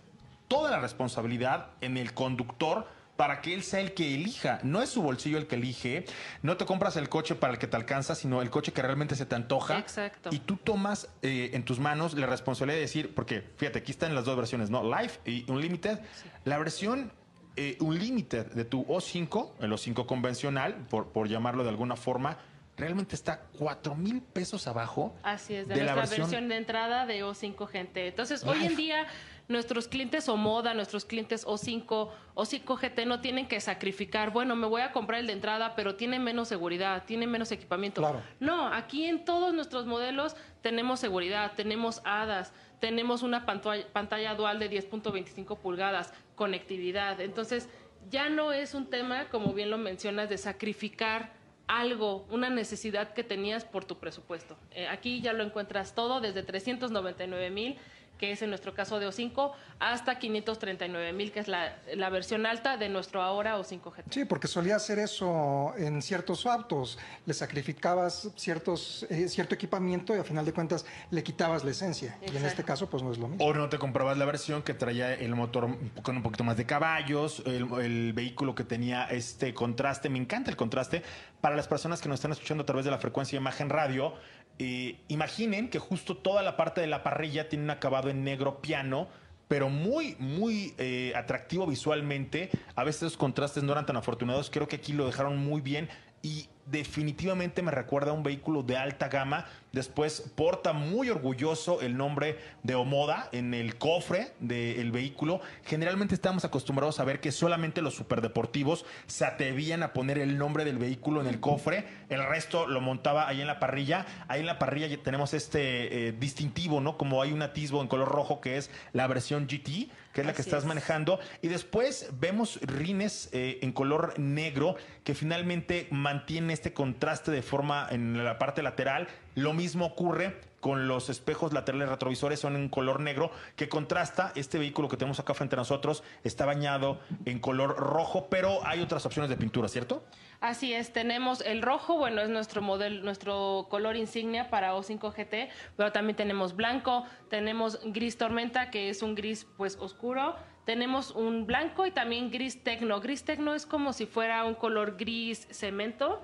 toda 0.47 0.71
la 0.71 0.79
responsabilidad 0.79 1.71
en 1.81 1.97
el 1.97 2.13
conductor 2.13 2.87
para 3.15 3.41
que 3.41 3.53
él 3.53 3.63
sea 3.63 3.79
el 3.79 3.93
que 3.93 4.15
elija. 4.15 4.59
No 4.63 4.81
es 4.81 4.89
su 4.89 5.01
bolsillo 5.01 5.37
el 5.37 5.47
que 5.47 5.55
elige. 5.55 6.05
No 6.41 6.57
te 6.57 6.65
compras 6.65 6.97
el 6.97 7.09
coche 7.09 7.35
para 7.35 7.53
el 7.53 7.59
que 7.59 7.67
te 7.67 7.77
alcanza, 7.77 8.15
sino 8.15 8.41
el 8.41 8.49
coche 8.49 8.73
que 8.73 8.81
realmente 8.81 9.15
se 9.15 9.25
te 9.25 9.35
antoja. 9.35 9.77
Exacto. 9.77 10.29
Y 10.31 10.39
tú 10.39 10.57
tomas 10.57 11.09
eh, 11.21 11.51
en 11.53 11.63
tus 11.63 11.79
manos 11.79 12.13
la 12.15 12.27
responsabilidad 12.27 12.77
de 12.77 12.81
decir, 12.81 13.13
porque 13.13 13.43
fíjate, 13.57 13.79
aquí 13.79 13.91
están 13.91 14.15
las 14.15 14.25
dos 14.25 14.35
versiones, 14.35 14.69
¿no? 14.69 14.83
Life 14.83 15.19
y 15.29 15.49
Unlimited. 15.51 15.99
Sí. 15.99 16.29
La 16.45 16.57
versión 16.57 17.11
eh, 17.55 17.77
Unlimited 17.79 18.47
de 18.53 18.65
tu 18.65 18.83
O5, 18.85 19.51
el 19.59 19.71
O5 19.71 20.05
convencional, 20.07 20.75
por, 20.89 21.09
por 21.09 21.27
llamarlo 21.27 21.63
de 21.63 21.69
alguna 21.69 21.95
forma, 21.95 22.39
realmente 22.77 23.15
está 23.15 23.41
cuatro 23.57 23.95
mil 23.95 24.21
pesos 24.21 24.67
abajo. 24.67 25.15
Así 25.23 25.55
es, 25.55 25.67
de, 25.67 25.75
de 25.75 25.81
nuestra 25.81 25.95
la 25.95 26.01
versión... 26.01 26.21
versión... 26.21 26.49
de 26.49 26.57
entrada 26.57 27.05
de 27.05 27.23
O5 27.23 27.67
Gente. 27.67 28.07
Entonces, 28.07 28.43
Life. 28.43 28.57
hoy 28.57 28.65
en 28.65 28.75
día 28.75 29.07
nuestros 29.47 29.87
clientes 29.87 30.29
o 30.29 30.37
moda, 30.37 30.73
nuestros 30.73 31.05
clientes 31.05 31.45
O5 31.45 32.09
o 32.33 32.45
5 32.45 32.77
GT 32.77 33.05
no 33.05 33.19
tienen 33.19 33.47
que 33.47 33.59
sacrificar, 33.59 34.31
bueno, 34.31 34.55
me 34.55 34.67
voy 34.67 34.81
a 34.81 34.91
comprar 34.91 35.19
el 35.19 35.27
de 35.27 35.33
entrada, 35.33 35.75
pero 35.75 35.95
tiene 35.95 36.17
menos 36.19 36.47
seguridad, 36.47 37.03
tiene 37.05 37.27
menos 37.27 37.51
equipamiento. 37.51 38.01
Claro. 38.01 38.21
No, 38.39 38.67
aquí 38.67 39.05
en 39.05 39.25
todos 39.25 39.53
nuestros 39.53 39.85
modelos 39.85 40.35
tenemos 40.61 40.99
seguridad, 40.99 41.51
tenemos 41.55 42.01
hadas, 42.05 42.53
tenemos 42.79 43.21
una 43.21 43.45
pantalla, 43.45 43.85
pantalla 43.91 44.33
dual 44.35 44.59
de 44.59 44.71
10.25 44.71 45.57
pulgadas, 45.57 46.13
conectividad. 46.35 47.19
Entonces, 47.19 47.69
ya 48.09 48.29
no 48.29 48.53
es 48.53 48.73
un 48.73 48.89
tema, 48.89 49.29
como 49.29 49.53
bien 49.53 49.69
lo 49.69 49.77
mencionas, 49.77 50.29
de 50.29 50.37
sacrificar 50.37 51.42
algo, 51.67 52.25
una 52.29 52.49
necesidad 52.49 53.13
que 53.13 53.23
tenías 53.23 53.65
por 53.65 53.85
tu 53.85 53.97
presupuesto. 53.99 54.57
Eh, 54.71 54.87
aquí 54.87 55.21
ya 55.21 55.33
lo 55.33 55.43
encuentras 55.43 55.95
todo 55.95 56.21
desde 56.21 56.43
399 56.43 57.49
mil 57.49 57.77
que 58.23 58.31
es 58.31 58.41
en 58.41 58.47
nuestro 58.47 58.73
caso 58.73 59.01
de 59.01 59.07
O5, 59.09 59.51
hasta 59.79 60.17
539 60.17 61.11
mil, 61.11 61.33
que 61.33 61.41
es 61.41 61.49
la, 61.49 61.75
la, 61.93 62.09
versión 62.09 62.45
alta 62.45 62.77
de 62.77 62.87
nuestro 62.87 63.21
ahora 63.21 63.59
O5 63.59 63.93
GT. 63.93 64.13
Sí, 64.13 64.23
porque 64.23 64.47
solía 64.47 64.77
hacer 64.77 64.97
eso 64.97 65.73
en 65.75 66.01
ciertos 66.01 66.45
autos, 66.45 66.97
le 67.25 67.33
sacrificabas 67.33 68.29
ciertos, 68.37 69.05
eh, 69.09 69.27
cierto 69.27 69.55
equipamiento 69.55 70.15
y 70.15 70.19
a 70.19 70.23
final 70.23 70.45
de 70.45 70.53
cuentas 70.53 70.85
le 71.11 71.21
quitabas 71.21 71.65
la 71.65 71.71
esencia. 71.71 72.11
Exacto. 72.11 72.33
Y 72.33 72.37
en 72.37 72.45
este 72.45 72.63
caso, 72.63 72.89
pues 72.89 73.03
no 73.03 73.11
es 73.11 73.17
lo 73.17 73.27
mismo. 73.27 73.43
O 73.43 73.53
no 73.53 73.67
te 73.67 73.77
comprabas 73.77 74.17
la 74.17 74.23
versión 74.23 74.63
que 74.63 74.73
traía 74.73 75.13
el 75.13 75.35
motor 75.35 75.75
con 76.01 76.15
un 76.15 76.23
poquito 76.23 76.45
más 76.45 76.55
de 76.55 76.65
caballos, 76.65 77.43
el, 77.45 77.67
el 77.81 78.13
vehículo 78.13 78.55
que 78.55 78.63
tenía 78.63 79.03
este 79.07 79.53
contraste, 79.53 80.07
me 80.07 80.19
encanta 80.19 80.49
el 80.49 80.55
contraste. 80.55 81.03
Para 81.41 81.57
las 81.57 81.67
personas 81.67 81.99
que 81.99 82.07
nos 82.07 82.19
están 82.19 82.31
escuchando 82.31 82.63
a 82.63 82.65
través 82.65 82.85
de 82.85 82.91
la 82.91 82.99
frecuencia 82.99 83.37
de 83.37 83.41
imagen 83.41 83.67
radio, 83.67 84.13
eh, 84.59 84.99
imaginen 85.07 85.69
que 85.69 85.79
justo 85.79 86.17
toda 86.17 86.41
la 86.43 86.57
parte 86.57 86.81
de 86.81 86.87
la 86.87 87.03
parrilla 87.03 87.49
tiene 87.49 87.65
un 87.65 87.71
acabado 87.71 88.09
en 88.09 88.23
negro 88.23 88.61
piano, 88.61 89.07
pero 89.47 89.69
muy, 89.69 90.15
muy 90.19 90.73
eh, 90.77 91.13
atractivo 91.15 91.67
visualmente. 91.67 92.49
A 92.75 92.83
veces 92.83 93.03
los 93.03 93.17
contrastes 93.17 93.63
no 93.63 93.71
eran 93.71 93.85
tan 93.85 93.97
afortunados. 93.97 94.49
Creo 94.49 94.67
que 94.67 94.77
aquí 94.77 94.93
lo 94.93 95.05
dejaron 95.05 95.37
muy 95.37 95.61
bien 95.61 95.89
y 96.21 96.47
definitivamente 96.65 97.61
me 97.61 97.71
recuerda 97.71 98.11
a 98.11 98.13
un 98.13 98.23
vehículo 98.23 98.63
de 98.63 98.77
alta 98.77 99.09
gama. 99.09 99.45
Después 99.71 100.31
porta 100.35 100.71
muy 100.71 101.09
orgulloso 101.09 101.81
el 101.81 101.97
nombre 101.97 102.37
de 102.61 102.75
Omoda 102.75 103.29
en 103.31 103.53
el 103.53 103.77
cofre 103.77 104.33
del 104.39 104.91
vehículo. 104.91 105.41
Generalmente 105.65 106.13
estamos 106.13 106.45
acostumbrados 106.45 106.99
a 106.99 107.03
ver 107.03 107.19
que 107.19 107.31
solamente 107.31 107.81
los 107.81 107.95
superdeportivos 107.95 108.85
se 109.07 109.25
atrevían 109.25 109.81
a 109.81 109.93
poner 109.93 110.19
el 110.19 110.37
nombre 110.37 110.63
del 110.63 110.77
vehículo 110.77 111.21
en 111.21 111.27
el 111.27 111.39
cofre. 111.39 111.85
El 112.09 112.23
resto 112.27 112.67
lo 112.67 112.81
montaba 112.81 113.27
ahí 113.27 113.41
en 113.41 113.47
la 113.47 113.59
parrilla. 113.59 114.05
Ahí 114.27 114.41
en 114.41 114.45
la 114.45 114.59
parrilla 114.59 114.87
ya 114.87 114.97
tenemos 114.97 115.33
este 115.33 116.07
eh, 116.07 116.11
distintivo, 116.11 116.79
¿no? 116.79 116.97
Como 116.97 117.21
hay 117.21 117.31
un 117.31 117.41
atisbo 117.41 117.81
en 117.81 117.87
color 117.87 118.09
rojo 118.09 118.41
que 118.41 118.57
es 118.57 118.69
la 118.93 119.07
versión 119.07 119.47
GT 119.47 119.89
que 120.13 120.21
es 120.21 120.27
la 120.27 120.33
que 120.33 120.41
estás 120.41 120.63
es. 120.63 120.67
manejando. 120.67 121.19
Y 121.41 121.47
después 121.47 122.09
vemos 122.19 122.59
rines 122.61 123.29
eh, 123.33 123.59
en 123.61 123.73
color 123.73 124.17
negro 124.19 124.75
que 125.03 125.15
finalmente 125.15 125.87
mantiene 125.91 126.52
este 126.53 126.73
contraste 126.73 127.31
de 127.31 127.41
forma 127.41 127.87
en 127.89 128.23
la 128.23 128.37
parte 128.37 128.61
lateral. 128.63 129.07
Lo 129.35 129.53
mismo 129.53 129.85
ocurre 129.85 130.39
con 130.59 130.87
los 130.87 131.09
espejos 131.09 131.51
laterales 131.51 131.89
retrovisores, 131.89 132.39
son 132.39 132.55
en 132.55 132.69
color 132.69 133.01
negro, 133.01 133.31
que 133.57 133.67
contrasta. 133.67 134.31
Este 134.35 134.57
vehículo 134.57 134.87
que 134.87 134.95
tenemos 134.95 135.19
acá 135.19 135.33
frente 135.33 135.55
a 135.55 135.57
nosotros 135.57 136.03
está 136.23 136.45
bañado 136.45 137.01
en 137.25 137.39
color 137.39 137.75
rojo, 137.75 138.27
pero 138.29 138.65
hay 138.65 138.79
otras 138.79 139.05
opciones 139.05 139.29
de 139.29 139.35
pintura, 139.35 139.67
¿cierto? 139.67 140.05
Así 140.39 140.73
es, 140.73 140.93
tenemos 140.93 141.41
el 141.41 141.61
rojo, 141.61 141.97
bueno, 141.97 142.21
es 142.21 142.29
nuestro 142.29 142.61
modelo, 142.61 143.03
nuestro 143.03 143.67
color 143.69 143.97
insignia 143.97 144.49
para 144.49 144.73
O5 144.73 145.13
GT, 145.13 145.49
pero 145.75 145.91
también 145.91 146.15
tenemos 146.15 146.55
blanco, 146.55 147.03
tenemos 147.29 147.79
gris 147.83 148.17
tormenta, 148.17 148.69
que 148.69 148.89
es 148.89 149.01
un 149.01 149.15
gris 149.15 149.45
pues 149.57 149.77
oscuro, 149.79 150.35
tenemos 150.65 151.11
un 151.11 151.45
blanco 151.45 151.85
y 151.85 151.91
también 151.91 152.31
gris 152.31 152.63
tecno. 152.63 153.01
Gris 153.01 153.25
tecno 153.25 153.53
es 153.53 153.65
como 153.65 153.91
si 153.91 154.05
fuera 154.05 154.45
un 154.45 154.55
color 154.55 154.95
gris 154.97 155.45
cemento. 155.51 156.21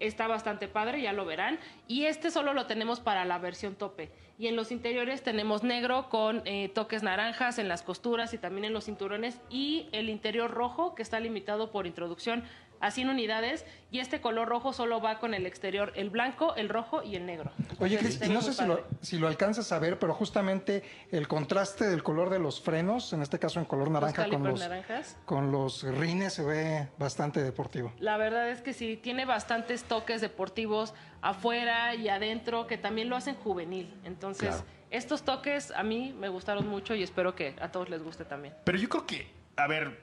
Está 0.00 0.26
bastante 0.26 0.66
padre, 0.66 1.00
ya 1.02 1.12
lo 1.12 1.24
verán. 1.24 1.58
Y 1.86 2.06
este 2.06 2.30
solo 2.30 2.54
lo 2.54 2.66
tenemos 2.66 3.00
para 3.00 3.24
la 3.24 3.38
versión 3.38 3.74
tope. 3.74 4.10
Y 4.38 4.46
en 4.46 4.56
los 4.56 4.72
interiores 4.72 5.22
tenemos 5.22 5.62
negro 5.62 6.08
con 6.08 6.42
eh, 6.46 6.70
toques 6.70 7.02
naranjas 7.02 7.58
en 7.58 7.68
las 7.68 7.82
costuras 7.82 8.32
y 8.32 8.38
también 8.38 8.64
en 8.64 8.72
los 8.72 8.86
cinturones. 8.86 9.38
Y 9.50 9.88
el 9.92 10.08
interior 10.08 10.50
rojo, 10.50 10.94
que 10.94 11.02
está 11.02 11.20
limitado 11.20 11.70
por 11.70 11.86
introducción 11.86 12.44
a 12.80 12.90
100 12.90 13.10
unidades. 13.10 13.64
Y 13.90 13.98
este 13.98 14.20
color 14.20 14.48
rojo 14.48 14.72
solo 14.72 15.00
va 15.00 15.18
con 15.18 15.34
el 15.34 15.46
exterior, 15.46 15.92
el 15.96 16.10
blanco, 16.10 16.54
el 16.54 16.68
rojo 16.68 17.02
y 17.02 17.16
el 17.16 17.26
negro. 17.26 17.50
Oye, 17.78 17.98
Cris, 17.98 18.28
no 18.28 18.40
sé 18.40 18.52
si 18.52 18.64
lo, 18.64 18.84
si 19.00 19.18
lo 19.18 19.26
alcanzas 19.26 19.72
a 19.72 19.78
ver, 19.78 19.98
pero 19.98 20.14
justamente 20.14 20.82
el 21.10 21.26
contraste 21.26 21.88
del 21.88 22.02
color 22.02 22.30
de 22.30 22.38
los 22.38 22.60
frenos, 22.60 23.12
en 23.12 23.22
este 23.22 23.38
caso 23.38 23.58
en 23.58 23.64
color 23.64 23.90
naranja 23.90 24.28
con 24.28 24.44
los, 24.44 24.60
naranjas. 24.60 25.16
con 25.24 25.50
los 25.50 25.82
rines, 25.82 26.34
se 26.34 26.44
ve 26.44 26.88
bastante 26.98 27.42
deportivo. 27.42 27.92
La 27.98 28.16
verdad 28.16 28.50
es 28.50 28.62
que 28.62 28.72
sí, 28.72 28.96
tiene 28.96 29.24
bastantes 29.24 29.84
toques 29.84 30.20
deportivos 30.20 30.94
afuera 31.20 31.94
y 31.94 32.08
adentro 32.08 32.66
que 32.66 32.78
también 32.78 33.08
lo 33.08 33.16
hacen 33.16 33.34
juvenil. 33.34 33.92
Entonces, 34.04 34.62
estos 34.90 35.22
toques 35.22 35.70
a 35.72 35.82
mí 35.82 36.14
me 36.18 36.28
gustaron 36.28 36.68
mucho 36.68 36.94
y 36.94 37.02
espero 37.02 37.34
que 37.34 37.54
a 37.60 37.70
todos 37.70 37.88
les 37.88 38.02
guste 38.02 38.24
también. 38.24 38.54
Pero 38.64 38.78
yo 38.78 38.88
creo 38.88 39.06
que, 39.06 39.30
a 39.56 39.66
ver, 39.66 40.00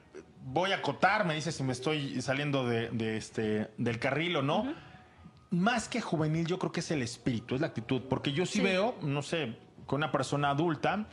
voy 0.50 0.72
a 0.72 0.76
acotar, 0.76 1.24
me 1.26 1.34
dice 1.34 1.52
si 1.52 1.62
me 1.62 1.72
estoy 1.72 2.20
saliendo 2.22 2.66
de, 2.66 2.88
de 2.90 3.16
este, 3.16 3.70
del 3.78 3.98
carril 3.98 4.36
o 4.36 4.42
no. 4.42 4.72
Más 5.50 5.88
que 5.88 6.00
juvenil, 6.00 6.46
yo 6.46 6.58
creo 6.58 6.72
que 6.72 6.80
es 6.80 6.90
el 6.90 7.02
espíritu, 7.02 7.54
es 7.54 7.60
la 7.60 7.68
actitud. 7.68 8.02
Porque 8.08 8.32
yo 8.32 8.44
sí, 8.46 8.54
Sí. 8.58 8.60
veo, 8.60 8.94
no 9.02 9.22
sé, 9.22 9.56
con 9.86 9.98
una 9.98 10.12
persona 10.12 10.50
adulta 10.50 11.06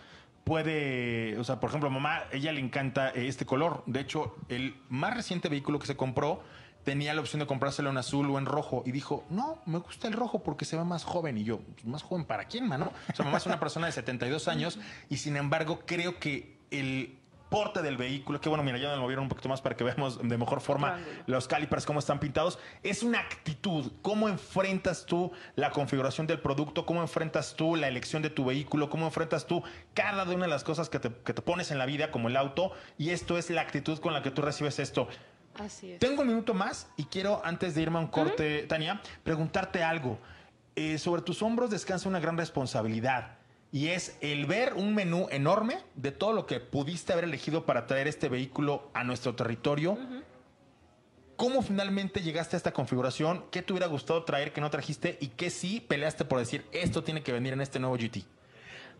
puede, 0.43 1.38
o 1.39 1.43
sea, 1.43 1.59
por 1.59 1.69
ejemplo, 1.69 1.89
mamá, 1.89 2.23
ella 2.31 2.51
le 2.51 2.59
encanta 2.59 3.09
este 3.09 3.45
color. 3.45 3.83
De 3.88 3.99
hecho, 4.01 4.36
el 4.49 4.75
más 4.89 5.13
reciente 5.15 5.49
vehículo 5.49 5.79
que 5.79 5.88
se 5.88 5.95
compró 5.95 6.43
tenía 6.83 7.13
la 7.15 7.21
opción 7.21 7.39
de 7.39 7.47
comprárselo 7.47 7.89
en 7.89 7.97
azul 7.97 8.29
o 8.29 8.38
en 8.38 8.45
rojo 8.45 8.83
y 8.86 8.91
dijo, 8.91 9.25
no, 9.31 9.59
me 9.65 9.79
gusta 9.79 10.07
el 10.07 10.13
rojo 10.13 10.43
porque 10.43 10.65
se 10.65 10.77
ve 10.77 10.83
más 10.83 11.03
joven. 11.03 11.38
Y 11.39 11.43
yo, 11.43 11.59
"Pues, 11.59 11.86
¿más 11.86 12.03
joven 12.03 12.25
para 12.25 12.45
quién, 12.45 12.67
mano? 12.67 12.91
O 13.11 13.15
sea, 13.15 13.25
mamá 13.25 13.39
es 13.39 13.45
una 13.47 13.59
persona 13.59 13.88
de 13.88 13.91
72 13.93 14.47
años 14.47 14.77
y 15.09 15.17
sin 15.17 15.36
embargo 15.36 15.81
creo 15.88 16.19
que 16.19 16.59
el 16.69 17.17
porte 17.56 17.82
del 17.82 17.95
vehículo, 17.95 18.41
que 18.41 18.49
bueno, 18.49 18.66
mira, 18.66 18.78
ya 18.78 18.89
me 18.89 18.97
lo 18.97 19.03
movieron 19.03 19.24
un 19.24 19.30
poquito 19.30 19.47
más 19.47 19.62
para 19.62 19.78
que 19.78 19.86
veamos 19.86 20.20
de 20.22 20.38
mejor 20.38 20.60
forma 20.60 20.99
los 21.26 21.47
calipers, 21.47 21.86
cómo 21.86 21.99
están 21.99 22.20
pintados, 22.20 22.60
es 22.84 23.01
una 23.01 23.22
actitud. 23.22 23.93
¿Cómo 24.01 24.28
enfrentas 24.28 25.06
tú 25.06 25.32
la 25.56 25.72
configuración 25.72 26.28
del 26.28 26.41
producto? 26.41 26.86
¿Cómo 26.86 26.99
enfrentas 26.99 27.56
tú 27.56 27.78
la 27.78 27.88
elección 27.88 28.22
de 28.22 28.30
tu 28.30 28.43
vehículo? 28.43 28.89
¿Cómo 28.89 29.06
enfrentas 29.06 29.47
tú 29.47 29.64
cada 29.93 30.26
una 30.26 30.43
de 30.43 30.49
las 30.49 30.66
cosas 30.66 30.89
que 30.89 30.99
te, 30.99 31.10
que 31.10 31.34
te 31.34 31.41
pones 31.41 31.72
en 31.72 31.78
la 31.78 31.86
vida, 31.86 32.12
como 32.12 32.28
el 32.28 32.36
auto? 32.36 32.74
Y 32.97 33.12
esto 33.12 33.38
es 33.38 33.49
la 33.49 33.62
actitud 33.62 33.99
con 33.99 34.12
la 34.12 34.22
que 34.22 34.32
tú 34.32 34.41
recibes 34.41 34.78
esto. 34.80 35.08
Así 35.58 35.93
es. 35.93 35.99
Tengo 35.99 36.24
un 36.24 36.28
minuto 36.28 36.53
más 36.53 36.89
y 36.97 37.06
quiero, 37.06 37.41
antes 37.45 37.74
de 37.74 37.84
irme 37.84 37.99
a 37.99 38.01
un 38.01 38.08
corte, 38.08 38.64
Tania, 38.64 39.01
preguntarte 39.24 39.82
algo. 39.82 40.20
Eh, 40.76 40.97
sobre 40.97 41.22
tus 41.22 41.41
hombros 41.41 41.70
descansa 41.70 42.10
una 42.10 42.20
gran 42.20 42.36
responsabilidad 42.36 43.38
y 43.76 43.89
es 43.89 44.17
el 44.21 44.45
ver 44.45 44.73
un 44.76 44.95
menú 44.95 45.28
enorme 45.32 45.80
de 45.95 46.13
todo 46.13 46.32
lo 46.32 46.45
que 46.45 46.61
pudiste 46.61 47.11
haber 47.11 47.26
elegido 47.26 47.65
para 47.65 47.88
traer 47.88 48.07
este 48.07 48.30
vehículo 48.30 48.89
a 48.93 49.03
nuestro 49.03 49.36
territorio. 49.36 49.97
¿Cómo 51.36 51.61
finalmente 51.61 52.21
llegaste 52.21 52.55
a 52.55 52.57
esta 52.57 52.71
configuración? 52.71 53.43
¿Qué 53.51 53.61
te 53.61 53.73
hubiera 53.73 53.88
gustado 53.88 54.23
traer 54.23 54.53
que 54.53 54.61
no 54.61 54.69
trajiste 54.69 55.17
y 55.19 55.28
qué 55.28 55.49
sí 55.49 55.82
peleaste 55.86 56.23
por 56.23 56.39
decir 56.39 56.63
esto 56.71 57.03
tiene 57.03 57.21
que 57.21 57.34
venir 57.34 57.51
en 57.51 57.59
este 57.59 57.78
nuevo 57.82 57.97
GT? 57.97 58.19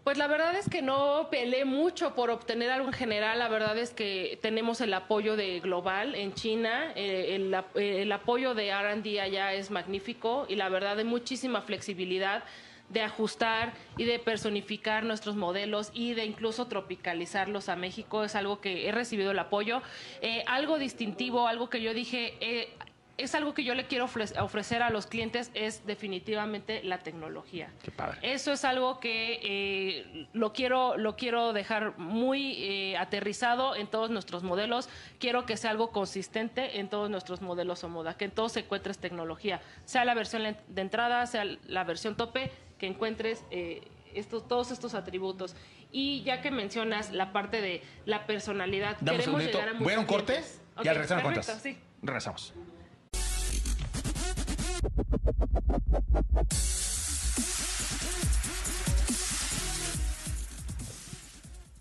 Pues 0.04 0.18
la 0.18 0.28
verdad 0.28 0.54
es 0.56 0.68
que 0.68 0.82
no 0.82 1.30
peleé 1.32 1.64
mucho 1.64 2.14
por 2.14 2.30
obtener 2.30 2.70
algo 2.70 2.88
en 2.88 2.94
general. 2.94 3.40
La 3.40 3.48
verdad 3.48 3.78
es 3.78 3.92
que 3.92 4.38
tenemos 4.42 4.82
el 4.82 4.94
apoyo 4.94 5.38
de 5.38 5.62
Global 5.62 6.16
en 6.16 6.34
China. 6.34 6.92
eh, 6.98 7.36
el, 7.36 7.56
el 7.82 8.12
apoyo 8.12 8.54
de 8.54 8.74
RD 8.76 9.22
allá 9.22 9.54
es 9.54 9.72
magnífico 9.72 10.46
y 10.50 10.58
la 10.58 10.68
verdad 10.68 11.00
hay 11.00 11.06
muchísima 11.06 11.62
flexibilidad 11.62 12.44
de 12.90 13.02
ajustar 13.02 13.74
y 13.98 14.06
de 14.06 14.20
personificar 14.20 15.04
nuestros 15.04 15.36
modelos 15.36 15.90
y 15.94 16.14
de 16.14 16.26
incluso 16.26 16.68
tropicalizarlos 16.68 17.70
a 17.70 17.76
México. 17.76 18.24
Es 18.24 18.36
algo 18.36 18.62
que 18.62 18.88
he 18.88 18.92
recibido 18.92 19.32
el 19.32 19.40
apoyo. 19.40 19.82
Eh, 20.22 20.44
algo 20.48 20.78
distintivo, 20.78 21.48
algo 21.48 21.70
que 21.70 21.82
yo 21.82 21.94
dije, 21.94 22.36
eh, 22.42 22.70
es 23.18 23.34
algo 23.34 23.54
que 23.54 23.64
yo 23.64 23.76
le 23.76 23.88
quiero 23.88 24.08
ofre- 24.08 24.38
ofrecer 24.44 24.84
a 24.84 24.90
los 24.90 25.08
clientes, 25.08 25.50
es 25.54 25.86
definitivamente 25.86 26.84
la 26.84 27.00
tecnología. 27.00 27.72
Qué 27.82 27.90
padre. 27.90 28.20
Eso 28.22 28.52
es 28.52 28.66
algo 28.66 29.00
que 29.00 29.40
eh, 29.42 30.28
lo 30.34 30.52
quiero 30.52 30.98
lo 30.98 31.16
quiero 31.16 31.54
dejar 31.54 31.98
muy 31.98 32.62
eh, 32.62 32.98
aterrizado 32.98 33.74
en 33.78 33.88
todos 33.88 34.10
nuestros 34.10 34.44
modelos. 34.44 34.90
Quiero 35.18 35.46
que 35.46 35.56
sea 35.56 35.72
algo 35.72 35.92
consistente 35.92 36.78
en 36.80 36.90
todos 36.90 37.10
nuestros 37.10 37.42
modelos 37.42 37.86
o 37.86 37.90
moda, 37.90 38.18
que 38.18 38.26
en 38.26 38.32
todos 38.32 38.52
se 38.52 38.60
encuentres 38.60 38.98
tecnología, 38.98 39.62
sea 39.86 40.04
la 40.04 40.14
versión 40.14 40.44
de 40.68 40.82
entrada, 40.82 41.26
sea 41.26 41.46
la 41.46 41.86
versión 41.86 42.18
tope, 42.18 42.52
que 42.78 42.88
encuentres 42.88 43.44
eh, 43.52 43.82
estos 44.14 44.48
todos 44.48 44.72
estos 44.72 44.94
atributos. 44.94 45.56
Y 45.92 46.24
ya 46.24 46.42
que 46.42 46.52
mencionas 46.52 47.12
la 47.12 47.32
parte 47.32 47.62
de 47.62 47.82
la 48.06 48.26
personalidad, 48.26 48.98
Dame 49.00 49.20
queremos 49.20 49.44
llegar 49.44 49.70
a 49.70 49.74
Voy 49.74 49.94
a 49.94 50.00
un 50.00 50.06
corte 50.06 50.44
y 50.84 50.88
al 50.88 50.96
regresar 50.96 51.22
perfecto, 51.22 51.46
cuentas. 51.46 51.62
sí. 51.62 51.78
Regresamos. 52.02 52.54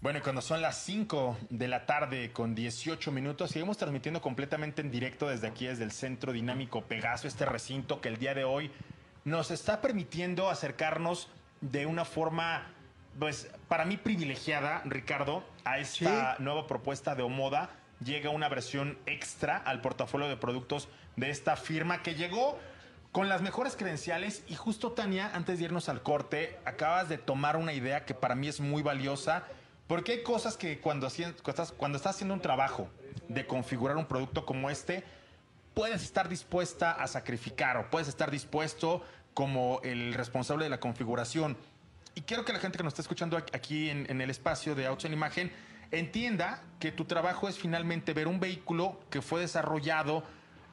Bueno, 0.05 0.19
y 0.19 0.23
cuando 0.23 0.43
son 0.43 0.61
las 0.61 0.85
5 0.85 1.39
de 1.49 1.67
la 1.67 1.87
tarde 1.87 2.31
con 2.31 2.55
18 2.55 3.11
minutos, 3.11 3.53
seguimos 3.53 3.79
transmitiendo 3.79 4.21
completamente 4.21 4.83
en 4.83 4.91
directo 4.91 5.29
desde 5.29 5.47
aquí, 5.47 5.65
desde 5.65 5.83
el 5.83 5.93
Centro 5.93 6.35
Dinámico 6.35 6.83
Pegaso, 6.83 7.27
este 7.27 7.47
recinto 7.47 8.03
que 8.03 8.11
el 8.11 8.19
día 8.19 8.35
de 8.35 8.45
hoy 8.45 8.71
nos 9.25 9.51
está 9.51 9.81
permitiendo 9.81 10.51
acercarnos 10.51 11.29
de 11.61 11.87
una 11.87 12.05
forma, 12.05 12.67
pues, 13.19 13.51
para 13.69 13.85
mí 13.85 13.97
privilegiada, 13.97 14.83
Ricardo, 14.85 15.45
a 15.65 15.79
esta 15.79 16.37
nueva 16.39 16.67
propuesta 16.67 17.15
de 17.15 17.23
Omoda. 17.23 17.71
Llega 18.05 18.31
una 18.31 18.49
versión 18.49 18.99
extra 19.07 19.57
al 19.57 19.81
portafolio 19.81 20.29
de 20.29 20.37
productos 20.37 20.89
de 21.17 21.31
esta 21.31 21.57
firma 21.57 22.03
que 22.03 22.15
llegó 22.15 22.59
con 23.13 23.29
las 23.29 23.41
mejores 23.41 23.77
credenciales 23.77 24.43
y 24.49 24.57
justo 24.57 24.93
Tania, 24.93 25.31
antes 25.33 25.59
de 25.59 25.67
irnos 25.67 25.89
al 25.89 26.03
corte, 26.03 26.59
acabas 26.65 27.09
de 27.09 27.17
tomar 27.17 27.57
una 27.57 27.73
idea 27.73 28.05
que 28.05 28.13
para 28.13 28.35
mí 28.35 28.49
es 28.49 28.61
muy 28.61 28.83
valiosa, 28.83 29.45
porque 29.87 30.13
hay 30.13 30.23
cosas 30.25 30.57
que 30.57 30.81
cuando, 30.81 31.09
cuando 31.77 31.97
estás 31.97 32.17
haciendo 32.17 32.35
un 32.35 32.41
trabajo 32.41 32.91
de 33.29 33.47
configurar 33.47 33.97
un 33.97 34.07
producto 34.07 34.45
como 34.45 34.69
este, 34.69 35.05
puedes 35.75 36.03
estar 36.03 36.29
dispuesta 36.29 36.93
a 36.93 37.07
sacrificar 37.07 37.77
o 37.77 37.91
puedes 37.91 38.09
estar 38.09 38.31
dispuesto 38.31 39.03
como 39.35 39.81
el 39.83 40.15
responsable 40.15 40.65
de 40.65 40.71
la 40.71 40.81
configuración. 40.81 41.57
Y 42.15 42.21
quiero 42.23 42.45
que 42.45 42.53
la 42.53 42.61
gente 42.61 42.79
que 42.79 42.85
nos 42.85 42.93
está 42.93 43.03
escuchando 43.03 43.37
aquí- 43.37 43.91
en, 43.91 44.09
en 44.09 44.21
el 44.21 44.31
espacio 44.31 44.75
de 44.77 44.87
Autos 44.87 45.05
en 45.07 45.13
Imagen 45.13 45.51
entienda 45.91 46.63
que 46.79 46.93
tu 46.93 47.05
trabajo 47.05 47.49
es 47.49 47.59
finalmente 47.59 48.13
ver 48.15 48.29
un 48.29 48.39
vehículo 48.41 49.01
que 49.11 49.21
fue 49.21 49.41
desarrollado 49.41 50.25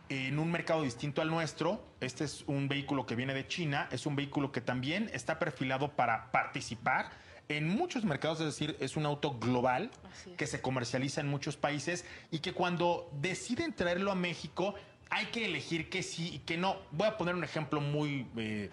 en 0.09 0.37
un 0.39 0.51
mercado 0.51 0.83
distinto 0.83 1.21
al 1.21 1.29
nuestro. 1.29 1.83
Este 1.99 2.25
es 2.25 2.43
un 2.47 2.67
vehículo 2.67 3.05
que 3.05 3.15
viene 3.15 3.33
de 3.33 3.47
China, 3.47 3.87
es 3.91 4.05
un 4.05 4.15
vehículo 4.15 4.51
que 4.51 4.61
también 4.61 5.09
está 5.13 5.39
perfilado 5.39 5.93
para 5.95 6.31
participar 6.31 7.09
en 7.49 7.67
muchos 7.67 8.05
mercados, 8.05 8.39
es 8.39 8.45
decir, 8.45 8.77
es 8.79 8.95
un 8.95 9.05
auto 9.05 9.37
global 9.37 9.91
es. 10.25 10.37
que 10.37 10.47
se 10.47 10.61
comercializa 10.61 11.19
en 11.21 11.27
muchos 11.27 11.57
países 11.57 12.05
y 12.29 12.39
que 12.39 12.53
cuando 12.53 13.09
deciden 13.13 13.73
traerlo 13.73 14.11
a 14.11 14.15
México 14.15 14.75
hay 15.11 15.25
que 15.27 15.45
elegir 15.45 15.89
que 15.89 16.01
sí 16.01 16.31
y 16.35 16.39
que 16.39 16.57
no. 16.57 16.77
Voy 16.91 17.07
a 17.07 17.17
poner 17.17 17.35
un 17.35 17.43
ejemplo 17.43 17.81
muy 17.81 18.25
eh, 18.37 18.69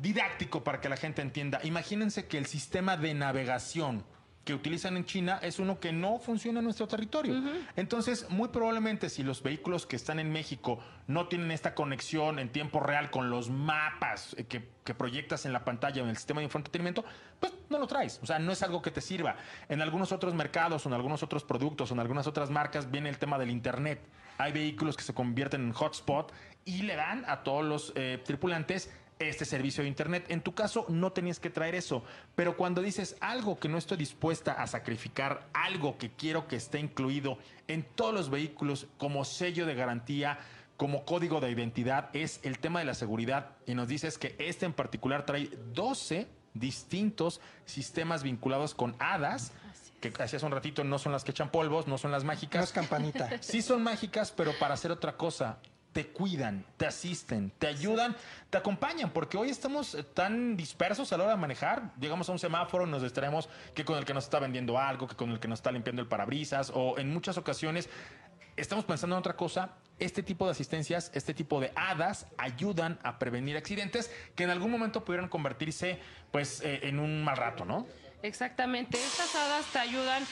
didáctico 0.00 0.62
para 0.62 0.80
que 0.80 0.88
la 0.88 0.98
gente 0.98 1.22
entienda. 1.22 1.60
Imagínense 1.64 2.26
que 2.26 2.38
el 2.38 2.46
sistema 2.46 2.96
de 2.98 3.14
navegación 3.14 4.04
que 4.44 4.54
utilizan 4.54 4.96
en 4.96 5.04
China 5.04 5.38
es 5.42 5.58
uno 5.58 5.78
que 5.78 5.92
no 5.92 6.18
funciona 6.18 6.58
en 6.58 6.64
nuestro 6.64 6.88
territorio. 6.88 7.40
Entonces, 7.76 8.28
muy 8.28 8.48
probablemente 8.48 9.08
si 9.08 9.22
los 9.22 9.42
vehículos 9.42 9.86
que 9.86 9.94
están 9.94 10.18
en 10.18 10.32
México 10.32 10.80
no 11.06 11.28
tienen 11.28 11.50
esta 11.52 11.74
conexión 11.74 12.38
en 12.38 12.50
tiempo 12.50 12.80
real 12.80 13.10
con 13.10 13.30
los 13.30 13.50
mapas 13.50 14.34
eh, 14.36 14.44
que, 14.44 14.68
que 14.84 14.94
proyectas 14.94 15.46
en 15.46 15.52
la 15.52 15.64
pantalla 15.64 16.02
o 16.02 16.04
en 16.04 16.10
el 16.10 16.16
sistema 16.16 16.40
de 16.40 16.44
infoentretenimiento, 16.44 17.04
pues 17.38 17.52
no 17.70 17.78
lo 17.78 17.86
traes. 17.86 18.18
O 18.22 18.26
sea, 18.26 18.38
no 18.40 18.50
es 18.50 18.62
algo 18.62 18.82
que 18.82 18.90
te 18.90 19.00
sirva. 19.00 19.36
En 19.68 19.80
algunos 19.80 20.10
otros 20.10 20.34
mercados 20.34 20.84
o 20.86 20.88
en 20.88 20.94
algunos 20.94 21.22
otros 21.22 21.44
productos 21.44 21.90
o 21.90 21.94
en 21.94 22.00
algunas 22.00 22.26
otras 22.26 22.50
marcas 22.50 22.90
viene 22.90 23.08
el 23.08 23.18
tema 23.18 23.38
del 23.38 23.50
Internet. 23.50 24.00
Hay 24.38 24.50
vehículos 24.50 24.96
que 24.96 25.04
se 25.04 25.14
convierten 25.14 25.62
en 25.62 25.72
hotspot 25.72 26.32
y 26.64 26.82
le 26.82 26.96
dan 26.96 27.24
a 27.28 27.42
todos 27.42 27.64
los 27.64 27.92
eh, 27.94 28.20
tripulantes 28.24 28.90
este 29.18 29.44
servicio 29.44 29.82
de 29.82 29.88
Internet. 29.88 30.26
En 30.28 30.40
tu 30.40 30.54
caso, 30.54 30.86
no 30.88 31.12
tenías 31.12 31.40
que 31.40 31.50
traer 31.50 31.74
eso. 31.74 32.04
Pero 32.34 32.56
cuando 32.56 32.82
dices 32.82 33.16
algo 33.20 33.58
que 33.58 33.68
no 33.68 33.78
estoy 33.78 33.96
dispuesta 33.96 34.52
a 34.52 34.66
sacrificar, 34.66 35.46
algo 35.52 35.98
que 35.98 36.10
quiero 36.10 36.48
que 36.48 36.56
esté 36.56 36.78
incluido 36.80 37.38
en 37.68 37.82
todos 37.82 38.14
los 38.14 38.30
vehículos 38.30 38.86
como 38.98 39.24
sello 39.24 39.66
de 39.66 39.74
garantía, 39.74 40.38
como 40.76 41.04
código 41.04 41.40
de 41.40 41.50
identidad, 41.50 42.10
es 42.12 42.40
el 42.42 42.58
tema 42.58 42.80
de 42.80 42.86
la 42.86 42.94
seguridad. 42.94 43.50
Y 43.66 43.74
nos 43.74 43.88
dices 43.88 44.18
que 44.18 44.34
este 44.38 44.66
en 44.66 44.72
particular 44.72 45.24
trae 45.26 45.50
12 45.72 46.26
distintos 46.54 47.40
sistemas 47.64 48.22
vinculados 48.22 48.74
con 48.74 48.94
hadas 48.98 49.52
que 50.10 50.22
hace 50.22 50.44
un 50.44 50.50
ratito 50.50 50.82
no 50.82 50.98
son 50.98 51.12
las 51.12 51.22
que 51.22 51.30
echan 51.30 51.50
polvos, 51.50 51.86
no 51.86 51.96
son 51.96 52.10
las 52.10 52.24
mágicas. 52.24 52.58
No 52.58 52.64
es 52.64 52.72
campanita. 52.72 53.30
Sí 53.40 53.62
son 53.62 53.82
mágicas, 53.82 54.32
pero 54.32 54.52
para 54.58 54.74
hacer 54.74 54.90
otra 54.90 55.16
cosa 55.16 55.58
te 55.92 56.06
cuidan, 56.06 56.64
te 56.76 56.86
asisten, 56.86 57.52
te 57.58 57.66
ayudan, 57.66 58.16
te 58.50 58.58
acompañan, 58.58 59.10
porque 59.10 59.36
hoy 59.36 59.50
estamos 59.50 59.94
eh, 59.94 60.02
tan 60.02 60.56
dispersos 60.56 61.12
a 61.12 61.18
la 61.18 61.24
hora 61.24 61.32
de 61.34 61.40
manejar. 61.40 61.92
Llegamos 62.00 62.28
a 62.28 62.32
un 62.32 62.38
semáforo, 62.38 62.86
nos 62.86 63.02
distraemos 63.02 63.48
que 63.74 63.84
con 63.84 63.98
el 63.98 64.04
que 64.04 64.14
nos 64.14 64.24
está 64.24 64.38
vendiendo 64.38 64.78
algo, 64.78 65.06
que 65.06 65.16
con 65.16 65.30
el 65.30 65.40
que 65.40 65.48
nos 65.48 65.58
está 65.58 65.70
limpiando 65.70 66.02
el 66.02 66.08
parabrisas, 66.08 66.72
o 66.74 66.98
en 66.98 67.12
muchas 67.12 67.36
ocasiones 67.36 67.88
estamos 68.56 68.84
pensando 68.84 69.16
en 69.16 69.20
otra 69.20 69.36
cosa. 69.36 69.76
Este 69.98 70.22
tipo 70.22 70.46
de 70.46 70.52
asistencias, 70.52 71.10
este 71.14 71.34
tipo 71.34 71.60
de 71.60 71.72
hadas 71.76 72.26
ayudan 72.38 72.98
a 73.02 73.18
prevenir 73.18 73.56
accidentes 73.56 74.10
que 74.34 74.44
en 74.44 74.50
algún 74.50 74.70
momento 74.70 75.04
pudieran 75.04 75.28
convertirse 75.28 76.00
pues 76.32 76.60
eh, 76.62 76.80
en 76.84 76.98
un 76.98 77.22
mal 77.22 77.36
rato, 77.36 77.64
¿no? 77.64 77.86
Exactamente. 78.22 78.98
Estas 78.98 79.34
hadas 79.34 79.66
te 79.66 79.78
ayudan 79.78 80.24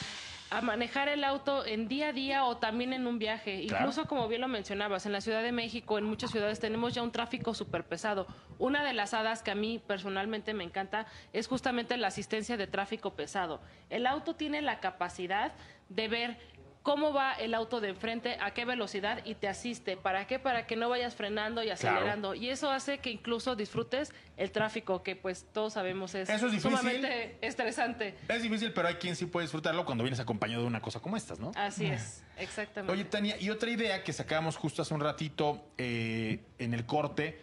a 0.51 0.59
manejar 0.59 1.07
el 1.07 1.23
auto 1.23 1.65
en 1.65 1.87
día 1.87 2.09
a 2.09 2.13
día 2.13 2.43
o 2.43 2.57
también 2.57 2.91
en 2.91 3.07
un 3.07 3.17
viaje. 3.17 3.65
Claro. 3.67 3.85
Incluso 3.85 4.05
como 4.05 4.27
bien 4.27 4.41
lo 4.41 4.49
mencionabas, 4.49 5.05
en 5.05 5.13
la 5.13 5.21
Ciudad 5.21 5.41
de 5.41 5.53
México, 5.53 5.97
en 5.97 6.03
muchas 6.03 6.29
ciudades 6.29 6.59
tenemos 6.59 6.93
ya 6.93 7.01
un 7.01 7.11
tráfico 7.13 7.53
súper 7.53 7.85
pesado. 7.85 8.27
Una 8.59 8.83
de 8.83 8.93
las 8.93 9.13
hadas 9.13 9.43
que 9.43 9.51
a 9.51 9.55
mí 9.55 9.79
personalmente 9.79 10.53
me 10.53 10.65
encanta 10.65 11.07
es 11.31 11.47
justamente 11.47 11.95
la 11.95 12.07
asistencia 12.07 12.57
de 12.57 12.67
tráfico 12.67 13.13
pesado. 13.13 13.61
El 13.89 14.05
auto 14.05 14.35
tiene 14.35 14.61
la 14.61 14.81
capacidad 14.81 15.53
de 15.87 16.09
ver 16.09 16.37
cómo 16.83 17.13
va 17.13 17.33
el 17.33 17.53
auto 17.53 17.79
de 17.79 17.89
enfrente, 17.89 18.37
a 18.39 18.51
qué 18.51 18.65
velocidad 18.65 19.23
y 19.25 19.35
te 19.35 19.47
asiste. 19.47 19.97
¿Para 19.97 20.25
qué? 20.25 20.39
Para 20.39 20.65
que 20.65 20.75
no 20.75 20.89
vayas 20.89 21.15
frenando 21.15 21.63
y 21.63 21.69
acelerando. 21.69 22.33
Y 22.33 22.49
eso 22.49 22.71
hace 22.71 22.99
que 22.99 23.11
incluso 23.11 23.55
disfrutes 23.55 24.11
el 24.37 24.51
tráfico, 24.51 25.03
que 25.03 25.15
pues 25.15 25.45
todos 25.53 25.73
sabemos 25.73 26.15
es, 26.15 26.29
Eso 26.29 26.47
es 26.47 26.61
sumamente 26.61 27.37
estresante. 27.41 28.15
Es 28.27 28.41
difícil, 28.41 28.73
pero 28.73 28.87
hay 28.87 28.95
quien 28.95 29.15
sí 29.15 29.25
puede 29.25 29.45
disfrutarlo 29.45 29.85
cuando 29.85 30.03
vienes 30.03 30.19
acompañado 30.19 30.61
de 30.63 30.67
una 30.67 30.81
cosa 30.81 30.99
como 30.99 31.17
estas, 31.17 31.39
¿no? 31.39 31.51
Así 31.55 31.85
es, 31.85 32.23
exactamente. 32.37 32.93
Oye, 32.93 33.05
Tania, 33.05 33.39
y 33.39 33.49
otra 33.49 33.69
idea 33.69 34.03
que 34.03 34.13
sacábamos 34.13 34.57
justo 34.57 34.81
hace 34.81 34.93
un 34.93 35.01
ratito 35.01 35.63
eh, 35.77 36.39
en 36.57 36.73
el 36.73 36.85
corte 36.85 37.39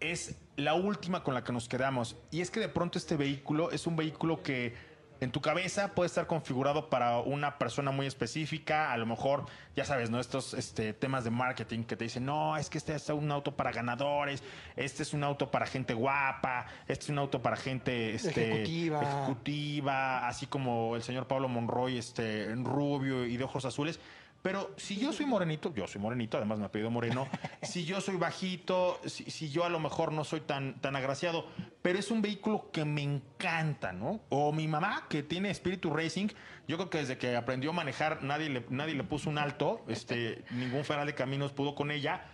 es 0.00 0.36
la 0.56 0.74
última 0.74 1.22
con 1.22 1.34
la 1.34 1.42
que 1.42 1.52
nos 1.52 1.68
quedamos. 1.68 2.16
Y 2.30 2.42
es 2.42 2.50
que 2.50 2.60
de 2.60 2.68
pronto 2.68 2.98
este 2.98 3.16
vehículo 3.16 3.70
es 3.70 3.86
un 3.86 3.96
vehículo 3.96 4.42
que 4.42 4.93
en 5.20 5.30
tu 5.30 5.40
cabeza 5.40 5.94
puede 5.94 6.06
estar 6.06 6.26
configurado 6.26 6.90
para 6.90 7.18
una 7.18 7.58
persona 7.58 7.90
muy 7.90 8.06
específica. 8.06 8.92
A 8.92 8.96
lo 8.96 9.06
mejor, 9.06 9.46
ya 9.76 9.84
sabes, 9.84 10.10
¿no? 10.10 10.20
Estos 10.20 10.54
este, 10.54 10.92
temas 10.92 11.24
de 11.24 11.30
marketing 11.30 11.84
que 11.84 11.96
te 11.96 12.04
dicen, 12.04 12.24
no, 12.24 12.56
es 12.56 12.68
que 12.68 12.78
este 12.78 12.94
es 12.94 13.08
un 13.08 13.30
auto 13.30 13.56
para 13.56 13.72
ganadores, 13.72 14.42
este 14.76 15.02
es 15.02 15.14
un 15.14 15.24
auto 15.24 15.50
para 15.50 15.66
gente 15.66 15.94
guapa, 15.94 16.66
este 16.88 17.04
es 17.04 17.08
un 17.10 17.18
auto 17.18 17.42
para 17.42 17.56
gente 17.56 18.14
este, 18.14 18.50
Ejecutiva. 18.50 19.02
ejecutiva, 19.02 20.28
así 20.28 20.46
como 20.46 20.96
el 20.96 21.02
señor 21.02 21.26
Pablo 21.26 21.48
Monroy, 21.48 21.98
este, 21.98 22.44
en 22.50 22.64
rubio 22.64 23.24
y 23.24 23.36
de 23.36 23.44
ojos 23.44 23.64
azules. 23.64 24.00
Pero 24.44 24.74
si 24.76 24.98
yo 24.98 25.10
soy 25.10 25.24
morenito, 25.24 25.72
yo 25.74 25.86
soy 25.86 26.02
morenito, 26.02 26.36
además 26.36 26.58
me 26.58 26.66
ha 26.66 26.70
pedido 26.70 26.90
moreno, 26.90 27.26
si 27.62 27.86
yo 27.86 28.02
soy 28.02 28.16
bajito, 28.16 29.00
si, 29.06 29.30
si 29.30 29.48
yo 29.48 29.64
a 29.64 29.70
lo 29.70 29.80
mejor 29.80 30.12
no 30.12 30.22
soy 30.22 30.42
tan, 30.42 30.78
tan 30.82 30.96
agraciado, 30.96 31.46
pero 31.80 31.98
es 31.98 32.10
un 32.10 32.20
vehículo 32.20 32.70
que 32.70 32.84
me 32.84 33.00
encanta, 33.00 33.94
¿no? 33.94 34.20
O 34.28 34.52
mi 34.52 34.68
mamá, 34.68 35.06
que 35.08 35.22
tiene 35.22 35.48
espíritu 35.48 35.88
racing, 35.88 36.28
yo 36.68 36.76
creo 36.76 36.90
que 36.90 36.98
desde 36.98 37.16
que 37.16 37.34
aprendió 37.34 37.70
a 37.70 37.72
manejar 37.72 38.22
nadie 38.22 38.50
le, 38.50 38.66
nadie 38.68 38.92
le 38.92 39.04
puso 39.04 39.30
un 39.30 39.38
alto, 39.38 39.82
este, 39.88 40.44
ningún 40.50 40.84
federal 40.84 41.06
de 41.06 41.14
caminos 41.14 41.54
pudo 41.54 41.74
con 41.74 41.90
ella. 41.90 42.26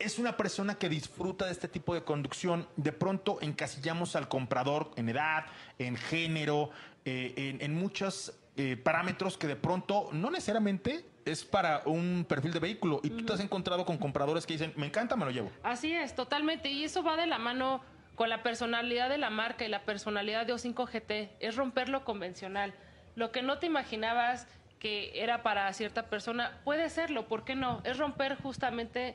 Es 0.00 0.18
una 0.18 0.36
persona 0.36 0.74
que 0.74 0.88
disfruta 0.88 1.44
de 1.44 1.52
este 1.52 1.68
tipo 1.68 1.94
de 1.94 2.02
conducción. 2.02 2.66
De 2.74 2.90
pronto 2.90 3.38
encasillamos 3.40 4.16
al 4.16 4.26
comprador 4.26 4.90
en 4.96 5.08
edad, 5.10 5.46
en 5.78 5.94
género, 5.94 6.70
eh, 7.04 7.34
en, 7.36 7.62
en 7.62 7.72
muchos 7.72 8.34
eh, 8.56 8.76
parámetros 8.76 9.38
que 9.38 9.46
de 9.46 9.56
pronto 9.56 10.10
no 10.12 10.30
necesariamente 10.30 11.11
es 11.24 11.44
para 11.44 11.82
un 11.86 12.24
perfil 12.28 12.52
de 12.52 12.60
vehículo. 12.60 13.00
Y 13.02 13.10
tú 13.10 13.24
te 13.24 13.32
has 13.32 13.40
encontrado 13.40 13.84
con 13.84 13.98
compradores 13.98 14.46
que 14.46 14.54
dicen, 14.54 14.72
me 14.76 14.86
encanta, 14.86 15.16
me 15.16 15.24
lo 15.24 15.30
llevo. 15.30 15.50
Así 15.62 15.92
es, 15.92 16.14
totalmente. 16.14 16.70
Y 16.70 16.84
eso 16.84 17.02
va 17.02 17.16
de 17.16 17.26
la 17.26 17.38
mano 17.38 17.82
con 18.14 18.28
la 18.28 18.42
personalidad 18.42 19.08
de 19.08 19.18
la 19.18 19.30
marca 19.30 19.64
y 19.64 19.68
la 19.68 19.82
personalidad 19.82 20.46
de 20.46 20.54
O5 20.54 20.86
GT. 20.86 21.36
Es 21.40 21.56
romper 21.56 21.88
lo 21.88 22.04
convencional. 22.04 22.74
Lo 23.14 23.32
que 23.32 23.42
no 23.42 23.58
te 23.58 23.66
imaginabas 23.66 24.46
que 24.82 25.22
era 25.22 25.44
para 25.44 25.72
cierta 25.74 26.10
persona, 26.10 26.60
puede 26.64 26.90
serlo, 26.90 27.28
¿por 27.28 27.44
qué 27.44 27.54
no? 27.54 27.80
Es 27.84 27.98
romper 27.98 28.34
justamente 28.34 29.14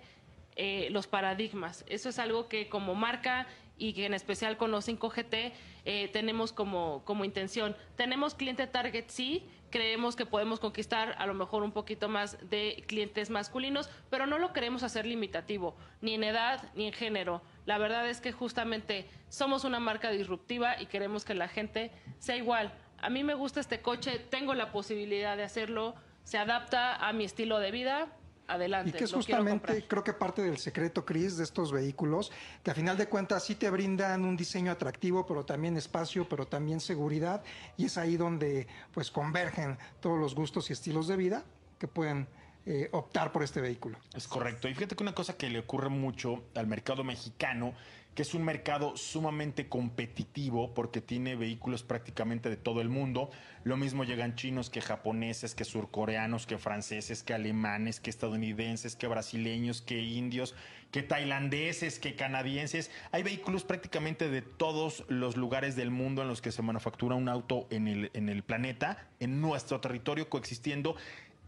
eh, 0.55 0.88
los 0.91 1.08
paradigmas. 1.08 1.84
Eso 1.89 2.08
es 2.08 2.20
algo 2.20 2.47
que 2.47 2.70
como 2.70 2.95
marca 2.95 3.47
y 3.78 3.91
que 3.91 4.05
en 4.05 4.14
especial 4.14 4.55
con 4.55 4.72
O5 4.72 5.12
GT 5.12 5.53
eh, 5.84 6.10
tenemos 6.14 6.53
como, 6.53 7.03
como 7.03 7.26
intención. 7.26 7.76
Tenemos 7.97 8.34
cliente 8.34 8.66
target, 8.66 9.05
sí, 9.08 9.45
creemos 9.70 10.15
que 10.15 10.26
podemos 10.26 10.59
conquistar 10.59 11.15
a 11.18 11.26
lo 11.26 11.34
mejor 11.34 11.63
un 11.63 11.72
poquito 11.72 12.09
más 12.09 12.38
de 12.49 12.84
clientes 12.88 13.30
masculinos, 13.30 13.89
pero 14.09 14.26
no 14.26 14.38
lo 14.38 14.53
queremos 14.53 14.84
hacer 14.84 15.05
limitativo, 15.05 15.76
ni 16.01 16.13
en 16.13 16.24
edad 16.24 16.72
ni 16.76 16.88
en 16.88 16.93
género. 16.93 17.41
La 17.65 17.78
verdad 17.78 18.09
es 18.09 18.22
que 18.22 18.32
justamente 18.32 19.09
somos 19.30 19.63
una 19.63 19.80
marca 19.80 20.09
disruptiva 20.09 20.82
y 20.82 20.86
queremos 20.86 21.26
que 21.26 21.36
la 21.36 21.47
gente 21.47 21.91
sea 22.20 22.38
igual. 22.38 22.74
A 22.99 23.09
mí 23.09 23.24
me 23.24 23.34
gusta 23.34 23.59
este 23.59 23.82
coche, 23.82 24.20
tengo 24.20 24.53
la 24.53 24.72
posibilidad 24.72 25.38
de 25.38 25.43
hacerlo, 25.43 25.95
se 26.24 26.38
adapta 26.38 26.95
a 26.95 27.13
mi 27.13 27.26
estilo 27.26 27.59
de 27.59 27.72
vida, 27.72 28.07
adelante. 28.48 28.89
Y 28.89 28.93
que 28.93 29.04
es 29.04 29.14
justamente, 29.14 29.86
creo 29.88 30.04
que 30.04 30.14
parte 30.14 30.41
del 30.41 30.58
secreto, 30.58 31.06
Chris, 31.06 31.38
de 31.38 31.43
estos 31.43 31.72
vehículos, 31.72 32.32
que 32.64 32.72
a 32.72 32.74
final 32.74 32.98
de 32.98 33.08
cuentas 33.08 33.43
sí 33.43 33.56
te 33.56 33.70
brindan 33.70 34.26
un 34.26 34.38
diseño 34.38 34.72
atractivo, 34.72 35.26
pero 35.26 35.45
también 35.45 35.78
espacio, 35.78 36.28
pero 36.28 36.48
también 36.48 36.80
seguridad, 36.80 37.43
y 37.78 37.86
es 37.86 37.98
ahí 37.98 38.18
donde 38.18 38.68
pues 38.93 39.12
convergen 39.12 39.78
todos 40.00 40.20
los 40.20 40.36
gustos 40.36 40.70
y 40.70 40.74
estilos 40.74 41.08
de 41.08 41.18
vida 41.18 41.43
que 41.78 41.88
pueden 41.88 42.28
eh, 42.66 42.89
optar 42.91 43.32
por 43.32 43.43
este 43.43 43.62
vehículo. 43.62 43.98
Es 44.14 44.28
correcto. 44.28 44.68
Y 44.68 44.74
fíjate 44.74 44.95
que 44.95 45.04
una 45.04 45.16
cosa 45.16 45.38
que 45.38 45.50
le 45.50 45.60
ocurre 45.60 45.88
mucho 45.88 46.43
al 46.54 46.68
mercado 46.68 47.04
mexicano, 47.04 47.74
que 48.18 48.24
es 48.24 48.34
un 48.34 48.43
mercado 48.43 48.97
sumamente 48.97 49.70
competitivo 49.70 50.74
porque 50.74 51.01
tiene 51.01 51.36
vehículos 51.36 51.84
prácticamente 51.84 52.49
de 52.49 52.57
todo 52.57 52.82
el 52.82 52.89
mundo. 52.89 53.30
Lo 53.63 53.78
mismo 53.78 54.05
llegan 54.05 54.34
chinos 54.34 54.72
que 54.72 54.82
japoneses, 54.82 55.53
que 55.53 55.63
surcoreanos, 55.63 56.47
que 56.47 56.57
franceses, 56.57 57.22
que 57.22 57.36
alemanes, 57.36 57.99
que 57.99 58.09
estadounidenses, 58.09 58.95
que 58.95 59.05
brasileños, 59.05 59.84
que 59.84 60.01
indios, 60.01 60.55
que 60.89 61.03
tailandeses, 61.03 61.99
que 61.99 62.15
canadienses. 62.15 62.89
Hay 63.11 63.22
vehículos 63.22 63.63
prácticamente 63.63 64.32
de 64.32 64.41
todos 64.41 65.05
los 65.09 65.38
lugares 65.38 65.76
del 65.76 65.91
mundo 65.91 66.24
en 66.24 66.28
los 66.28 66.41
que 66.41 66.51
se 66.51 66.63
manufactura 66.63 67.13
un 67.13 67.30
auto 67.30 67.68
en 67.70 67.88
el, 67.88 68.09
en 68.15 68.30
el 68.30 68.41
planeta, 68.41 69.09
en 69.20 69.41
nuestro 69.41 69.80
territorio 69.80 70.28
coexistiendo. 70.28 70.95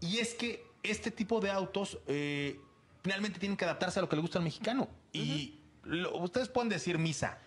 Y 0.00 0.18
es 0.18 0.34
que 0.34 0.64
este 0.84 1.10
tipo 1.10 1.40
de 1.40 1.50
autos 1.50 1.98
eh, 2.06 2.60
finalmente 3.02 3.40
tienen 3.40 3.56
que 3.56 3.64
adaptarse 3.64 3.98
a 3.98 4.02
lo 4.02 4.08
que 4.08 4.14
le 4.14 4.22
gusta 4.22 4.38
al 4.38 4.44
mexicano. 4.44 4.88
Y 5.12 5.56
ustedes 6.14 6.48
pueden 6.48 6.68
decir 6.68 6.98
misa, 6.98 7.38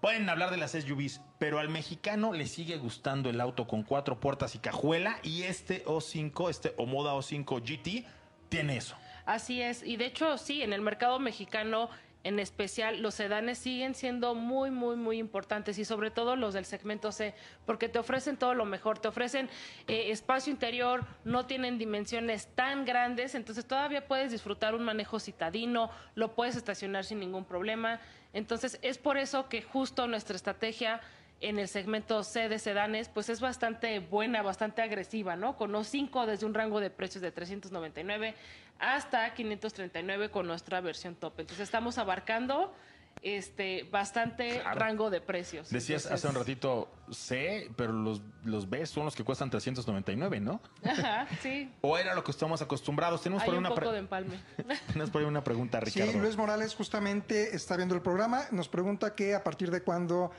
pueden 0.00 0.28
hablar 0.28 0.50
de 0.50 0.56
las 0.56 0.72
SUVs, 0.72 1.20
pero 1.38 1.58
al 1.58 1.68
mexicano 1.68 2.32
le 2.32 2.46
sigue 2.46 2.76
gustando 2.76 3.30
el 3.30 3.40
auto 3.40 3.66
con 3.66 3.82
cuatro 3.82 4.20
puertas 4.20 4.54
y 4.54 4.58
cajuela. 4.58 5.18
Y 5.22 5.44
este 5.44 5.84
O5, 5.86 6.50
este 6.50 6.74
Omoda 6.76 7.14
O5 7.14 7.62
GT, 7.62 8.06
tiene 8.48 8.76
eso. 8.76 8.96
Así 9.26 9.62
es, 9.62 9.82
y 9.82 9.96
de 9.96 10.06
hecho 10.06 10.36
sí, 10.36 10.62
en 10.62 10.72
el 10.74 10.82
mercado 10.82 11.18
mexicano 11.18 11.88
en 12.24 12.40
especial 12.40 13.02
los 13.02 13.14
sedanes 13.14 13.58
siguen 13.58 13.94
siendo 13.94 14.34
muy, 14.34 14.70
muy, 14.70 14.96
muy 14.96 15.18
importantes 15.18 15.78
y 15.78 15.84
sobre 15.84 16.10
todo 16.10 16.36
los 16.36 16.54
del 16.54 16.64
segmento 16.64 17.12
C, 17.12 17.34
porque 17.66 17.88
te 17.88 17.98
ofrecen 17.98 18.38
todo 18.38 18.54
lo 18.54 18.64
mejor, 18.64 18.98
te 18.98 19.08
ofrecen 19.08 19.48
eh, 19.86 20.10
espacio 20.10 20.50
interior, 20.50 21.06
no 21.24 21.46
tienen 21.46 21.78
dimensiones 21.78 22.48
tan 22.54 22.84
grandes, 22.86 23.34
entonces 23.34 23.66
todavía 23.66 24.08
puedes 24.08 24.32
disfrutar 24.32 24.74
un 24.74 24.84
manejo 24.84 25.20
citadino, 25.20 25.90
lo 26.14 26.34
puedes 26.34 26.56
estacionar 26.56 27.04
sin 27.04 27.20
ningún 27.20 27.44
problema. 27.44 28.00
Entonces 28.32 28.78
es 28.82 28.98
por 28.98 29.18
eso 29.18 29.48
que 29.48 29.62
justo 29.62 30.08
nuestra 30.08 30.34
estrategia 30.34 31.00
en 31.40 31.58
el 31.58 31.68
segmento 31.68 32.22
C 32.22 32.48
de 32.48 32.58
sedanes, 32.58 33.08
pues 33.08 33.28
es 33.28 33.40
bastante 33.40 33.98
buena, 33.98 34.42
bastante 34.42 34.82
agresiva, 34.82 35.36
¿no? 35.36 35.56
Con 35.56 35.72
O5 35.72 36.26
desde 36.26 36.46
un 36.46 36.54
rango 36.54 36.80
de 36.80 36.90
precios 36.90 37.22
de 37.22 37.32
399 37.32 38.34
hasta 38.78 39.34
539 39.34 40.30
con 40.30 40.46
nuestra 40.46 40.80
versión 40.80 41.14
top. 41.14 41.40
Entonces 41.40 41.64
estamos 41.64 41.98
abarcando 41.98 42.74
este 43.22 43.84
bastante 43.84 44.62
rango 44.74 45.08
de 45.08 45.20
precios. 45.20 45.70
Decías 45.70 46.04
Entonces- 46.04 46.24
hace 46.24 46.28
un 46.28 46.40
ratito 46.40 46.90
C, 47.10 47.70
pero 47.76 47.92
los, 47.92 48.20
los 48.44 48.68
B 48.68 48.84
son 48.86 49.04
los 49.04 49.14
que 49.14 49.24
cuestan 49.24 49.50
399, 49.50 50.40
¿no? 50.40 50.60
Ajá, 50.84 51.26
sí. 51.40 51.70
¿O 51.80 51.96
era 51.96 52.14
lo 52.14 52.24
que 52.24 52.30
estamos 52.32 52.60
acostumbrados? 52.60 53.22
Tenemos 53.22 53.42
Hay 53.42 53.46
por 53.46 53.54
ahí 53.54 53.58
un 53.58 53.66
una, 53.66 53.74
poco 53.74 53.92
de 53.92 53.98
empalme. 53.98 54.40
tenemos 54.88 55.10
por 55.10 55.22
ahí 55.22 55.28
una 55.28 55.44
pregunta, 55.44 55.80
Ricardo. 55.80 56.12
Sí, 56.12 56.18
Luis 56.18 56.36
Morales 56.36 56.74
justamente 56.74 57.54
está 57.54 57.76
viendo 57.76 57.94
el 57.94 58.02
programa. 58.02 58.44
Nos 58.50 58.68
pregunta 58.68 59.14
que 59.14 59.34
a 59.34 59.42
partir 59.44 59.70
de 59.70 59.82
cuándo 59.82 60.30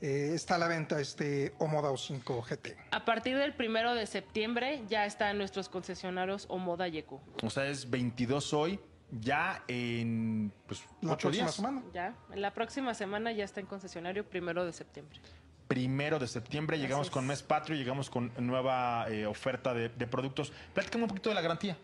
eh, 0.00 0.32
está 0.34 0.56
a 0.56 0.58
la 0.58 0.68
venta 0.68 1.00
este 1.00 1.54
Omoda 1.58 1.90
O5 1.90 2.42
GT. 2.44 2.76
A 2.90 3.04
partir 3.04 3.36
del 3.38 3.54
primero 3.54 3.94
de 3.94 4.06
septiembre 4.06 4.82
ya 4.88 5.06
está 5.06 5.30
en 5.30 5.38
nuestros 5.38 5.68
concesionarios 5.68 6.46
Omoda 6.48 6.88
Yeku. 6.88 7.20
O 7.42 7.50
sea, 7.50 7.66
es 7.66 7.88
22 7.88 8.52
hoy, 8.52 8.80
ya 9.10 9.62
en 9.68 10.52
pues, 10.66 10.82
La 11.00 11.12
8 11.12 11.18
próxima 11.22 11.44
días. 11.46 11.54
semana. 11.54 11.82
Ya, 11.94 12.14
en 12.32 12.42
la 12.42 12.52
próxima 12.52 12.94
semana 12.94 13.32
ya 13.32 13.44
está 13.44 13.60
en 13.60 13.66
concesionario 13.66 14.28
primero 14.28 14.64
de 14.64 14.72
septiembre. 14.72 15.20
Primero 15.68 16.18
de 16.18 16.28
septiembre 16.28 16.78
llegamos 16.78 17.10
con 17.10 17.26
mes 17.26 17.42
patrio, 17.42 17.76
llegamos 17.76 18.08
con 18.08 18.32
nueva 18.38 19.06
eh, 19.08 19.26
oferta 19.26 19.74
de, 19.74 19.88
de 19.88 20.06
productos. 20.06 20.52
Platícame 20.74 21.04
un 21.04 21.08
poquito 21.08 21.28
de 21.30 21.34
la 21.34 21.40
garantía. 21.40 21.76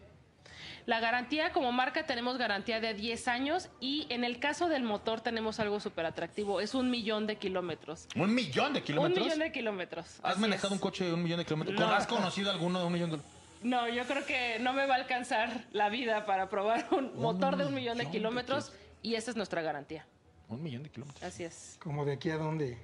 La 0.87 0.99
garantía, 1.01 1.53
como 1.53 1.71
marca, 1.73 2.07
tenemos 2.07 2.39
garantía 2.39 2.81
de 2.81 2.93
10 2.95 3.29
años 3.29 3.69
y 3.81 4.07
en 4.11 4.25
el 4.25 4.39
caso 4.41 4.69
del 4.69 4.83
motor 4.83 5.21
tenemos 5.21 5.61
algo 5.61 5.79
súper 5.81 6.07
atractivo. 6.07 6.61
Es 6.61 6.75
un 6.75 6.91
millón 6.91 7.27
de 7.27 7.37
kilómetros. 7.37 8.09
¿Un 8.17 8.35
millón 8.35 8.73
de 8.73 8.83
kilómetros? 8.83 9.19
Un 9.19 9.25
millón 9.25 9.39
de 9.39 9.53
kilómetros. 9.53 10.19
¿Has 10.23 10.39
manejado 10.39 10.69
es. 10.69 10.73
un 10.73 10.79
coche 10.79 11.05
de 11.05 11.13
un 11.15 11.23
millón 11.23 11.39
de 11.39 11.45
kilómetros? 11.45 11.79
No. 11.79 11.87
¿Has 11.93 12.07
conocido 12.07 12.51
alguno 12.51 12.81
de 12.81 12.87
un 12.87 12.93
millón 12.93 13.11
de 13.13 13.19
No, 13.63 13.89
yo 13.89 14.05
creo 14.07 14.27
que 14.27 14.59
no 14.61 14.73
me 14.73 14.87
va 14.87 14.95
a 14.95 14.99
alcanzar 14.99 15.65
la 15.73 15.89
vida 15.89 16.27
para 16.27 16.49
probar 16.51 16.89
un 16.91 17.17
motor 17.21 17.57
de 17.57 17.67
un 17.67 17.75
millón 17.75 17.97
de 17.97 18.05
millón 18.05 18.13
de 18.13 18.19
kilómetros 18.19 18.73
y 19.03 19.15
esa 19.15 19.31
es 19.31 19.37
nuestra 19.37 19.63
garantía. 19.63 20.05
Un 20.49 20.63
millón 20.63 20.83
de 20.83 20.91
kilómetros. 20.91 21.23
Así 21.23 21.45
es. 21.45 21.77
Como 21.81 22.05
de 22.05 22.15
aquí 22.15 22.31
a 22.31 22.37
dónde. 22.39 22.77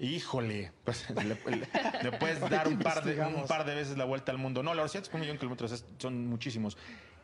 Híjole, 0.00 0.72
pues 0.84 1.08
le, 1.10 1.24
le- 1.24 1.68
le 2.02 2.12
puedes 2.18 2.40
dar 2.50 2.66
un 2.68 2.78
par, 2.78 3.04
de, 3.04 3.20
un 3.20 3.46
par 3.46 3.64
de 3.64 3.74
veces 3.74 3.96
la 3.96 4.04
vuelta 4.04 4.32
al 4.32 4.38
mundo. 4.38 4.62
No, 4.62 4.74
la 4.74 4.82
verdad 4.82 4.96
es 5.02 5.08
que 5.08 5.14
un 5.16 5.20
millón 5.20 5.36
de 5.36 5.40
kilómetros 5.40 5.72
es- 5.72 5.84
son 5.98 6.26
muchísimos. 6.26 6.76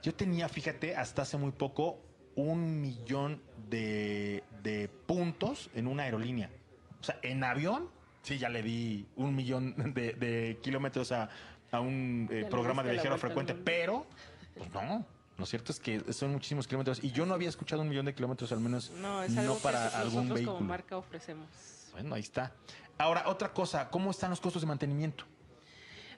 Yo 0.05 0.15
tenía, 0.15 0.51
fíjate, 0.51 0.95
hasta 0.97 1.23
hace 1.23 1.39
muy 1.39 1.51
poco, 1.51 1.99
un 2.37 2.83
millón 2.83 3.41
de, 3.71 4.45
de 4.63 4.89
puntos 5.07 5.71
en 5.75 5.87
una 5.87 6.03
aerolínea. 6.03 6.51
O 7.01 7.05
sea, 7.05 7.19
en 7.23 7.43
avión, 7.43 7.89
sí, 8.23 8.37
ya 8.37 8.51
le 8.51 8.63
di 8.63 9.07
un 9.17 9.35
millón 9.35 9.95
de, 9.95 10.13
de 10.13 10.59
kilómetros 10.63 11.11
a, 11.11 11.31
a 11.73 11.81
un 11.81 12.29
eh, 12.31 12.47
programa 12.51 12.83
de 12.83 12.93
viajero 12.93 13.17
frecuente, 13.17 13.55
pero, 13.55 14.05
pues 14.59 14.71
no. 14.75 15.07
Lo 15.39 15.47
cierto 15.47 15.73
es 15.73 15.81
que 15.81 16.13
son 16.13 16.33
muchísimos 16.33 16.69
kilómetros 16.69 17.03
y 17.03 17.11
yo 17.11 17.25
no 17.25 17.33
había 17.33 17.49
escuchado 17.49 17.81
un 17.81 17.89
millón 17.89 18.05
de 18.05 18.15
kilómetros 18.15 18.53
al 18.53 18.61
menos 18.61 18.91
No, 19.01 19.23
es 19.23 19.35
algo 19.39 19.57
para 19.57 19.89
que 19.89 19.97
algún 19.97 20.15
nosotros 20.15 20.35
vehículo. 20.35 20.57
como 20.59 20.69
marca 20.69 20.99
ofrecemos. 20.99 21.49
Bueno, 21.93 22.15
ahí 22.15 22.21
está. 22.21 22.53
Ahora, 22.99 23.25
otra 23.27 23.55
cosa, 23.55 23.89
¿cómo 23.89 24.11
están 24.11 24.29
los 24.29 24.41
costos 24.41 24.61
de 24.61 24.69
mantenimiento? 24.69 25.25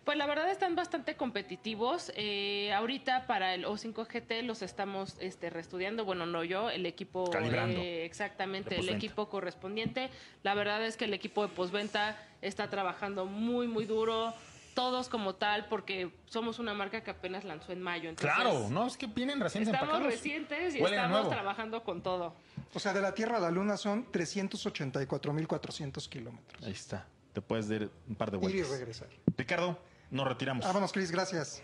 Pues 0.06 0.16
la 0.16 0.26
verdad 0.26 0.48
están 0.48 0.76
bastante 0.76 1.16
competitivos. 1.16 2.12
Eh, 2.14 2.72
ahorita 2.72 3.26
para 3.26 3.54
el 3.54 3.64
O5 3.66 4.06
GT 4.06 4.44
los 4.44 4.62
estamos 4.62 5.16
este, 5.20 5.50
reestudiando. 5.50 6.04
Bueno, 6.04 6.24
no 6.26 6.44
yo, 6.44 6.70
el 6.70 6.86
equipo. 6.86 7.28
Calibrando. 7.28 7.78
eh, 7.80 8.04
exactamente, 8.06 8.76
el 8.76 8.82
postventa. 8.82 9.04
equipo 9.04 9.28
correspondiente. 9.28 10.08
La 10.44 10.54
verdad 10.54 10.86
es 10.86 10.96
que 10.96 11.06
el 11.06 11.12
equipo 11.12 11.42
de 11.42 11.48
postventa 11.52 12.16
está 12.40 12.70
trabajando 12.70 13.26
muy, 13.26 13.66
muy 13.66 13.84
duro. 13.84 14.32
Todos 14.74 15.08
como 15.08 15.34
tal, 15.34 15.66
porque 15.68 16.10
somos 16.26 16.58
una 16.60 16.72
marca 16.74 17.02
que 17.02 17.10
apenas 17.10 17.42
lanzó 17.44 17.72
en 17.72 17.80
mayo. 17.82 18.08
entonces 18.10 18.32
Claro, 18.32 18.68
no, 18.70 18.86
es 18.86 18.96
que 18.96 19.06
vienen 19.08 19.40
recién 19.40 19.62
Estamos 19.64 19.82
empacados. 19.88 20.12
recientes 20.12 20.74
y 20.76 20.82
estamos 20.84 21.30
trabajando 21.30 21.82
con 21.82 22.02
todo. 22.02 22.34
O 22.74 22.78
sea, 22.78 22.92
de 22.92 23.00
la 23.00 23.12
Tierra 23.14 23.38
a 23.38 23.40
la 23.40 23.50
Luna 23.50 23.76
son 23.76 24.06
384.400 24.12 26.08
kilómetros. 26.08 26.62
Ahí 26.62 26.72
está. 26.72 27.06
Te 27.32 27.40
puedes 27.40 27.68
dar 27.68 27.88
un 28.08 28.14
par 28.14 28.30
de 28.30 28.36
Ir 28.38 28.42
y 28.44 28.46
vueltas. 28.52 28.70
regresar. 28.78 29.08
Ricardo, 29.36 29.78
nos 30.10 30.26
retiramos. 30.26 30.64
Vámonos, 30.64 30.92
Cris, 30.92 31.10
gracias. 31.10 31.62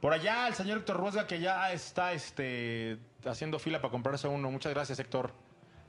Por 0.00 0.12
allá, 0.12 0.48
el 0.48 0.54
señor 0.54 0.78
Héctor 0.78 0.96
Ruesga, 0.96 1.26
que 1.26 1.38
ya 1.40 1.72
está 1.72 2.12
este, 2.12 2.98
haciendo 3.24 3.58
fila 3.58 3.80
para 3.80 3.92
comprarse 3.92 4.26
uno. 4.26 4.50
Muchas 4.50 4.72
gracias, 4.74 4.98
Héctor. 4.98 5.32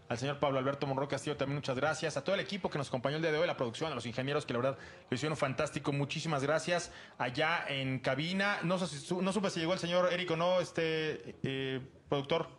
Al 0.09 0.17
señor 0.19 0.37
Pablo 0.39 0.59
Alberto 0.59 0.85
Monroy 0.85 1.07
Castillo 1.07 1.37
también 1.37 1.55
muchas 1.55 1.75
gracias. 1.77 2.17
A 2.17 2.23
todo 2.23 2.35
el 2.35 2.41
equipo 2.41 2.69
que 2.69 2.77
nos 2.77 2.89
acompañó 2.89 3.15
el 3.15 3.21
día 3.23 3.31
de 3.31 3.39
hoy, 3.39 3.47
la 3.47 3.57
producción, 3.57 3.91
a 3.91 3.95
los 3.95 4.05
ingenieros 4.05 4.45
que 4.45 4.53
la 4.53 4.59
verdad 4.59 4.77
lo 5.09 5.15
hicieron 5.15 5.35
fantástico. 5.37 5.91
Muchísimas 5.93 6.43
gracias. 6.43 6.91
Allá 7.17 7.65
en 7.67 7.97
cabina, 7.99 8.59
no, 8.63 8.77
sé 8.77 8.87
si 8.87 8.97
su- 9.03 9.21
no 9.23 9.31
supe 9.33 9.49
si 9.49 9.61
llegó 9.61 9.73
el 9.73 9.79
señor 9.79 10.11
Eric 10.13 10.29
o 10.31 10.35
no, 10.35 10.59
este 10.59 11.35
eh, 11.41 11.81
productor. 12.09 12.49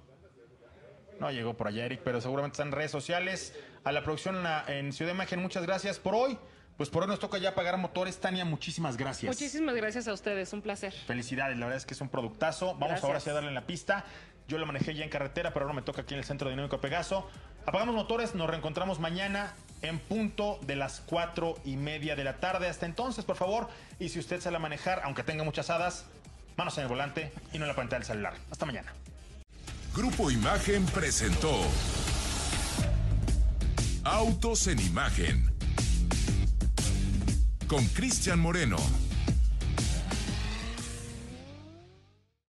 No 1.20 1.30
llegó 1.30 1.54
por 1.54 1.68
allá 1.68 1.84
Eric, 1.84 2.00
pero 2.02 2.20
seguramente 2.20 2.54
está 2.54 2.64
en 2.64 2.72
redes 2.72 2.90
sociales. 2.90 3.54
A 3.84 3.92
la 3.92 4.02
producción 4.02 4.42
en 4.66 4.92
Ciudad 4.92 5.10
de 5.12 5.14
Imagen, 5.14 5.40
muchas 5.40 5.62
gracias. 5.64 5.98
Por 6.00 6.14
hoy, 6.14 6.38
pues 6.76 6.90
por 6.90 7.02
hoy 7.02 7.08
nos 7.08 7.20
toca 7.20 7.38
ya 7.38 7.54
pagar 7.54 7.76
motores. 7.76 8.18
Tania, 8.18 8.44
muchísimas 8.44 8.96
gracias. 8.96 9.32
Muchísimas 9.34 9.74
gracias 9.74 10.08
a 10.08 10.12
ustedes, 10.12 10.52
un 10.52 10.62
placer. 10.62 10.92
Felicidades, 11.06 11.56
la 11.56 11.66
verdad 11.66 11.78
es 11.78 11.86
que 11.86 11.94
es 11.94 12.00
un 12.00 12.08
productazo. 12.08 12.74
Vamos 12.74 12.88
Gracias. 12.88 13.04
ahora 13.04 13.20
sí 13.20 13.30
a 13.30 13.34
darle 13.34 13.50
en 13.50 13.54
la 13.54 13.66
pista. 13.66 14.04
Yo 14.48 14.58
lo 14.58 14.66
manejé 14.66 14.94
ya 14.94 15.04
en 15.04 15.10
carretera, 15.10 15.52
pero 15.54 15.64
ahora 15.64 15.74
me 15.74 15.82
toca 15.82 16.02
aquí 16.02 16.14
en 16.14 16.18
el 16.18 16.26
Centro 16.26 16.50
Dinámico 16.50 16.80
Pegaso. 16.80 17.28
Apagamos 17.64 17.94
motores, 17.94 18.34
nos 18.34 18.48
reencontramos 18.48 18.98
mañana 18.98 19.54
en 19.82 19.98
punto 19.98 20.58
de 20.62 20.76
las 20.76 21.00
cuatro 21.00 21.54
y 21.64 21.76
media 21.76 22.16
de 22.16 22.24
la 22.24 22.38
tarde. 22.38 22.68
Hasta 22.68 22.86
entonces, 22.86 23.24
por 23.24 23.36
favor, 23.36 23.68
y 23.98 24.08
si 24.10 24.18
usted 24.18 24.40
sale 24.40 24.56
a 24.56 24.60
manejar, 24.60 25.00
aunque 25.04 25.22
tenga 25.22 25.44
muchas 25.44 25.70
hadas, 25.70 26.06
manos 26.56 26.76
en 26.76 26.82
el 26.82 26.88
volante 26.88 27.32
y 27.52 27.58
no 27.58 27.64
en 27.64 27.68
la 27.68 27.76
pantalla 27.76 28.00
del 28.00 28.06
celular. 28.06 28.34
Hasta 28.50 28.66
mañana. 28.66 28.92
Grupo 29.94 30.30
Imagen 30.30 30.84
presentó 30.86 31.56
Autos 34.04 34.66
en 34.66 34.80
Imagen 34.80 35.53
con 37.74 37.86
Cristian 37.86 38.38
Moreno. 38.38 39.03